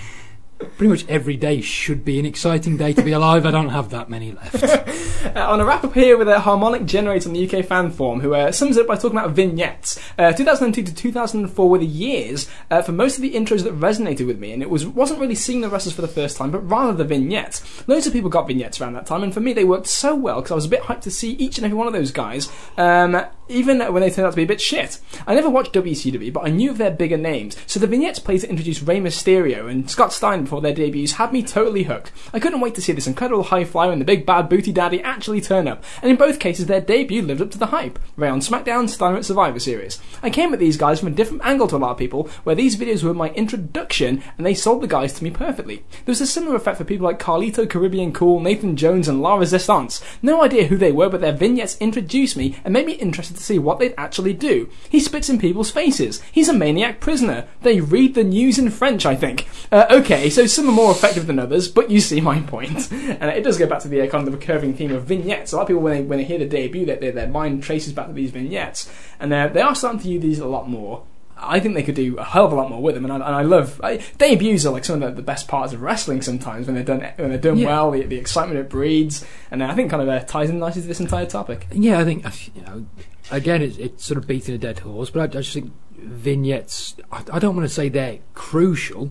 [0.76, 3.46] Pretty much every day should be an exciting day to be alive.
[3.46, 4.64] I don't have that many left.
[5.20, 8.20] Uh, on a wrap up here with a harmonic generator on the UK fan forum
[8.20, 10.00] who uh, sums it up by talking about vignettes.
[10.18, 14.26] Uh, 2002 to 2004 were the years uh, for most of the intros that resonated
[14.26, 16.60] with me, and it was wasn't really seeing the wrestlers for the first time, but
[16.60, 17.86] rather the vignettes.
[17.86, 20.36] Loads of people got vignettes around that time, and for me they worked so well
[20.36, 22.50] because I was a bit hyped to see each and every one of those guys,
[22.78, 24.98] um, even when they turned out to be a bit shit.
[25.26, 28.40] I never watched WCW, but I knew of their bigger names, so the vignettes played
[28.40, 32.10] to introduce Rey Mysterio and Scott Steiner before their debuts had me totally hooked.
[32.34, 35.00] I couldn't wait to see this incredible high flyer and the big bad booty daddy
[35.00, 38.00] actually turn up, and in both cases their debut lived up to the hype.
[38.16, 40.00] Rey on SmackDown, Steiner at Survivor Series.
[40.24, 42.56] I came at these guys from a different angle to a lot of people, where
[42.56, 45.84] these videos were my introduction and they sold the guys to me perfectly.
[46.04, 49.36] There was a similar effect for people like Carlito, Caribbean Cool, Nathan Jones, and La
[49.36, 50.02] Resistance.
[50.20, 53.42] No idea who they were, but their vignettes introduced me and made me interested to
[53.44, 54.68] see what they'd actually do.
[54.88, 56.20] He spits in people's faces.
[56.32, 57.46] He's a maniac prisoner.
[57.62, 59.46] They read the news in French, I think.
[59.70, 62.90] Uh, okay, so some are more effective than others, but you see my point.
[62.92, 65.52] And it does go back to the uh, kind of the recurring theme of vignettes.
[65.52, 67.62] A lot of people when they when they hear the debut, that their, their mind
[67.62, 70.68] traces back to these vignettes, and uh, they are starting to use these a lot
[70.68, 71.04] more.
[71.42, 73.16] I think they could do a hell of a lot more with them, and I,
[73.16, 76.20] and I love I, debuts are like some of the, the best parts of wrestling.
[76.22, 77.68] Sometimes when they're done when they're done Yeah.
[77.68, 80.82] well, the, the excitement it breeds, and I think kind of uh, ties in nicely
[80.82, 81.66] to this entire topic.
[81.72, 82.86] Yeah, I think you know.
[83.30, 86.96] Again, it's, it's sort of beating a dead horse, but I, I just think vignettes.
[87.12, 89.10] I, I don't want to say they're crucial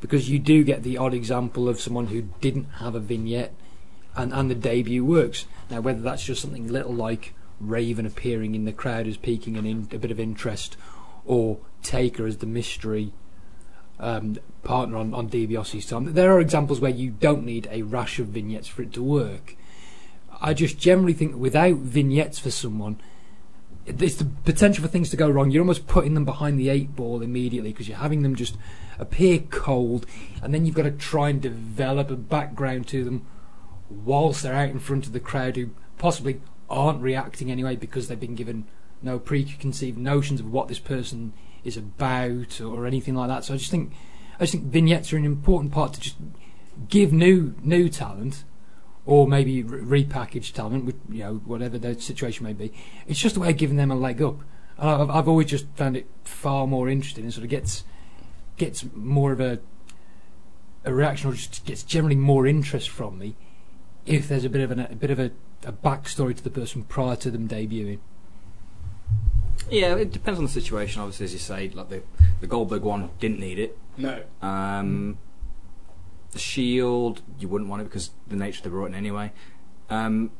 [0.00, 3.52] because you do get the odd example of someone who didn't have a vignette,
[4.16, 5.46] and and the debut works.
[5.70, 9.66] Now, whether that's just something little like Raven appearing in the crowd as piquing an
[9.66, 10.76] in, a bit of interest,
[11.24, 13.12] or Taker as the mystery
[13.98, 18.18] um, partner on on DiBiase's time, there are examples where you don't need a rash
[18.18, 19.56] of vignettes for it to work.
[20.40, 22.98] I just generally think without vignettes for someone,
[23.84, 25.50] there's the potential for things to go wrong.
[25.50, 28.56] You're almost putting them behind the eight ball immediately because you're having them just
[29.00, 30.06] appear cold,
[30.42, 33.26] and then you've got to try and develop a background to them
[33.88, 38.20] whilst they're out in front of the crowd who possibly aren't reacting anyway because they've
[38.20, 38.66] been given
[39.02, 41.32] no preconceived notions of what this person
[41.64, 43.44] is about or anything like that.
[43.44, 43.92] So I just think
[44.36, 46.16] I just think vignettes are an important part to just
[46.88, 48.44] give new new talent
[49.06, 52.72] or maybe re- repackaged talent, with, you know, whatever the situation may be.
[53.06, 54.40] It's just a way of giving them a leg up.
[54.78, 57.84] And I've, I've always just found it far more interesting and sort of gets
[58.60, 59.58] gets more of a
[60.84, 63.34] a reaction or just gets generally more interest from me
[64.06, 65.30] if there's a bit of an, a bit of a,
[65.64, 67.98] a backstory to the person prior to them debuting.
[69.70, 71.00] Yeah, it depends on the situation.
[71.02, 72.02] Obviously, as you say, like the
[72.40, 73.78] the Goldberg one didn't need it.
[73.96, 74.22] No.
[74.42, 75.18] Um,
[76.32, 79.32] the Shield, you wouldn't want it because the nature of the brought in anyway.
[79.90, 80.30] Um,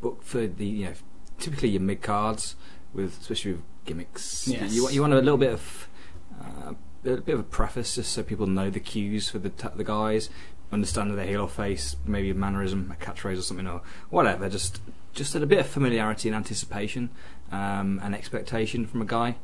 [0.00, 0.94] but for the you know,
[1.38, 2.56] typically your mid cards
[2.92, 4.72] with especially with gimmicks, Yes.
[4.74, 5.88] you want you want a little bit of
[6.40, 6.74] uh,
[7.04, 9.84] a bit of a preface just so people know the cues for the t- the
[9.84, 10.30] guys,
[10.70, 14.48] understand their heel or face, maybe a mannerism, a catchphrase or something or whatever.
[14.48, 14.80] Just
[15.12, 17.10] just a bit of familiarity and anticipation
[17.50, 19.36] um, and expectation from a guy.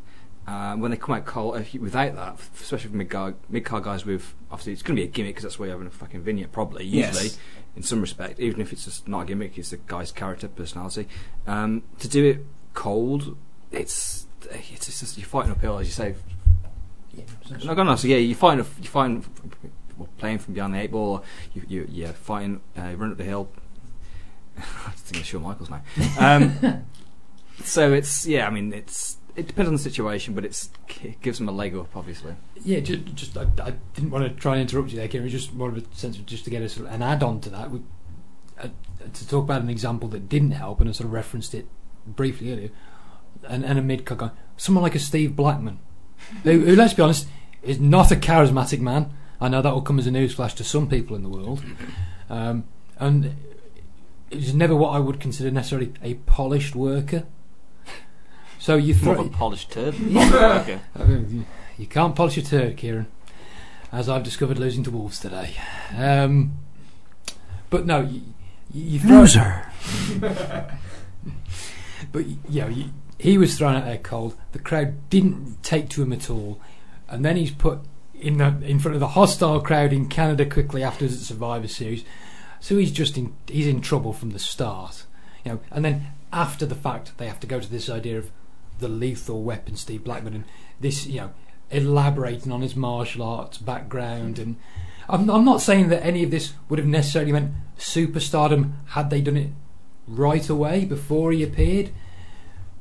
[0.46, 4.06] Uh, when they come out cold, you, without that, especially for mid-car, mid card guys
[4.06, 6.22] with obviously it's going to be a gimmick because that's why you're having a fucking
[6.22, 7.38] vignette probably usually Yes.
[7.76, 11.06] in some respect, even if it's just not a gimmick, it's the guy's character personality.
[11.46, 13.36] Um, to do it cold,
[13.70, 16.14] it's it's just you're fighting uphill as you say.
[17.64, 19.24] Not gonna so yeah, you find you find
[19.96, 21.24] well, playing from behind the eight ball,
[21.54, 23.48] you you you're fighting, uh, run up the hill.
[24.56, 25.82] I think of Shawn Michaels now.
[26.18, 26.84] Um,
[27.64, 30.70] so it's yeah, I mean it's it depends on the situation, but it's
[31.02, 32.34] it gives them a leg up, obviously.
[32.64, 35.28] Yeah, just, just I, I didn't want to try and interrupt you there, Kieran.
[35.28, 37.50] Just more of a sense of just to get a sort of an add-on to
[37.50, 37.70] that.
[37.70, 37.82] We,
[38.60, 38.68] uh,
[39.12, 41.68] to talk about an example that didn't help, and I sort of referenced it
[42.04, 42.70] briefly earlier,
[43.46, 45.78] and, and a guy, someone like a Steve Blackman,
[46.44, 47.26] who, who, let's be honest,
[47.62, 49.12] is not a charismatic man.
[49.40, 51.62] I know that will come as a newsflash to some people in the world,
[52.28, 52.64] um,
[52.98, 53.34] and
[54.30, 57.24] is never what I would consider necessarily a polished worker.
[58.58, 59.94] So you More throw, of a polished turd.
[59.94, 60.80] okay.
[60.98, 61.44] uh, you-
[61.78, 63.06] You can't polish a turd, Kieran,
[63.92, 65.54] as I've discovered losing to Wolves today.
[65.96, 66.58] Um,
[67.70, 68.20] but no, you,
[68.74, 69.64] you throw Loser.
[72.12, 72.84] But y- you know, you,
[73.18, 74.36] he was thrown out there cold.
[74.52, 76.60] The crowd didn't take to him at all,
[77.08, 77.80] and then he's put
[78.14, 82.04] in the in front of the hostile crowd in Canada quickly afterwards at Survivor Series.
[82.60, 85.04] So he's just in he's in trouble from the start,
[85.44, 85.60] you know.
[85.70, 88.30] And then after the fact, they have to go to this idea of
[88.78, 90.44] the lethal weapon, Steve Blackman, and
[90.80, 91.30] this you know
[91.70, 94.38] elaborating on his martial arts background.
[94.38, 94.56] And
[95.08, 99.20] I'm, I'm not saying that any of this would have necessarily meant superstardom had they
[99.20, 99.50] done it
[100.06, 101.90] right away before he appeared.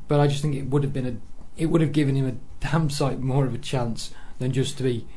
[0.07, 2.65] But I just think it would have been a, it would have given him a
[2.65, 5.07] damn sight more of a chance than just to be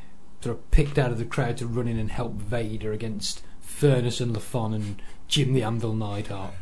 [0.41, 4.21] sort of picked out of the crowd to run in and help Vader against Furnas
[4.21, 6.55] and LaFon and Jim the Anvil Neidhart.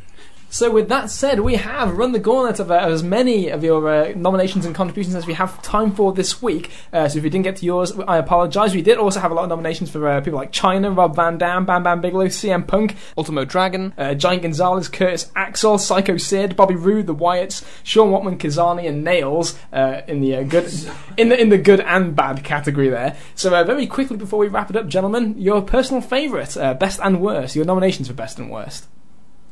[0.51, 3.87] So, with that said, we have run the gauntlet of uh, as many of your
[3.87, 6.71] uh, nominations and contributions as we have time for this week.
[6.91, 8.73] Uh, so, if we didn't get to yours, I apologise.
[8.73, 11.37] We did also have a lot of nominations for uh, people like Chyna, Rob Van
[11.37, 16.55] Dam, Bam Bam Bigelow, CM Punk, Ultimo Dragon, uh, Giant Gonzalez, Curtis Axel, Psycho Sid,
[16.55, 20.73] Bobby Roode, The Wyatts, Sean Waltman, Kazani, and Nails uh, in the uh, good
[21.15, 23.15] in the in the good and bad category there.
[23.35, 26.99] So, uh, very quickly before we wrap it up, gentlemen, your personal favourite, uh, best
[27.03, 28.87] and worst, your nominations for best and worst.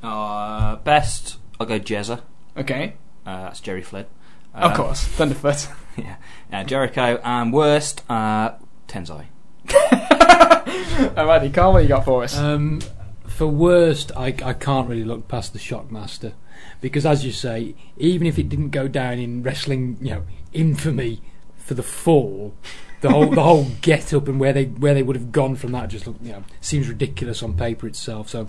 [0.04, 2.22] Uh, best, I'll go Jezza.
[2.56, 2.94] Okay,
[3.26, 4.06] Uh, that's Jerry Flynn.
[4.54, 5.72] of Uh, course, Thunderfoot.
[5.98, 6.18] Yeah.
[6.54, 7.20] Uh, Jericho.
[7.24, 8.52] And worst, uh,
[8.88, 9.26] Tensai.
[9.68, 12.38] Alrighty, Carl, what you got for us?
[12.38, 12.82] Um,
[13.26, 16.34] for worst, I, I can't really look past the Shockmaster
[16.82, 21.22] because, as you say, even if it didn't go down in wrestling, you know, infamy
[21.58, 22.54] for the fall,
[23.02, 25.72] the whole the whole get up and where they where they would have gone from
[25.74, 28.30] that just look, you know, seems ridiculous on paper itself.
[28.30, 28.48] So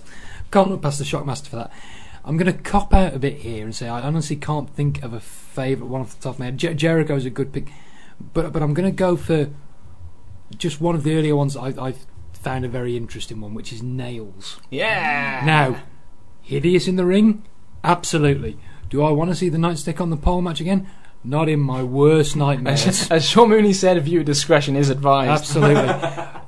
[0.50, 1.72] can't look past the Shockmaster for that.
[2.24, 5.12] I'm going to cop out a bit here and say I honestly can't think of
[5.12, 6.58] a favourite one off the top of my head.
[6.58, 7.68] Jer- Jericho's a good pick,
[8.34, 9.48] but but I'm going to go for
[10.56, 11.94] just one of the earlier ones I, I
[12.32, 14.60] found a very interesting one, which is Nails.
[14.70, 15.42] Yeah.
[15.44, 15.82] Now,
[16.42, 17.44] hideous in the ring,
[17.84, 18.58] absolutely.
[18.88, 20.88] Do I want to see the Nightstick on the pole match again?
[21.24, 22.86] Not in my worst nightmares.
[22.86, 25.30] As, as Sean Mooney said, viewer discretion is advised.
[25.30, 25.92] Absolutely.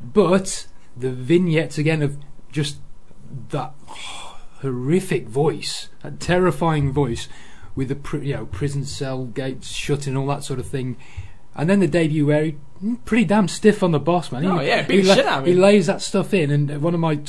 [0.03, 0.67] but
[0.97, 2.17] the vignettes again of
[2.53, 2.79] just
[3.51, 3.73] that
[4.61, 7.29] horrific voice, that terrifying voice,
[7.75, 10.97] with the pri- you know prison cell gates shut and all that sort of thing,
[11.55, 14.43] and then the debut where he mm, pretty damn stiff on the boss man.
[14.43, 17.01] He, Oh, yeah, he, the shit out he lays that stuff in, and one of
[17.01, 17.21] my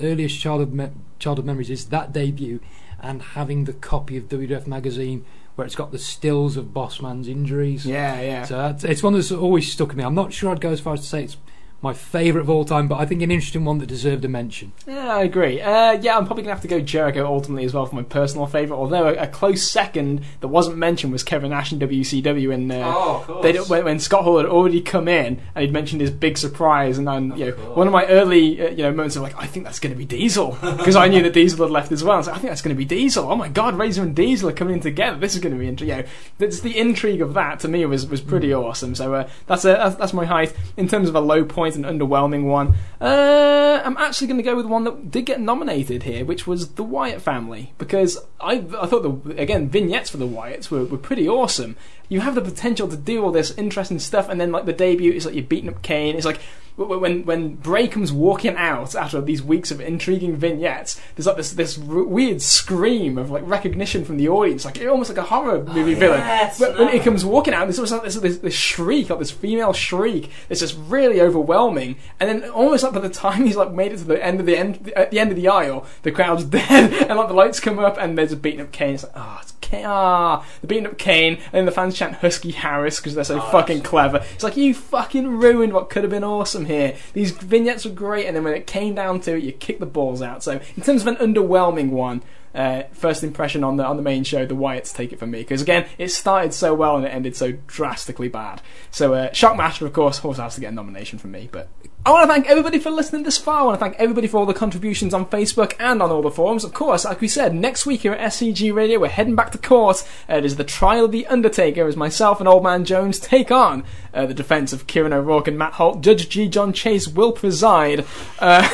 [0.00, 2.60] earliest childhood me- childhood memories is that debut
[3.00, 5.24] and having the copy of WWF magazine
[5.54, 7.84] where it's got the stills of Bossman's injuries.
[7.84, 8.44] Yeah, yeah.
[8.44, 10.04] So it's one that's always stuck in me.
[10.04, 11.36] I'm not sure I'd go as far as to say it's
[11.80, 14.72] my favourite of all time, but I think an interesting one that deserved a mention.
[14.86, 15.60] Yeah, I agree.
[15.60, 18.46] Uh, yeah, I'm probably gonna have to go Jericho ultimately as well for my personal
[18.46, 18.78] favourite.
[18.78, 22.92] Although a, a close second that wasn't mentioned was Kevin Nash in WCW, and uh,
[22.96, 23.42] Oh, of course.
[23.44, 26.98] they when, when Scott Hall had already come in and he'd mentioned his big surprise,
[26.98, 27.76] and then you know course.
[27.76, 29.98] one of my early uh, you know moments of like I think that's going to
[29.98, 32.20] be Diesel because I knew that Diesel had left as well.
[32.24, 33.30] So I think that's going to be Diesel.
[33.30, 35.16] Oh my God, Razor and Diesel are coming in together.
[35.18, 35.96] This is going to be interesting.
[35.96, 38.96] You know, that's the intrigue of that to me was was pretty awesome.
[38.96, 41.84] So uh, that's a that's, that's my height in terms of a low point and
[41.84, 42.74] underwhelming one.
[43.00, 46.68] Uh, I'm actually going to go with one that did get nominated here, which was
[46.72, 50.98] the Wyatt family because I I thought the again vignettes for the Wyatts were, were
[50.98, 51.76] pretty awesome.
[52.08, 55.12] You have the potential to do all this interesting stuff, and then like the debut
[55.12, 56.16] is like you're beating up Kane.
[56.16, 56.40] It's like
[56.86, 61.00] when when Bray comes walking out after these weeks of intriguing vignettes.
[61.16, 65.10] There's like this this r- weird scream of like recognition from the audience, like almost
[65.10, 66.20] like a horror movie villain.
[66.20, 69.18] yes, When, when he comes walking out, there's almost like this, this, this shriek, like
[69.18, 70.30] this female shriek.
[70.48, 71.96] It's just really overwhelming.
[72.20, 74.46] And then almost like by the time he's like made it to the end of
[74.46, 77.60] the end at the end of the aisle, the crowd's dead, and like the lights
[77.60, 78.94] come up, and there's a beating up Kane.
[78.94, 79.84] It's like ah, it's Kane.
[79.86, 83.40] Ah, the beating up Kane, and then the fans chant Husky Harris because they're so
[83.40, 84.24] fucking clever.
[84.34, 86.96] It's like you fucking ruined what could have been awesome here.
[87.12, 89.86] These vignettes were great, and then when it came down to it, you kicked the
[89.86, 90.42] balls out.
[90.42, 92.22] So in terms of an underwhelming one.
[92.54, 95.40] Uh, first impression on the on the main show, the Wyatts take it from me
[95.40, 98.62] because again, it started so well and it ended so drastically bad.
[98.90, 101.50] So uh, Shockmaster, of course, also has to get a nomination from me.
[101.52, 101.68] But
[102.08, 103.60] I want to thank everybody for listening this far.
[103.60, 106.30] I want to thank everybody for all the contributions on Facebook and on all the
[106.30, 106.64] forums.
[106.64, 109.58] Of course, like we said, next week here at SCG Radio, we're heading back to
[109.58, 110.08] court.
[110.26, 113.50] Uh, it is the trial of the Undertaker as myself and Old Man Jones take
[113.50, 116.00] on uh, the defense of Kieran O'Rourke and Matt Holt.
[116.00, 116.48] Judge G.
[116.48, 118.06] John Chase will preside.
[118.38, 118.66] Uh,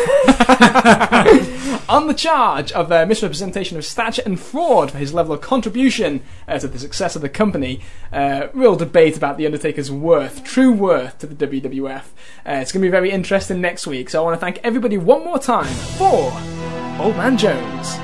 [1.88, 6.22] on the charge of uh, misrepresentation of stature and fraud for his level of contribution
[6.46, 7.80] uh, to the success of the company.
[8.12, 12.04] Real debate about the Undertaker's worth, true worth to the WWF.
[12.46, 13.23] It's going to be very interesting
[13.60, 16.32] next week, so I want to thank everybody one more time for
[17.00, 17.96] Old Man Jones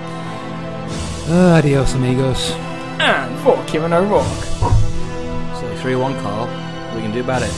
[1.31, 2.51] ah, Adios, amigos.
[2.99, 4.27] and for Kieran O'Rourke.
[5.61, 6.47] So 3 1 call.
[6.47, 7.53] What we can do about it?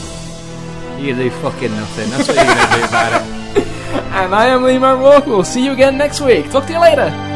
[1.01, 2.09] You do fucking nothing.
[2.11, 3.67] That's what you're going to do about it.
[4.13, 5.25] And I am Liam O'Rourke.
[5.25, 6.49] We'll see you again next week.
[6.51, 7.32] Talk to you later.